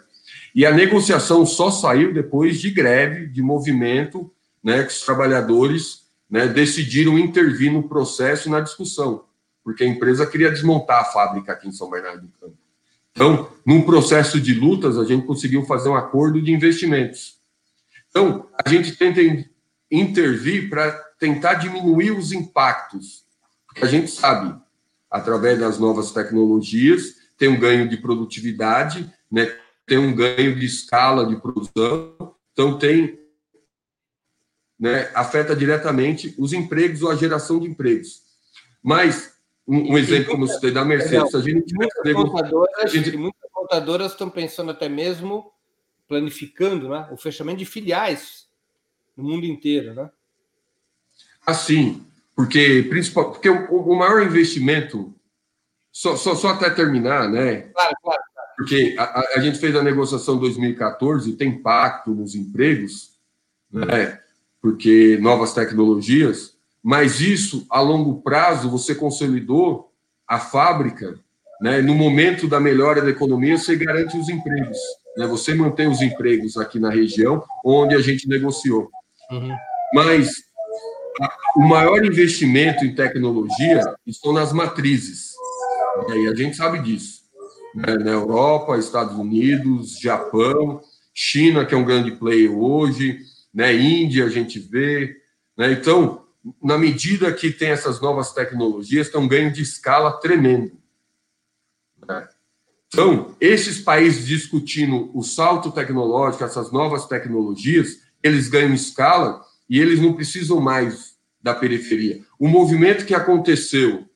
E 0.56 0.66
a 0.66 0.72
negociação 0.72 1.46
só 1.46 1.70
saiu 1.70 2.14
depois 2.14 2.60
de 2.60 2.70
greve, 2.72 3.28
de 3.28 3.42
movimento 3.42 4.32
né, 4.64 4.84
que 4.84 4.92
os 4.92 5.02
trabalhadores 5.02 6.08
né, 6.30 6.48
decidiram 6.48 7.18
intervir 7.18 7.72
no 7.72 7.88
processo 7.88 8.48
e 8.48 8.52
na 8.52 8.60
discussão, 8.60 9.24
porque 9.64 9.84
a 9.84 9.88
empresa 9.88 10.26
queria 10.26 10.52
desmontar 10.52 11.02
a 11.02 11.06
fábrica 11.06 11.54
aqui 11.54 11.68
em 11.68 11.72
São 11.72 11.90
Bernardo 11.90 12.22
do 12.22 12.34
Campo. 12.40 12.58
Então, 13.12 13.50
num 13.66 13.82
processo 13.82 14.40
de 14.40 14.54
lutas, 14.54 14.98
a 14.98 15.04
gente 15.04 15.26
conseguiu 15.26 15.66
fazer 15.66 15.90
um 15.90 15.96
acordo 15.96 16.42
de 16.42 16.52
investimentos. 16.52 17.38
Então, 18.10 18.48
a 18.64 18.70
gente 18.70 18.96
tenta 18.96 19.22
intervir 19.90 20.70
para 20.70 20.92
tentar 21.20 21.56
diminuir 21.56 22.12
os 22.12 22.32
impactos, 22.32 23.26
porque 23.66 23.84
a 23.84 23.88
gente 23.88 24.12
sabe, 24.12 24.60
através 25.10 25.60
das 25.60 25.80
novas 25.80 26.12
tecnologias, 26.12 27.16
tem 27.38 27.48
um 27.48 27.60
ganho 27.60 27.88
de 27.88 27.98
produtividade, 27.98 29.12
né, 29.32 29.56
tem 29.86 29.98
um 29.98 30.14
ganho 30.14 30.56
de 30.56 30.66
escala 30.66 31.26
de 31.26 31.36
produção, 31.38 32.36
então 32.52 32.78
tem 32.78 33.20
né, 34.80 35.10
afeta 35.16 35.56
diretamente 35.56 36.36
os 36.38 36.54
empregos 36.54 37.02
ou 37.02 37.10
a 37.10 37.16
geração 37.16 37.60
de 37.60 37.68
empregos. 37.68 38.22
Mas, 38.84 39.34
um, 39.68 39.94
um 39.94 39.98
exemplo 39.98 40.32
como 40.32 40.48
citei 40.48 40.72
da 40.72 40.86
Mercedes, 40.86 41.34
a 41.34 41.42
gente 41.42 41.74
muitas 41.74 42.00
emprego, 42.00 42.26
montadoras, 42.28 42.92
gente... 42.92 43.18
muitas 43.18 43.50
montadoras 43.56 44.12
estão 44.12 44.30
pensando 44.30 44.72
até 44.72 44.88
mesmo, 44.88 45.52
planificando 46.08 46.90
né, 46.90 47.08
o 47.12 47.18
fechamento 47.18 47.60
de 47.60 47.66
filiais 47.66 48.47
no 49.18 49.24
mundo 49.24 49.46
inteiro. 49.46 49.94
Né? 49.94 50.10
Assim, 51.46 52.06
porque, 52.36 52.86
principal, 52.90 53.32
porque 53.32 53.50
o, 53.50 53.66
o 53.66 53.98
maior 53.98 54.22
investimento, 54.22 55.14
só, 55.92 56.16
só, 56.16 56.36
só 56.36 56.50
até 56.50 56.70
terminar, 56.70 57.30
né? 57.30 57.62
Claro, 57.62 57.96
claro. 58.02 58.22
claro. 58.34 58.50
Porque 58.58 58.96
a, 58.98 59.24
a, 59.36 59.40
gente 59.40 59.60
fez 59.60 59.76
a 59.76 59.84
negociação 59.84 60.38
2014, 60.38 61.34
tem 61.34 61.50
impacto 61.50 62.12
nos 62.12 62.36
empregos, 62.36 63.18
né? 63.72 64.20
porque 64.62 65.18
novas 65.22 65.54
tecnologias, 65.54 66.58
mas 66.84 67.22
isso 67.22 67.66
a 67.70 67.80
longo 67.80 68.22
prazo 68.22 68.70
você 68.70 68.96
consolidou 68.96 69.92
a 70.28 70.40
fábrica 70.40 71.20
né, 71.62 71.82
no 71.82 71.96
momento 71.96 72.48
da 72.48 72.60
melhora 72.60 73.02
da 73.02 73.10
economia, 73.10 73.58
você 73.58 73.76
garante 73.76 74.18
os 74.18 74.30
empregos. 74.30 74.78
Né, 75.18 75.26
você 75.26 75.54
mantém 75.54 75.88
os 75.88 76.02
empregos 76.02 76.58
aqui 76.58 76.80
na 76.80 76.90
região 76.90 77.44
onde 77.66 77.96
a 77.96 78.00
gente 78.00 78.28
negociou. 78.28 78.92
Uhum. 79.32 79.56
Mas 79.94 80.32
o 81.56 81.62
maior 81.62 82.06
investimento 82.06 82.86
em 82.86 82.94
tecnologia 82.94 83.82
estão 84.06 84.34
nas 84.34 84.54
matrizes. 84.54 85.32
Né, 86.08 86.18
e 86.20 86.28
a 86.28 86.36
gente 86.36 86.56
sabe 86.56 86.80
disso. 86.80 87.22
Né, 87.74 87.96
na 87.96 88.12
Europa, 88.12 88.78
Estados 88.78 89.18
Unidos, 89.18 90.00
Japão, 90.00 90.82
China, 91.14 91.66
que 91.66 91.74
é 91.74 91.78
um 91.78 91.86
grande 91.86 92.12
player 92.12 92.52
hoje, 92.52 93.20
né, 93.54 93.74
Índia, 93.74 94.26
a 94.26 94.30
gente 94.30 94.60
vê. 94.60 95.16
Né, 95.58 95.72
então, 95.72 96.26
na 96.62 96.78
medida 96.78 97.34
que 97.34 97.52
tem 97.52 97.70
essas 97.70 98.00
novas 98.00 98.32
tecnologias, 98.34 99.10
tem 99.10 99.20
um 99.20 99.28
ganho 99.28 99.52
de 99.52 99.62
escala 99.62 100.20
tremendo. 100.20 100.72
Né? 102.08 102.28
Então, 102.88 103.36
esses 103.42 103.80
países 103.80 104.26
discutindo 104.26 105.12
o 105.14 105.22
salto 105.22 105.72
tecnológico, 105.72 106.44
essas 106.44 106.72
novas 106.72 107.06
tecnologias, 107.06 108.07
eles 108.28 108.48
ganham 108.48 108.74
escala 108.74 109.42
e 109.70 109.80
eles 109.80 110.00
não 110.00 110.14
precisam 110.14 110.60
mais 110.60 111.18
da 111.42 111.54
periferia. 111.56 112.24
O 112.40 112.48
movimento 112.48 113.06
que 113.06 113.14
aconteceu 113.14 114.08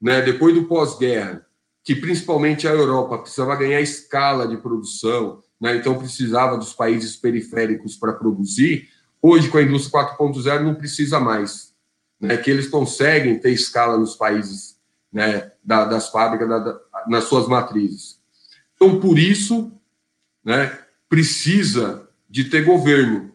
né, 0.00 0.22
depois 0.22 0.54
do 0.54 0.64
pós-guerra, 0.64 1.44
que 1.82 1.94
principalmente 1.94 2.68
a 2.68 2.72
Europa 2.72 3.18
precisava 3.18 3.56
ganhar 3.56 3.80
escala 3.80 4.46
de 4.46 4.56
produção, 4.56 5.42
né, 5.60 5.76
então 5.76 5.98
precisava 5.98 6.56
dos 6.56 6.72
países 6.72 7.16
periféricos 7.16 7.96
para 7.96 8.12
produzir, 8.12 8.88
hoje 9.20 9.48
com 9.48 9.58
a 9.58 9.62
indústria 9.62 10.16
4.0 10.16 10.62
não 10.62 10.74
precisa 10.74 11.18
mais. 11.18 11.74
Né, 12.20 12.36
que 12.36 12.50
eles 12.50 12.68
conseguem 12.68 13.38
ter 13.38 13.52
escala 13.52 13.96
nos 13.96 14.16
países 14.16 14.76
né, 15.12 15.52
da, 15.62 15.84
das 15.84 16.08
fábricas, 16.10 16.48
da, 16.48 16.58
da, 16.58 16.80
nas 17.06 17.24
suas 17.24 17.46
matrizes. 17.46 18.18
Então, 18.74 18.98
por 18.98 19.16
isso, 19.18 19.72
né, 20.44 20.76
precisa 21.08 22.07
de 22.28 22.44
ter 22.44 22.64
governo. 22.64 23.32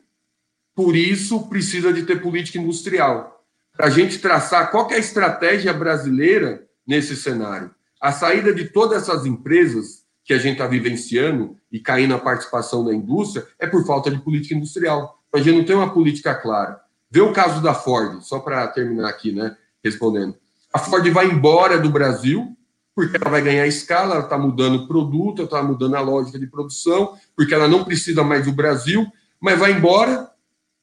Por 0.76 0.96
isso, 0.96 1.48
precisa 1.48 1.94
de 1.94 2.04
ter 2.04 2.22
política 2.22 2.58
industrial. 2.58 3.44
Para 3.76 3.88
a 3.88 3.90
gente 3.90 4.20
traçar 4.20 4.70
qual 4.72 4.90
é 4.92 4.96
a 4.96 5.00
estratégia 5.00 5.74
brasileira 5.74 6.68
nesse 6.86 7.16
cenário. 7.16 7.74
A 8.00 8.12
saída 8.12 8.54
de 8.54 8.66
todas 8.66 9.04
essas 9.04 9.26
empresas 9.26 10.04
que 10.24 10.34
a 10.34 10.38
gente 10.38 10.54
está 10.54 10.68
vivenciando 10.68 11.58
e 11.72 11.80
caindo 11.80 12.12
na 12.12 12.20
participação 12.20 12.86
da 12.86 12.94
indústria 12.94 13.46
é 13.60 13.68
por 13.68 13.86
falta 13.86 14.10
de 14.12 14.20
política 14.20 14.56
industrial. 14.56 15.20
A 15.34 15.40
gente 15.40 15.58
não 15.58 15.66
tem 15.66 15.76
uma 15.76 15.94
política 15.94 16.36
clara. 16.36 16.80
Vê 17.10 17.22
o 17.22 17.34
caso 17.34 17.62
da 17.62 17.74
Ford, 17.74 18.22
só 18.22 18.40
para 18.40 18.68
terminar 18.68 19.10
aqui, 19.10 19.32
né, 19.32 19.56
respondendo. 19.84 20.36
A 20.74 20.80
Ford 20.80 21.08
vai 21.12 21.28
embora 21.28 21.80
do 21.80 21.90
Brasil, 21.90 22.56
porque 22.96 23.18
ela 23.18 23.30
vai 23.30 23.42
ganhar 23.42 23.66
escala, 23.68 24.16
ela 24.16 24.24
está 24.24 24.38
mudando 24.38 24.84
o 24.84 24.88
produto, 24.88 25.44
está 25.44 25.64
mudando 25.64 25.96
a 25.96 26.02
lógica 26.02 26.38
de 26.38 26.48
produção, 26.48 27.18
porque 27.36 27.54
ela 27.54 27.68
não 27.68 27.84
precisa 27.84 28.24
mais 28.24 28.46
do 28.46 28.52
Brasil, 28.52 29.12
mas 29.40 29.60
vai 29.60 29.72
embora, 29.72 30.32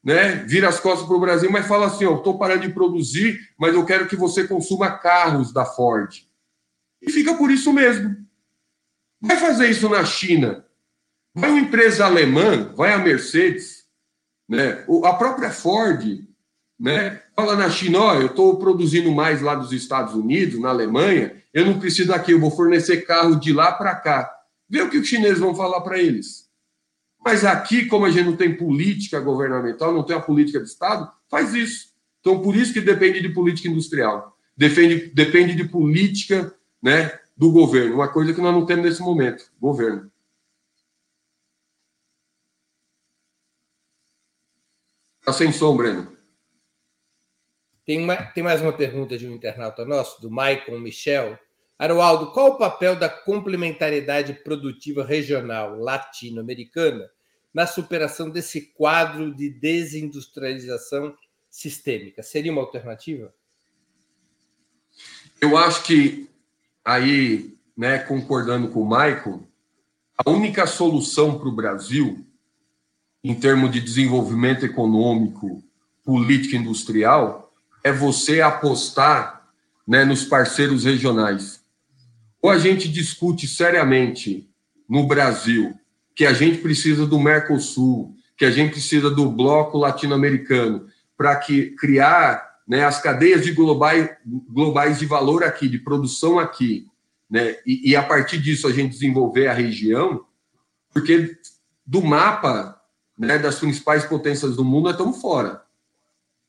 né, 0.03 0.43
vira 0.47 0.67
as 0.67 0.79
costas 0.79 1.07
para 1.07 1.15
o 1.15 1.19
Brasil, 1.19 1.51
mas 1.51 1.67
fala 1.67 1.87
assim: 1.87 2.11
estou 2.11 2.37
parando 2.37 2.61
de 2.61 2.73
produzir, 2.73 3.39
mas 3.57 3.73
eu 3.73 3.85
quero 3.85 4.07
que 4.07 4.15
você 4.15 4.47
consuma 4.47 4.91
carros 4.91 5.53
da 5.53 5.65
Ford. 5.65 6.27
E 7.01 7.11
fica 7.11 7.33
por 7.35 7.49
isso 7.49 7.71
mesmo. 7.71 8.15
Vai 9.21 9.37
fazer 9.37 9.69
isso 9.69 9.87
na 9.87 10.03
China. 10.03 10.65
Vai 11.33 11.49
uma 11.49 11.59
empresa 11.59 12.05
alemã, 12.05 12.73
vai 12.75 12.93
a 12.93 12.97
Mercedes, 12.97 13.85
né, 14.49 14.83
a 15.05 15.13
própria 15.13 15.49
Ford, 15.49 16.27
né? 16.81 17.21
Fala 17.35 17.55
na 17.55 17.69
China, 17.69 17.99
ó, 17.99 18.15
eu 18.15 18.25
estou 18.25 18.57
produzindo 18.57 19.11
mais 19.11 19.39
lá 19.39 19.53
dos 19.53 19.71
Estados 19.71 20.15
Unidos, 20.15 20.59
na 20.59 20.69
Alemanha, 20.69 21.43
eu 21.53 21.63
não 21.63 21.79
preciso 21.79 22.07
daqui, 22.07 22.31
eu 22.31 22.39
vou 22.39 22.49
fornecer 22.49 23.05
carro 23.05 23.35
de 23.35 23.53
lá 23.53 23.71
para 23.71 23.93
cá. 23.93 24.35
Vê 24.67 24.81
o 24.81 24.89
que 24.89 24.97
os 24.97 25.07
chineses 25.07 25.37
vão 25.37 25.53
falar 25.53 25.81
para 25.81 25.99
eles. 25.99 26.49
Mas 27.23 27.45
aqui, 27.45 27.85
como 27.85 28.05
a 28.05 28.09
gente 28.09 28.25
não 28.25 28.35
tem 28.35 28.57
política 28.57 29.19
governamental, 29.19 29.93
não 29.93 30.01
tem 30.01 30.15
a 30.15 30.19
política 30.19 30.59
de 30.59 30.65
Estado, 30.65 31.11
faz 31.29 31.53
isso. 31.53 31.91
Então, 32.19 32.41
por 32.41 32.55
isso 32.55 32.73
que 32.73 32.81
depende 32.81 33.21
de 33.21 33.29
política 33.29 33.67
industrial. 33.67 34.35
Depende, 34.57 35.11
depende 35.13 35.53
de 35.53 35.65
política 35.65 36.51
né, 36.81 37.19
do 37.37 37.51
governo, 37.51 37.95
uma 37.95 38.07
coisa 38.07 38.33
que 38.33 38.41
nós 38.41 38.53
não 38.53 38.65
temos 38.65 38.85
nesse 38.85 39.01
momento, 39.01 39.51
governo. 39.59 40.11
Está 45.19 45.31
sem 45.31 45.51
som, 45.51 45.77
Breno. 45.77 46.20
Tem, 47.85 48.03
uma, 48.03 48.15
tem 48.15 48.43
mais 48.43 48.61
uma 48.61 48.73
pergunta 48.73 49.17
de 49.17 49.27
um 49.27 49.33
internauta 49.33 49.83
nosso, 49.85 50.21
do 50.21 50.29
Maicon 50.29 50.79
Michel. 50.79 51.37
Arualdo, 51.79 52.31
qual 52.31 52.51
o 52.51 52.57
papel 52.57 52.95
da 52.95 53.09
complementariedade 53.09 54.33
produtiva 54.33 55.03
regional 55.03 55.79
latino-americana 55.79 57.09
na 57.51 57.65
superação 57.65 58.29
desse 58.29 58.73
quadro 58.73 59.33
de 59.33 59.49
desindustrialização 59.49 61.15
sistêmica? 61.49 62.21
Seria 62.21 62.51
uma 62.51 62.61
alternativa? 62.61 63.33
Eu 65.41 65.57
acho 65.57 65.83
que 65.83 66.29
aí, 66.85 67.57
né, 67.75 67.97
concordando 67.97 68.69
com 68.69 68.81
o 68.81 68.85
Maicon, 68.85 69.43
a 70.15 70.29
única 70.29 70.67
solução 70.67 71.39
para 71.39 71.49
o 71.49 71.55
Brasil, 71.55 72.23
em 73.23 73.33
termos 73.33 73.71
de 73.71 73.81
desenvolvimento 73.81 74.65
econômico, 74.65 75.63
política 76.03 76.55
industrial, 76.55 77.50
é 77.83 77.91
você 77.91 78.41
apostar 78.41 79.41
né, 79.87 80.05
nos 80.05 80.23
parceiros 80.23 80.85
regionais. 80.85 81.61
Ou 82.41 82.49
a 82.49 82.57
gente 82.57 82.87
discute 82.87 83.47
seriamente 83.47 84.49
no 84.87 85.05
Brasil 85.05 85.73
que 86.15 86.25
a 86.25 86.33
gente 86.33 86.59
precisa 86.59 87.05
do 87.05 87.19
Mercosul, 87.19 88.15
que 88.37 88.45
a 88.45 88.51
gente 88.51 88.71
precisa 88.71 89.09
do 89.09 89.29
bloco 89.29 89.77
latino-americano 89.77 90.87
para 91.17 91.35
que 91.35 91.71
criar 91.71 92.51
né, 92.67 92.83
as 92.83 93.01
cadeias 93.01 93.43
de 93.43 93.51
globais, 93.51 94.09
globais 94.25 94.99
de 94.99 95.05
valor 95.05 95.43
aqui, 95.43 95.67
de 95.67 95.79
produção 95.79 96.39
aqui, 96.39 96.87
né, 97.29 97.55
e, 97.65 97.91
e 97.91 97.95
a 97.95 98.03
partir 98.03 98.39
disso 98.39 98.67
a 98.67 98.71
gente 98.71 98.91
desenvolver 98.91 99.47
a 99.47 99.53
região, 99.53 100.25
porque 100.91 101.37
do 101.85 102.01
mapa 102.01 102.81
né, 103.17 103.37
das 103.37 103.59
principais 103.59 104.03
potências 104.05 104.55
do 104.55 104.65
mundo 104.65 104.85
nós 104.85 104.93
estamos 104.93 105.21
fora. 105.21 105.61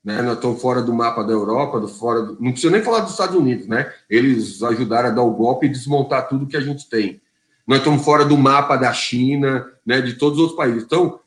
Né? 0.05 0.21
Nós 0.23 0.35
estamos 0.35 0.61
fora 0.61 0.83
do 0.83 0.93
mapa 0.93 1.23
da 1.23 1.33
Europa, 1.33 1.79
do 1.79 1.87
fora 1.87 2.23
do... 2.23 2.37
não 2.41 2.51
precisa 2.51 2.73
nem 2.73 2.83
falar 2.83 3.01
dos 3.01 3.13
Estados 3.13 3.37
Unidos, 3.37 3.69
né? 3.69 3.93
Eles 4.11 4.63
ajudaram 4.63 5.11
a 5.11 5.13
dar 5.13 5.23
o 5.23 5.31
golpe 5.31 5.67
e 5.67 5.69
desmontar 5.69 6.29
tudo 6.29 6.47
que 6.47 6.57
a 6.57 6.61
gente 6.61 6.89
tem. 6.89 7.21
Nós 7.67 7.79
estamos 7.79 8.05
fora 8.05 8.25
do 8.25 8.37
mapa 8.37 8.77
da 8.77 8.93
China, 8.93 9.67
né? 9.87 10.01
De 10.01 10.15
todos 10.15 10.39
os 10.39 10.43
outros 10.43 10.57
países. 10.57 10.83
Então, 10.83 11.21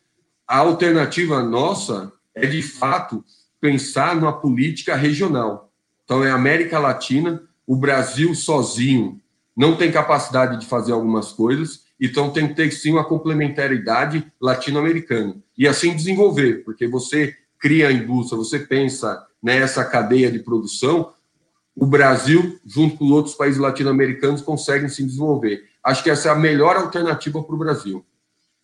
a 0.48 0.58
alternativa 0.58 1.42
nossa 1.42 2.12
é 2.34 2.46
de 2.46 2.62
fato 2.62 3.24
pensar 3.62 4.16
numa 4.16 4.34
política 4.34 4.96
regional. 4.96 5.72
Então, 6.04 6.24
é 6.24 6.30
América 6.30 6.78
Latina, 6.78 7.42
o 7.66 7.76
Brasil 7.76 8.36
sozinho 8.36 9.22
não 9.56 9.76
tem 9.78 9.92
capacidade 9.92 10.60
de 10.60 10.66
fazer 10.66 10.92
algumas 10.92 11.32
coisas, 11.32 11.86
então 12.00 12.30
tem 12.30 12.48
que 12.48 12.56
ter 12.56 12.70
sim 12.72 12.92
uma 12.92 13.06
complementaridade 13.06 14.30
latino-americana. 14.40 15.38
E 15.58 15.66
assim 15.66 15.96
desenvolver, 15.96 16.64
porque 16.66 16.88
você 16.88 17.36
cria 17.66 17.88
a 17.88 17.92
indústria, 17.92 18.38
você 18.38 18.60
pensa 18.60 19.26
nessa 19.42 19.84
cadeia 19.84 20.32
de 20.32 20.38
produção, 20.38 21.12
o 21.76 21.84
Brasil, 21.84 22.60
junto 22.64 22.98
com 22.98 23.06
outros 23.06 23.34
países 23.34 23.60
latino-americanos, 23.60 24.44
conseguem 24.44 24.88
se 24.88 25.04
desenvolver. 25.04 25.64
Acho 25.84 26.04
que 26.04 26.12
essa 26.12 26.30
é 26.30 26.32
a 26.32 26.36
melhor 26.36 26.78
alternativa 26.78 27.42
para 27.42 27.56
o 27.56 27.58
Brasil. 27.58 28.06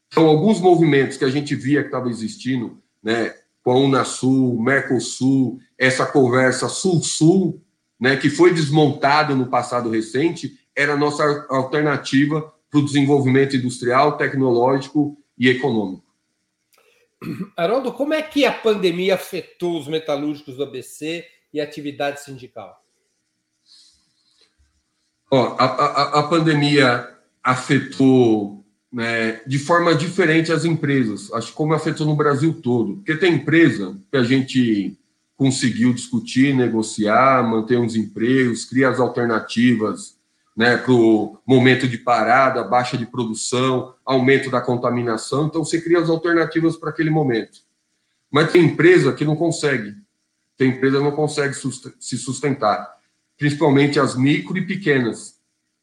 Então, 0.05 0.27
alguns 0.27 0.61
movimentos 0.61 1.17
que 1.17 1.25
a 1.25 1.31
gente 1.31 1.55
via 1.55 1.81
que 1.81 1.87
estava 1.87 2.11
existindo, 2.11 2.77
né, 3.01 3.33
com 3.63 3.71
a 3.71 3.75
Unasul, 3.75 4.61
Mercosul, 4.61 5.57
essa 5.79 6.05
conversa 6.05 6.69
Sul-Sul, 6.69 7.59
né, 7.99 8.17
que 8.17 8.29
foi 8.29 8.53
desmontado 8.53 9.35
no 9.35 9.47
passado 9.47 9.89
recente, 9.89 10.59
era 10.75 10.93
a 10.93 10.97
nossa 10.97 11.47
alternativa 11.49 12.53
para 12.69 12.79
o 12.79 12.85
desenvolvimento 12.85 13.55
industrial, 13.55 14.15
tecnológico 14.15 15.17
e 15.35 15.49
econômico. 15.49 16.10
Haroldo, 17.55 17.93
como 17.93 18.13
é 18.13 18.21
que 18.21 18.45
a 18.45 18.51
pandemia 18.51 19.15
afetou 19.15 19.79
os 19.79 19.87
metalúrgicos 19.87 20.57
do 20.57 20.63
ABC 20.63 21.25
e 21.53 21.61
a 21.61 21.63
atividade 21.63 22.21
sindical? 22.21 22.81
Ó, 25.29 25.55
a, 25.57 25.65
a, 25.65 26.19
a 26.19 26.23
pandemia 26.23 27.09
afetou 27.43 28.65
né, 28.91 29.41
de 29.47 29.57
forma 29.57 29.95
diferente 29.95 30.51
as 30.51 30.65
empresas, 30.65 31.31
acho 31.31 31.49
que 31.49 31.53
como 31.53 31.73
afetou 31.73 32.05
no 32.05 32.15
Brasil 32.15 32.61
todo. 32.61 32.95
Porque 32.97 33.15
tem 33.15 33.35
empresa 33.35 33.97
que 34.11 34.17
a 34.17 34.23
gente 34.23 34.97
conseguiu 35.37 35.93
discutir, 35.93 36.53
negociar, 36.53 37.43
manter 37.43 37.77
uns 37.77 37.95
empregos, 37.95 38.65
criar 38.65 38.89
as 38.89 38.99
alternativas 38.99 40.19
né, 40.55 40.77
para 40.77 40.91
o 40.91 41.37
momento 41.45 41.87
de 41.87 41.97
parada, 41.97 42.63
baixa 42.63 42.97
de 42.97 43.05
produção, 43.05 43.95
aumento 44.05 44.49
da 44.49 44.61
contaminação. 44.61 45.47
Então, 45.47 45.63
você 45.63 45.81
cria 45.81 45.99
as 45.99 46.09
alternativas 46.09 46.75
para 46.75 46.89
aquele 46.89 47.09
momento. 47.09 47.59
Mas 48.29 48.51
tem 48.51 48.65
empresa 48.65 49.13
que 49.13 49.25
não 49.25 49.35
consegue. 49.35 49.95
Tem 50.57 50.69
empresa 50.69 50.97
que 50.97 51.03
não 51.03 51.11
consegue 51.11 51.53
se 51.53 52.17
sustentar. 52.17 52.95
Principalmente 53.37 53.99
as 53.99 54.15
micro 54.15 54.57
e 54.57 54.65
pequenas. 54.65 55.39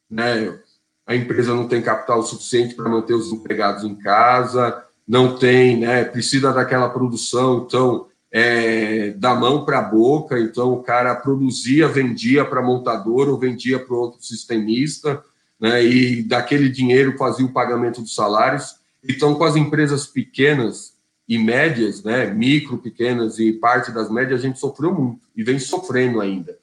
né? 0.09 0.57
A 1.05 1.15
empresa 1.15 1.55
não 1.55 1.67
tem 1.67 1.81
capital 1.81 2.21
suficiente 2.23 2.75
para 2.75 2.89
manter 2.89 3.13
os 3.13 3.31
empregados 3.31 3.83
em 3.83 3.95
casa, 3.95 4.85
não 5.07 5.35
tem, 5.35 5.79
né? 5.79 6.03
Precisa 6.03 6.53
daquela 6.53 6.87
produção, 6.89 7.65
então 7.65 8.08
é, 8.31 9.11
da 9.11 9.33
mão 9.33 9.65
para 9.65 9.79
a 9.79 9.83
boca, 9.83 10.39
então 10.39 10.73
o 10.73 10.83
cara 10.83 11.15
produzia, 11.15 11.87
vendia 11.87 12.45
para 12.45 12.61
montador 12.61 13.27
ou 13.27 13.39
vendia 13.39 13.79
para 13.79 13.95
outro 13.95 14.23
sistemista, 14.23 15.23
né, 15.59 15.83
e 15.83 16.23
daquele 16.23 16.69
dinheiro 16.69 17.17
fazia 17.17 17.45
o 17.45 17.51
pagamento 17.51 18.01
dos 18.01 18.15
salários. 18.15 18.75
Então, 19.03 19.35
com 19.35 19.43
as 19.43 19.55
empresas 19.55 20.05
pequenas 20.05 20.93
e 21.27 21.37
médias, 21.37 22.03
né, 22.03 22.27
micro, 22.27 22.77
pequenas 22.77 23.39
e 23.39 23.53
parte 23.53 23.91
das 23.91 24.09
médias, 24.09 24.39
a 24.39 24.43
gente 24.43 24.59
sofreu 24.59 24.93
muito 24.93 25.27
e 25.35 25.43
vem 25.43 25.59
sofrendo 25.59 26.21
ainda. 26.21 26.57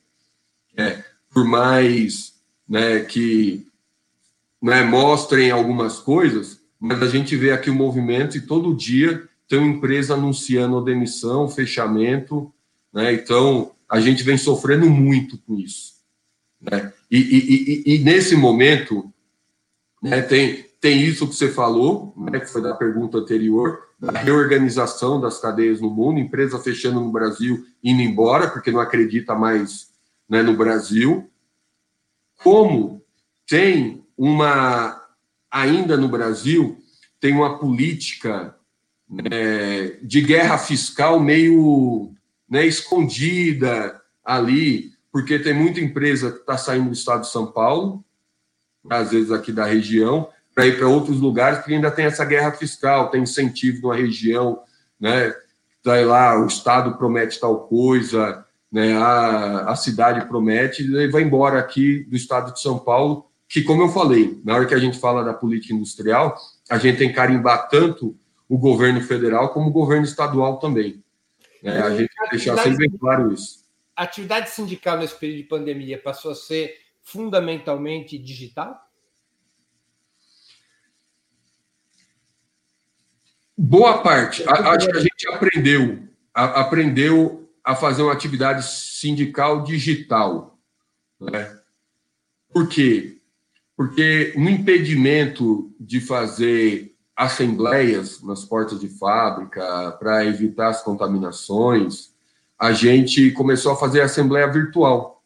É, 0.77 1.03
por 1.33 1.45
mais 1.45 2.35
né, 2.69 3.01
que 3.01 3.67
né, 4.63 4.83
mostrem 4.83 5.51
algumas 5.51 5.99
coisas, 5.99 6.61
mas 6.79 7.03
a 7.03 7.09
gente 7.09 7.37
vê 7.37 7.53
aqui 7.53 7.71
o 7.71 7.75
movimento 7.75 8.37
e 8.37 8.41
todo 8.41 8.75
dia 8.75 9.29
tem 9.49 9.59
uma 9.59 9.69
empresa 9.69 10.15
anunciando 10.15 10.85
demissão, 10.85 11.49
fechamento, 11.49 12.53
né? 12.93 13.13
Então, 13.13 13.73
a 13.89 14.01
gente 14.01 14.23
vem 14.23 14.37
sofrendo 14.37 14.89
muito 14.89 15.39
com 15.39 15.59
isso. 15.59 15.95
Né? 16.61 16.93
E, 17.11 17.19
e, 17.19 17.95
e, 17.95 17.95
e 17.95 17.99
nesse 17.99 18.35
momento, 18.35 19.13
né, 20.03 20.23
tem, 20.23 20.65
tem 20.81 21.03
isso 21.03 21.29
que 21.29 21.35
você 21.35 21.51
falou, 21.51 22.13
né, 22.17 22.41
que 22.41 22.47
foi 22.47 22.63
da 22.63 22.75
pergunta 22.75 23.19
anterior, 23.19 23.83
da 23.99 24.19
reorganização 24.19 25.21
das 25.21 25.39
cadeias 25.39 25.81
no 25.81 25.91
mundo, 25.91 26.19
empresa 26.19 26.59
fechando 26.59 27.01
no 27.01 27.13
Brasil, 27.13 27.65
indo 27.83 28.03
embora, 28.03 28.49
porque 28.49 28.73
não 28.73 28.81
acredita 28.81 29.35
mais 29.35 29.91
né, 30.29 30.43
no 30.43 30.57
Brasil. 30.57 31.31
Como 32.43 33.03
tem 33.47 34.05
uma, 34.17 35.01
ainda 35.51 35.97
no 35.97 36.09
Brasil, 36.09 36.79
tem 37.21 37.33
uma 37.33 37.59
política 37.59 38.57
é, 39.31 39.99
de 40.03 40.21
guerra 40.21 40.59
fiscal 40.59 41.21
meio 41.21 42.13
né, 42.49 42.67
escondida 42.67 44.01
ali, 44.25 44.93
porque 45.13 45.39
tem 45.39 45.55
muita 45.55 45.81
empresa 45.81 46.33
que 46.33 46.39
está 46.39 46.59
saindo 46.59 46.89
do 46.89 46.95
estado 46.95 47.23
de 47.23 47.31
São 47.31 47.47
Paulo, 47.47 48.05
às 48.89 49.11
vezes 49.11 49.33
aqui 49.33 49.53
da 49.53 49.65
região, 49.65 50.29
para 50.55 50.67
ir 50.67 50.79
para 50.79 50.89
outros 50.89 51.21
lugares, 51.21 51.59
porque 51.59 51.75
ainda 51.75 51.91
tem 51.91 52.07
essa 52.07 52.25
guerra 52.25 52.53
fiscal, 52.53 53.11
tem 53.11 53.23
incentivo 53.23 53.83
numa 53.83 53.97
região, 53.97 54.61
né? 54.99 55.35
Daí 55.85 56.05
lá 56.05 56.41
o 56.41 56.47
estado 56.47 56.97
promete 56.97 57.39
tal 57.39 57.67
coisa, 57.69 58.45
né? 58.73 58.97
A, 58.97 59.71
a 59.71 59.77
cidade 59.77 60.27
promete, 60.27 60.83
e 60.83 61.09
vai 61.09 61.23
embora 61.23 61.59
aqui 61.59 62.05
do 62.05 62.17
estado 62.17 62.53
de 62.53 62.61
São 62.61 62.79
Paulo, 62.79 63.27
que, 63.49 63.63
como 63.63 63.83
eu 63.83 63.89
falei, 63.89 64.41
na 64.45 64.55
hora 64.55 64.67
que 64.67 64.75
a 64.75 64.79
gente 64.79 64.99
fala 64.99 65.23
da 65.23 65.35
política 65.35 65.75
industrial, 65.75 66.37
a 66.69 66.79
gente 66.79 66.99
tem 66.99 67.09
que 67.09 67.15
carimbar 67.15 67.69
tanto 67.69 68.17
o 68.49 68.59
governo 68.59 69.01
federal 69.01 69.53
como 69.53 69.69
o 69.69 69.73
governo 69.73 70.05
estadual 70.05 70.59
também. 70.59 71.03
Né? 71.63 71.81
A 71.81 71.91
gente 71.91 72.09
tem 72.09 72.25
que 72.25 72.37
deixar 72.37 72.57
sempre 72.59 72.91
claro 72.99 73.33
isso. 73.33 73.65
A 73.95 74.03
atividade 74.03 74.51
sindical 74.51 74.99
nesse 74.99 75.19
período 75.19 75.39
de 75.39 75.49
pandemia 75.49 75.99
passou 75.99 76.31
a 76.31 76.35
ser 76.35 76.79
fundamentalmente 77.03 78.19
digital? 78.19 78.81
Boa 83.57 84.03
parte. 84.03 84.45
Acho 84.47 84.87
que 84.87 84.97
a 84.97 85.01
gente 85.01 85.29
aprendeu, 85.29 86.03
a, 86.35 86.61
aprendeu 86.61 87.51
a 87.65 87.75
fazer 87.75 88.03
uma 88.03 88.13
atividade 88.13 88.67
sindical 88.67 89.65
digital. 89.65 90.59
Né? 91.19 91.59
Por 92.53 92.69
quê? 92.69 93.19
Porque 93.75 94.35
no 94.37 94.51
impedimento 94.51 95.75
de 95.81 96.01
fazer 96.01 96.96
assembleias 97.17 98.23
nas 98.23 98.45
portas 98.45 98.79
de 98.79 98.89
fábrica 98.89 99.93
para 99.93 100.27
evitar 100.27 100.69
as 100.69 100.83
contaminações, 100.83 102.15
a 102.59 102.73
gente 102.73 103.31
começou 103.31 103.73
a 103.73 103.77
fazer 103.77 104.03
assembleia 104.03 104.47
virtual. 104.47 105.23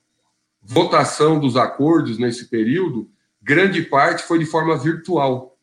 Votação 0.62 1.40
dos 1.40 1.56
acordos 1.56 2.18
nesse 2.18 2.46
período, 2.48 3.10
grande 3.42 3.82
parte 3.82 4.22
foi 4.22 4.38
de 4.38 4.46
forma 4.46 4.78
virtual. 4.78 5.58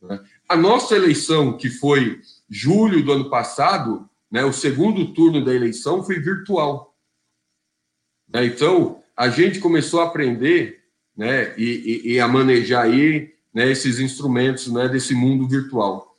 Né? 0.00 0.20
A 0.48 0.56
nossa 0.56 0.94
eleição, 0.94 1.56
que 1.56 1.68
foi 1.68 2.20
julho 2.48 3.04
do 3.04 3.12
ano 3.12 3.28
passado, 3.28 4.08
né, 4.30 4.44
o 4.44 4.52
segundo 4.52 5.12
turno 5.12 5.44
da 5.44 5.52
eleição 5.52 6.02
foi 6.04 6.20
virtual. 6.20 6.94
Né? 8.28 8.46
Então, 8.46 9.02
a 9.16 9.28
gente 9.28 9.58
começou 9.58 10.00
a 10.00 10.04
aprender 10.04 10.84
né, 11.16 11.54
e, 11.56 12.02
e, 12.04 12.12
e 12.12 12.20
a 12.20 12.28
manejar 12.28 12.84
aí 12.84 13.35
né, 13.56 13.70
esses 13.70 13.98
instrumentos 13.98 14.70
né, 14.70 14.86
desse 14.86 15.14
mundo 15.14 15.48
virtual. 15.48 16.14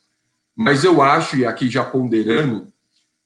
Mas 0.55 0.83
eu 0.83 1.03
acho, 1.03 1.38
e 1.38 1.45
aqui 1.45 1.69
já 1.69 1.83
ponderando, 1.83 2.73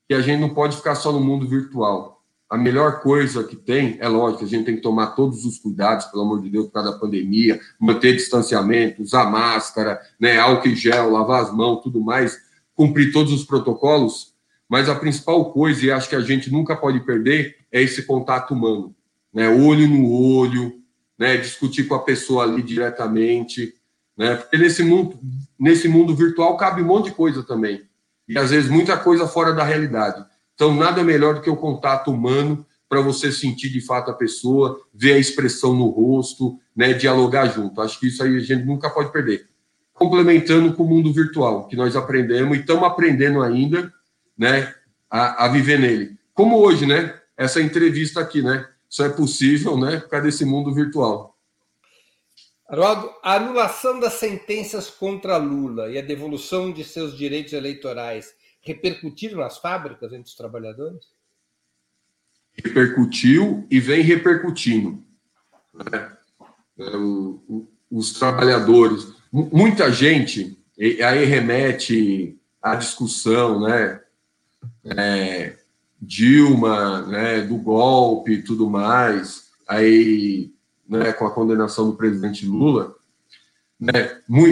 que 0.06 0.14
a 0.14 0.20
gente 0.20 0.42
não 0.42 0.50
pode 0.50 0.76
ficar 0.76 0.96
só 0.96 1.14
no 1.14 1.22
mundo 1.22 1.48
virtual. 1.48 2.22
A 2.50 2.58
melhor 2.58 3.00
coisa 3.00 3.42
que 3.46 3.56
tem, 3.56 3.96
é 4.02 4.10
lógico, 4.10 4.44
a 4.44 4.48
gente 4.50 4.66
tem 4.66 4.76
que 4.76 4.82
tomar 4.82 5.16
todos 5.16 5.46
os 5.46 5.58
cuidados, 5.60 6.08
pelo 6.08 6.24
amor 6.24 6.42
de 6.42 6.50
Deus, 6.50 6.66
por 6.66 6.74
causa 6.74 6.92
da 6.92 6.98
pandemia, 6.98 7.62
manter 7.80 8.14
distanciamento, 8.14 9.02
usar 9.02 9.32
máscara, 9.32 9.98
né, 10.20 10.38
álcool 10.38 10.68
e 10.68 10.76
gel, 10.76 11.10
lavar 11.10 11.44
as 11.44 11.56
mãos, 11.56 11.82
tudo 11.82 12.02
mais, 12.02 12.38
cumprir 12.76 13.14
todos 13.14 13.32
os 13.32 13.46
protocolos. 13.46 14.34
Mas 14.68 14.90
a 14.90 14.96
principal 14.96 15.54
coisa, 15.54 15.86
e 15.86 15.90
acho 15.90 16.10
que 16.10 16.18
a 16.18 16.22
gente 16.22 16.52
nunca 16.52 16.76
pode 16.76 17.00
perder, 17.06 17.56
é 17.72 17.82
esse 17.82 18.04
contato 18.04 18.54
humano. 18.54 18.94
Né, 19.34 19.48
olho 19.48 19.88
no 19.88 20.12
olho, 20.12 20.82
né, 21.18 21.38
discutir 21.38 21.86
com 21.86 21.96
a 21.96 22.04
pessoa 22.04 22.44
ali 22.44 22.62
diretamente, 22.62 23.74
né? 24.22 24.36
Porque 24.36 24.56
nesse 24.56 24.84
mundo, 24.84 25.18
nesse 25.60 25.88
mundo 25.88 26.16
virtual 26.16 26.56
cabe 26.56 26.84
um 26.84 26.86
monte 26.86 27.06
de 27.06 27.16
coisa 27.16 27.42
também. 27.42 27.82
E 28.30 28.38
às 28.38 28.52
vezes 28.52 28.70
muita 28.70 28.96
coisa 28.96 29.28
fora 29.28 29.52
da 29.52 29.64
realidade. 29.64 30.24
Então, 30.54 30.76
nada 30.76 31.04
melhor 31.04 31.34
do 31.34 31.42
que 31.42 31.50
o 31.50 31.56
contato 31.56 32.12
humano 32.12 32.64
para 32.88 33.02
você 33.02 33.32
sentir 33.32 33.70
de 33.70 33.82
fato 33.82 34.12
a 34.12 34.14
pessoa, 34.14 34.80
ver 34.94 35.14
a 35.14 35.18
expressão 35.18 35.74
no 35.74 35.88
rosto, 35.88 36.60
né, 36.76 36.94
dialogar 36.94 37.48
junto. 37.48 37.82
Acho 37.82 38.00
que 38.00 38.10
isso 38.10 38.22
aí 38.22 38.38
a 38.38 38.40
gente 38.40 38.64
nunca 38.64 38.92
pode 38.92 39.12
perder. 39.12 39.48
Complementando 39.92 40.72
com 40.74 40.84
o 40.84 40.88
mundo 40.88 41.12
virtual, 41.12 41.68
que 41.68 41.76
nós 41.76 41.96
aprendemos 41.96 42.56
e 42.56 42.60
estamos 42.60 42.84
aprendendo 42.84 43.42
ainda, 43.42 43.92
né, 44.38 44.72
a, 45.10 45.46
a, 45.46 45.48
viver 45.48 45.80
nele. 45.80 46.16
Como 46.32 46.60
hoje, 46.60 46.86
né, 46.86 47.16
essa 47.36 47.60
entrevista 47.60 48.20
aqui, 48.20 48.44
né, 48.44 48.68
só 48.88 49.04
é 49.04 49.10
possível, 49.10 49.80
né, 49.80 49.98
por 49.98 50.10
causa 50.10 50.28
desse 50.28 50.46
mundo 50.46 50.72
virtual. 50.72 51.31
Arnaldo, 52.72 53.14
a 53.22 53.36
anulação 53.36 54.00
das 54.00 54.14
sentenças 54.14 54.90
contra 54.90 55.36
Lula 55.36 55.90
e 55.90 55.98
a 55.98 56.02
devolução 56.02 56.72
de 56.72 56.86
seus 56.86 57.18
direitos 57.18 57.52
eleitorais 57.52 58.34
repercutiram 58.62 59.40
nas 59.40 59.58
fábricas 59.58 60.14
entre 60.14 60.30
os 60.30 60.36
trabalhadores? 60.36 61.06
Repercutiu 62.54 63.68
e 63.70 63.78
vem 63.82 64.02
repercutindo. 64.02 65.04
Né? 65.74 66.18
É, 66.80 66.92
os 67.92 68.14
trabalhadores, 68.14 69.16
muita 69.32 69.92
gente, 69.92 70.58
aí 70.80 71.26
remete 71.26 72.40
à 72.62 72.76
discussão, 72.76 73.60
né? 73.60 74.02
É, 74.86 75.58
Dilma, 76.02 77.02
né, 77.04 77.42
do 77.42 77.58
golpe 77.58 78.32
e 78.32 78.42
tudo 78.42 78.70
mais, 78.70 79.52
aí 79.68 80.51
né, 80.92 81.14
com 81.14 81.26
a 81.26 81.32
condenação 81.32 81.90
do 81.90 81.96
presidente 81.96 82.46
Lula, 82.46 82.94
né, 83.80 84.20
mu 84.28 84.44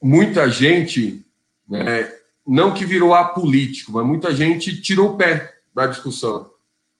muita 0.00 0.48
gente, 0.48 1.26
né, 1.68 2.12
não 2.46 2.72
que 2.72 2.84
virou 2.84 3.12
apolítico, 3.12 3.90
mas 3.90 4.06
muita 4.06 4.32
gente 4.32 4.80
tirou 4.80 5.14
o 5.14 5.16
pé 5.16 5.58
da 5.74 5.86
discussão. 5.86 6.50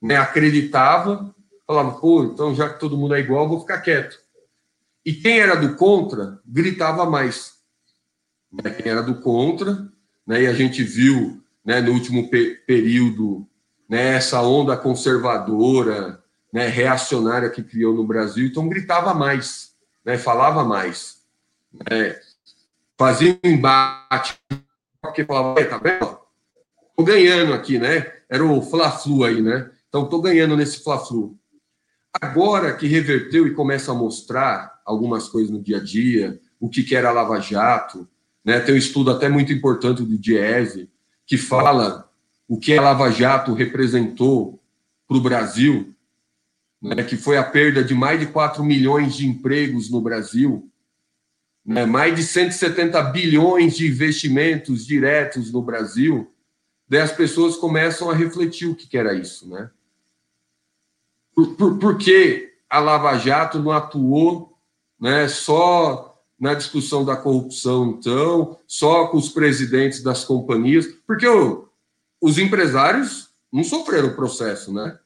Né, 0.01 0.17
acreditava, 0.17 1.33
falava, 1.65 1.91
pô, 1.91 2.25
então 2.25 2.53
já 2.53 2.67
que 2.67 2.79
todo 2.79 2.97
mundo 2.97 3.15
é 3.15 3.19
igual, 3.21 3.47
vou 3.47 3.61
ficar 3.61 3.79
quieto. 3.79 4.19
E 5.05 5.13
quem 5.13 5.39
era 5.39 5.55
do 5.55 5.75
contra, 5.75 6.41
gritava 6.45 7.09
mais. 7.09 7.53
Né, 8.51 8.71
quem 8.71 8.91
era 8.91 9.01
do 9.01 9.21
contra, 9.21 9.87
né, 10.27 10.43
e 10.43 10.47
a 10.47 10.53
gente 10.53 10.83
viu 10.83 11.41
né, 11.63 11.79
no 11.79 11.93
último 11.93 12.29
pe 12.29 12.55
período 12.67 13.47
né, 13.87 14.15
essa 14.15 14.41
onda 14.41 14.75
conservadora, 14.75 16.21
né, 16.55 16.69
reacionária 16.69 17.49
que 17.49 17.61
criou 17.61 17.93
no 17.93 18.07
Brasil, 18.07 18.47
então 18.47 18.69
gritava 18.69 19.13
mais, 19.13 19.73
né, 20.05 20.17
falava 20.17 20.63
mais, 20.63 21.17
né, 21.73 22.17
fazia 22.97 23.37
um 23.43 23.49
embate, 23.49 24.39
porque 25.01 25.25
falava, 25.25 25.65
tá 25.65 25.77
vendo? 25.77 26.17
Tô 26.95 27.03
ganhando 27.03 27.53
aqui, 27.53 27.77
né? 27.77 28.09
Era 28.29 28.45
o 28.45 28.61
Fla-Flu 28.61 29.25
aí, 29.25 29.41
né? 29.41 29.69
Então 29.89 30.07
tô 30.07 30.21
ganhando 30.21 30.55
nesse 30.55 30.81
Fla-Flu. 30.81 31.37
Agora 32.21 32.73
que 32.73 32.87
reverteu 32.87 33.45
e 33.45 33.53
começa 33.53 33.91
a 33.91 33.95
mostrar 33.95 34.79
algumas 34.85 35.27
coisas 35.27 35.51
no 35.51 35.61
dia 35.61 35.75
a 35.75 35.83
dia, 35.83 36.39
o 36.57 36.69
que, 36.69 36.83
que 36.83 36.95
era 36.95 37.11
Lava 37.11 37.37
Jato, 37.41 38.07
né? 38.45 38.61
Tem 38.61 38.75
um 38.75 38.77
estudo 38.77 39.11
até 39.11 39.27
muito 39.27 39.51
importante 39.51 40.03
do 40.03 40.17
Diese, 40.17 40.89
que 41.27 41.37
fala 41.37 42.09
o 42.47 42.57
que 42.57 42.77
a 42.77 42.81
Lava 42.81 43.11
Jato 43.11 43.53
representou 43.53 44.57
para 45.05 45.17
o 45.17 45.21
Brasil, 45.21 45.93
né, 46.81 47.03
que 47.03 47.17
foi 47.17 47.37
a 47.37 47.43
perda 47.43 47.83
de 47.83 47.93
mais 47.93 48.19
de 48.19 48.27
4 48.27 48.63
milhões 48.63 49.15
de 49.15 49.27
empregos 49.27 49.89
no 49.89 50.01
Brasil, 50.01 50.69
né, 51.65 51.85
mais 51.85 52.15
de 52.15 52.23
170 52.23 53.01
bilhões 53.03 53.75
de 53.75 53.87
investimentos 53.87 54.85
diretos 54.85 55.51
no 55.51 55.61
Brasil, 55.61 56.31
daí 56.87 57.01
as 57.01 57.11
pessoas 57.11 57.55
começam 57.55 58.09
a 58.09 58.13
refletir 58.13 58.67
o 58.67 58.75
que, 58.75 58.87
que 58.87 58.97
era 58.97 59.13
isso. 59.13 59.49
Né? 59.49 59.69
Por, 61.33 61.55
por, 61.55 61.77
por 61.79 61.97
que 61.97 62.53
a 62.69 62.79
Lava 62.79 63.17
Jato 63.17 63.59
não 63.59 63.71
atuou 63.71 64.57
né, 64.99 65.27
só 65.27 66.23
na 66.39 66.53
discussão 66.53 67.03
da 67.03 67.15
corrupção, 67.15 67.97
então, 67.97 68.59
só 68.67 69.07
com 69.07 69.17
os 69.17 69.29
presidentes 69.29 70.03
das 70.03 70.23
companhias? 70.23 70.85
Porque 71.07 71.27
o, 71.27 71.67
os 72.21 72.37
empresários 72.37 73.29
não 73.51 73.63
sofreram 73.63 74.09
o 74.09 74.15
processo, 74.15 74.73
né? 74.73 74.99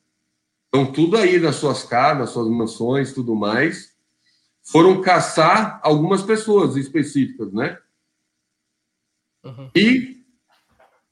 Estão 0.72 0.92
tudo 0.92 1.18
aí 1.18 1.40
nas 1.40 1.56
suas 1.56 1.84
casas, 1.84 2.30
suas 2.30 2.48
mansões, 2.48 3.12
tudo 3.12 3.36
mais. 3.36 3.92
Foram 4.64 5.02
caçar 5.02 5.80
algumas 5.82 6.22
pessoas 6.22 6.76
específicas, 6.76 7.52
né? 7.52 7.76
Uhum. 9.44 9.72
E 9.76 10.24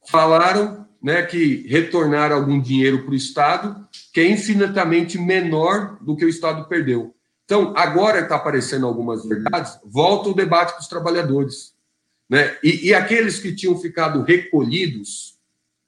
falaram 0.07 0.87
né, 1.01 1.23
que 1.23 1.67
retornar 1.67 2.31
algum 2.31 2.61
dinheiro 2.61 3.03
para 3.03 3.11
o 3.11 3.15
Estado 3.15 3.87
que 4.13 4.19
é 4.19 4.29
infinitamente 4.29 5.17
menor 5.17 5.97
do 6.01 6.15
que 6.15 6.25
o 6.25 6.29
Estado 6.29 6.67
perdeu. 6.67 7.15
Então, 7.45 7.73
agora 7.75 8.19
está 8.19 8.35
aparecendo 8.35 8.85
algumas 8.85 9.25
verdades, 9.25 9.79
volta 9.85 10.29
o 10.29 10.35
debate 10.35 10.73
com 10.73 10.81
os 10.81 10.87
trabalhadores. 10.87 11.73
Né? 12.29 12.57
E, 12.61 12.89
e 12.89 12.93
aqueles 12.93 13.39
que 13.39 13.55
tinham 13.55 13.77
ficado 13.77 14.21
recolhidos, 14.21 15.37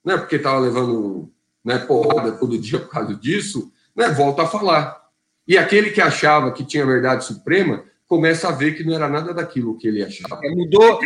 né, 0.04 0.18
porque 0.18 0.38
estava 0.38 0.58
levando 0.58 1.32
né, 1.64 1.78
porrada 1.80 2.32
todo 2.34 2.58
dia 2.58 2.80
por 2.80 2.90
causa 2.90 3.16
disso, 3.16 3.72
né, 3.96 4.10
volta 4.10 4.44
a 4.44 4.48
falar. 4.48 5.00
E 5.48 5.58
aquele 5.58 5.92
que 5.92 6.02
achava 6.02 6.52
que 6.52 6.66
tinha 6.66 6.86
verdade 6.86 7.26
suprema 7.26 7.84
começa 8.08 8.50
a 8.50 8.52
ver 8.52 8.76
que 8.76 8.84
não 8.84 8.96
era 8.96 9.08
nada 9.08 9.34
daquilo 9.34 9.78
que 9.78 9.88
ele 9.88 10.04
achava. 10.04 10.42
É, 10.44 10.50
mudou 10.50 11.00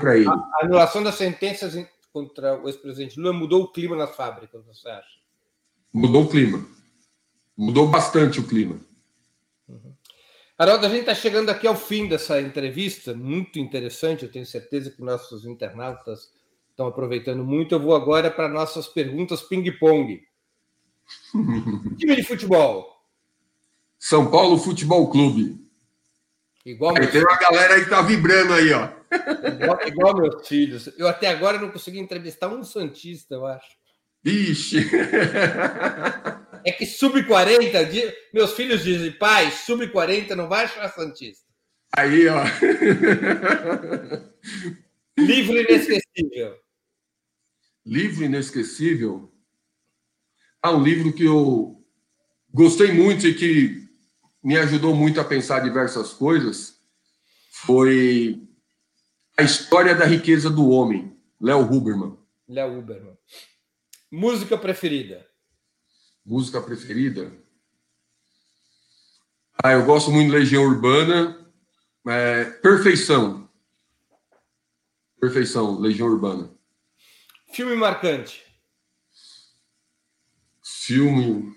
para 0.00 0.16
ele. 0.16 0.28
A 0.28 0.64
anulação 0.64 1.02
das 1.02 1.14
sentenças 1.14 1.74
contra 2.12 2.60
o 2.60 2.68
ex-presidente 2.68 3.18
Lula 3.18 3.32
mudou 3.32 3.62
o 3.62 3.72
clima 3.72 3.96
nas 3.96 4.14
fábricas, 4.14 4.64
você 4.66 4.88
acha? 4.88 5.20
Mudou 5.92 6.24
o 6.24 6.28
clima. 6.28 6.66
Mudou 7.56 7.88
bastante 7.88 8.40
o 8.40 8.46
clima. 8.46 8.80
Uhum. 9.68 9.94
Haroldo, 10.58 10.86
a 10.86 10.88
gente 10.88 11.00
está 11.00 11.14
chegando 11.14 11.50
aqui 11.50 11.66
ao 11.66 11.76
fim 11.76 12.08
dessa 12.08 12.40
entrevista, 12.40 13.14
muito 13.14 13.58
interessante. 13.58 14.24
Eu 14.24 14.30
tenho 14.30 14.46
certeza 14.46 14.90
que 14.90 15.02
nossos 15.02 15.44
internautas 15.44 16.30
estão 16.80 16.86
aproveitando 16.86 17.44
muito. 17.44 17.74
Eu 17.74 17.80
vou 17.80 17.94
agora 17.94 18.30
para 18.30 18.48
nossas 18.48 18.88
perguntas 18.88 19.42
ping-pong. 19.42 20.22
Time 21.98 22.16
de 22.16 22.22
futebol. 22.22 22.88
São 23.98 24.30
Paulo 24.30 24.56
Futebol 24.56 25.10
Clube. 25.10 25.60
Igual 26.64 26.94
aí, 26.96 27.06
tem 27.06 27.20
uma 27.22 27.36
galera 27.36 27.74
aí 27.74 27.84
que 27.84 27.90
tá 27.90 28.00
vibrando 28.00 28.54
aí, 28.54 28.72
ó. 28.72 28.88
Igual, 29.46 29.78
igual, 29.86 30.16
meus 30.16 30.48
filhos. 30.48 30.90
Eu 30.98 31.06
até 31.08 31.28
agora 31.28 31.58
não 31.58 31.70
consegui 31.70 31.98
entrevistar 31.98 32.48
um 32.48 32.64
Santista, 32.64 33.34
eu 33.34 33.46
acho. 33.46 33.68
Vixe! 34.22 34.88
É 36.62 36.72
que 36.72 36.84
sub-40, 36.84 38.14
meus 38.34 38.52
filhos 38.52 38.84
dizem, 38.84 39.12
pai, 39.12 39.50
sub-40 39.50 40.34
não 40.34 40.46
vai 40.46 40.66
achar 40.66 40.90
Santista. 40.90 41.46
Aí, 41.96 42.28
ó. 42.28 42.42
Livro 45.16 45.56
inesquecível. 45.56 46.54
Livro 47.84 48.24
inesquecível? 48.24 49.32
Ah, 50.62 50.72
um 50.72 50.82
livro 50.82 51.12
que 51.12 51.24
eu 51.24 51.82
gostei 52.52 52.92
muito 52.92 53.26
e 53.26 53.34
que 53.34 53.88
me 54.42 54.56
ajudou 54.58 54.94
muito 54.94 55.20
a 55.20 55.24
pensar 55.24 55.60
diversas 55.60 56.12
coisas 56.12 56.78
foi 57.50 58.46
A 59.36 59.42
História 59.42 59.94
da 59.94 60.04
Riqueza 60.04 60.50
do 60.50 60.68
Homem, 60.68 61.16
Léo 61.40 61.60
Huberman. 61.60 62.18
Léo 62.48 62.78
Huberman. 62.78 63.16
Música 64.10 64.58
preferida? 64.58 65.26
Música 66.24 66.60
preferida? 66.60 67.32
Ah, 69.62 69.72
eu 69.72 69.84
gosto 69.84 70.10
muito 70.10 70.30
de 70.30 70.38
Legião 70.38 70.64
Urbana. 70.64 71.36
É, 72.06 72.44
perfeição. 72.44 73.48
Perfeição, 75.20 75.78
Legião 75.78 76.08
Urbana. 76.08 76.50
Filme 77.52 77.74
marcante. 77.74 78.44
Filme. 80.62 81.52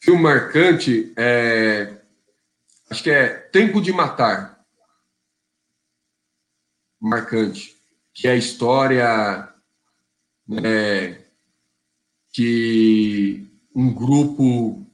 Filme 0.00 0.22
marcante 0.22 1.12
é. 1.16 2.00
Acho 2.88 3.02
que 3.02 3.10
é 3.10 3.28
Tempo 3.28 3.80
de 3.80 3.92
Matar. 3.92 4.64
Marcante. 7.00 7.76
Que 8.14 8.28
é 8.28 8.32
a 8.32 8.36
história 8.36 9.52
né, 10.46 11.24
que 12.32 13.46
um 13.74 13.92
grupo 13.92 14.86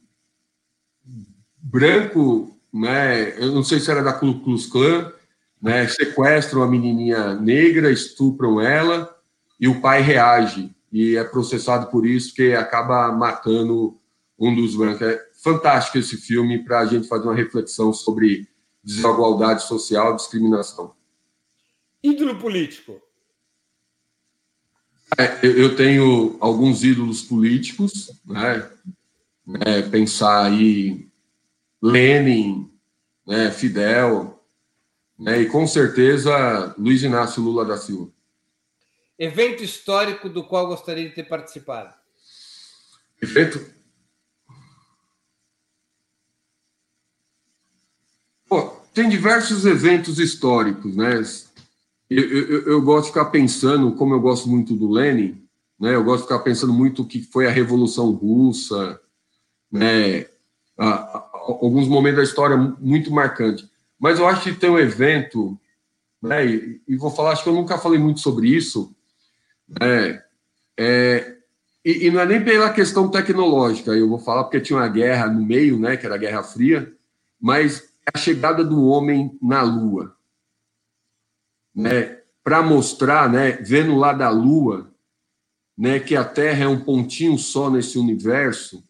branco, 1.58 2.58
né, 2.72 3.38
eu 3.38 3.52
não 3.52 3.62
sei 3.62 3.78
se 3.78 3.90
era 3.90 4.02
da 4.02 4.14
Ku 4.14 4.40
Klux 4.40 4.66
Klan, 4.66 5.12
né, 5.62 5.86
sequestram 5.86 6.62
a 6.62 6.66
menininha 6.66 7.34
negra, 7.36 7.92
estupram 7.92 8.60
ela 8.60 9.16
e 9.60 9.68
o 9.68 9.80
pai 9.80 10.02
reage 10.02 10.74
e 10.92 11.16
é 11.16 11.22
processado 11.22 11.86
por 11.86 12.04
isso 12.04 12.34
que 12.34 12.52
acaba 12.52 13.12
matando 13.12 13.96
um 14.38 14.54
dos 14.54 14.74
brancos. 14.74 15.02
É 15.02 15.24
fantástico 15.42 15.98
esse 15.98 16.16
filme 16.16 16.64
para 16.64 16.80
a 16.80 16.86
gente 16.86 17.06
fazer 17.06 17.24
uma 17.24 17.34
reflexão 17.34 17.92
sobre 17.92 18.48
desigualdade 18.82 19.62
social, 19.62 20.16
discriminação. 20.16 20.94
Ídolo 22.02 22.36
político. 22.36 23.00
É, 25.16 25.38
eu 25.42 25.76
tenho 25.76 26.36
alguns 26.40 26.82
ídolos 26.82 27.22
políticos, 27.22 28.20
né? 28.26 28.68
É, 29.64 29.82
pensar 29.82 30.46
aí 30.46 31.08
Lenin, 31.80 32.70
né? 33.26 33.50
Fidel, 33.50 34.41
né? 35.22 35.40
e 35.40 35.46
com 35.46 35.66
certeza 35.66 36.74
Luiz 36.76 37.02
Inácio 37.02 37.42
Lula 37.42 37.64
da 37.64 37.76
Silva. 37.76 38.10
Evento 39.18 39.62
histórico 39.62 40.28
do 40.28 40.42
qual 40.42 40.66
gostaria 40.66 41.08
de 41.08 41.14
ter 41.14 41.24
participado? 41.24 41.94
Evento 43.20 43.64
Pô, 48.52 48.64
tem 48.92 49.08
diversos 49.08 49.64
eventos 49.64 50.18
históricos, 50.18 50.94
né? 50.94 51.22
Eu, 52.10 52.22
eu, 52.22 52.62
eu, 52.66 52.82
gosto 52.82 53.04
de 53.06 53.12
ficar 53.12 53.30
pensando, 53.30 53.94
como 53.94 54.12
eu 54.12 54.20
gosto 54.20 54.46
muito 54.46 54.74
do 54.76 54.90
Lenin, 54.90 55.42
né? 55.80 55.94
Eu 55.94 56.04
gosto 56.04 56.24
de 56.24 56.28
ficar 56.28 56.40
pensando 56.40 56.70
muito 56.70 57.00
o 57.00 57.06
que 57.06 57.22
foi 57.22 57.46
a 57.46 57.50
Revolução 57.50 58.10
Russa, 58.10 59.00
né? 59.70 60.26
A, 60.76 60.86
a, 60.86 61.30
alguns 61.32 61.88
momentos 61.88 62.18
da 62.18 62.22
história 62.24 62.54
muito 62.78 63.10
marcantes. 63.10 63.71
Mas 64.02 64.18
eu 64.18 64.26
acho 64.26 64.42
que 64.42 64.58
tem 64.58 64.68
um 64.68 64.80
evento, 64.80 65.56
né? 66.20 66.44
E, 66.44 66.82
e, 66.88 66.96
vou 66.96 67.08
falar, 67.08 67.30
acho 67.30 67.44
que 67.44 67.48
eu 67.48 67.54
nunca 67.54 67.78
falei 67.78 68.00
muito 68.00 68.18
sobre 68.18 68.48
isso, 68.48 68.92
né? 69.68 70.20
É, 70.76 71.36
e, 71.84 72.06
e, 72.06 72.10
não 72.10 72.20
é 72.20 72.26
nem 72.26 72.42
pela 72.42 72.72
questão 72.72 73.08
tecnológica, 73.08 73.92
eu 73.92 74.08
vou 74.08 74.18
falar 74.18 74.42
porque 74.42 74.60
tinha 74.60 74.76
uma 74.76 74.88
guerra 74.88 75.28
no 75.28 75.46
meio, 75.46 75.78
né? 75.78 75.96
Que 75.96 76.04
era 76.04 76.16
a 76.16 76.18
Guerra 76.18 76.42
Fria, 76.42 76.92
mas 77.40 77.94
a 78.12 78.18
chegada 78.18 78.64
do 78.64 78.84
homem 78.88 79.38
na 79.40 79.62
Lua, 79.62 80.16
né? 81.72 82.18
Para 82.42 82.60
mostrar, 82.60 83.30
né? 83.30 83.52
Vendo 83.52 83.94
lá 83.94 84.12
da 84.12 84.30
Lua, 84.30 84.92
né? 85.78 86.00
Que 86.00 86.16
a 86.16 86.24
Terra 86.24 86.64
é 86.64 86.68
um 86.68 86.80
pontinho 86.80 87.38
só 87.38 87.70
nesse 87.70 87.96
universo. 88.00 88.82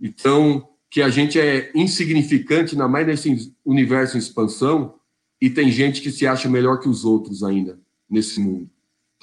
Então, 0.00 0.69
que 0.90 1.00
a 1.00 1.08
gente 1.08 1.38
é 1.38 1.70
insignificante, 1.74 2.72
ainda 2.72 2.88
mais 2.88 3.06
nesse 3.06 3.54
universo 3.64 4.16
em 4.16 4.18
expansão, 4.18 4.98
e 5.40 5.48
tem 5.48 5.70
gente 5.70 6.00
que 6.02 6.10
se 6.10 6.26
acha 6.26 6.48
melhor 6.48 6.80
que 6.80 6.88
os 6.88 7.04
outros 7.04 7.42
ainda 7.42 7.78
nesse 8.08 8.40
mundo. 8.40 8.68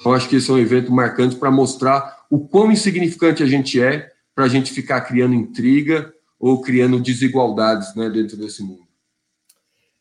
Então, 0.00 0.14
acho 0.14 0.28
que 0.28 0.36
esse 0.36 0.50
é 0.50 0.54
um 0.54 0.58
evento 0.58 0.90
marcante 0.90 1.36
para 1.36 1.50
mostrar 1.50 2.24
o 2.30 2.48
quão 2.48 2.72
insignificante 2.72 3.42
a 3.42 3.46
gente 3.46 3.80
é, 3.80 4.10
para 4.34 4.44
a 4.44 4.48
gente 4.48 4.72
ficar 4.72 5.02
criando 5.02 5.34
intriga 5.34 6.14
ou 6.38 6.62
criando 6.62 7.00
desigualdades 7.00 7.94
né, 7.94 8.08
dentro 8.08 8.36
desse 8.36 8.62
mundo. 8.62 8.86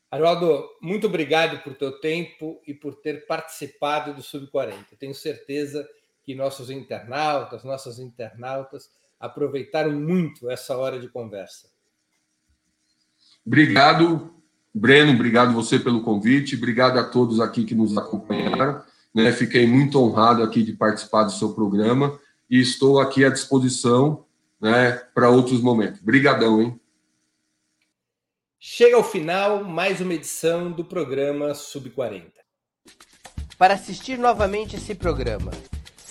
Arnaldo, 0.09 0.63
muito 0.81 1.07
obrigado 1.07 1.61
por 1.63 1.75
teu 1.75 1.99
tempo 1.99 2.61
e 2.65 2.73
por 2.73 2.95
ter 2.95 3.25
participado 3.25 4.13
do 4.13 4.21
Sub-40. 4.21 4.85
Tenho 4.97 5.13
certeza 5.13 5.87
que 6.23 6.33
nossos 6.33 6.69
internautas, 6.69 7.63
nossas 7.63 7.99
internautas 7.99 8.89
aproveitaram 9.19 9.91
muito 9.91 10.49
essa 10.49 10.77
hora 10.77 10.99
de 10.99 11.07
conversa. 11.07 11.69
Obrigado, 13.45 14.33
Breno, 14.73 15.13
obrigado 15.13 15.53
você 15.53 15.79
pelo 15.79 16.01
convite, 16.01 16.55
obrigado 16.55 16.97
a 16.99 17.03
todos 17.03 17.39
aqui 17.39 17.63
que 17.63 17.73
nos 17.73 17.97
acompanharam. 17.97 18.83
Né? 19.13 19.31
Fiquei 19.31 19.65
muito 19.65 19.99
honrado 19.99 20.43
aqui 20.43 20.61
de 20.61 20.73
participar 20.73 21.23
do 21.23 21.31
seu 21.31 21.53
programa 21.53 22.19
e 22.49 22.59
estou 22.59 22.99
aqui 22.99 23.25
à 23.25 23.29
disposição 23.29 24.25
né, 24.59 24.91
para 25.13 25.29
outros 25.29 25.61
momentos. 25.61 26.01
Obrigadão, 26.01 26.61
hein? 26.61 26.79
Chega 28.59 28.95
ao 28.95 29.03
final 29.03 29.63
mais 29.63 30.01
uma 30.01 30.13
edição 30.13 30.71
do 30.71 30.83
programa 30.83 31.53
Sub 31.53 31.89
40. 31.89 32.31
Para 33.57 33.75
assistir 33.75 34.17
novamente 34.17 34.75
esse 34.75 34.93
programa, 34.93 35.51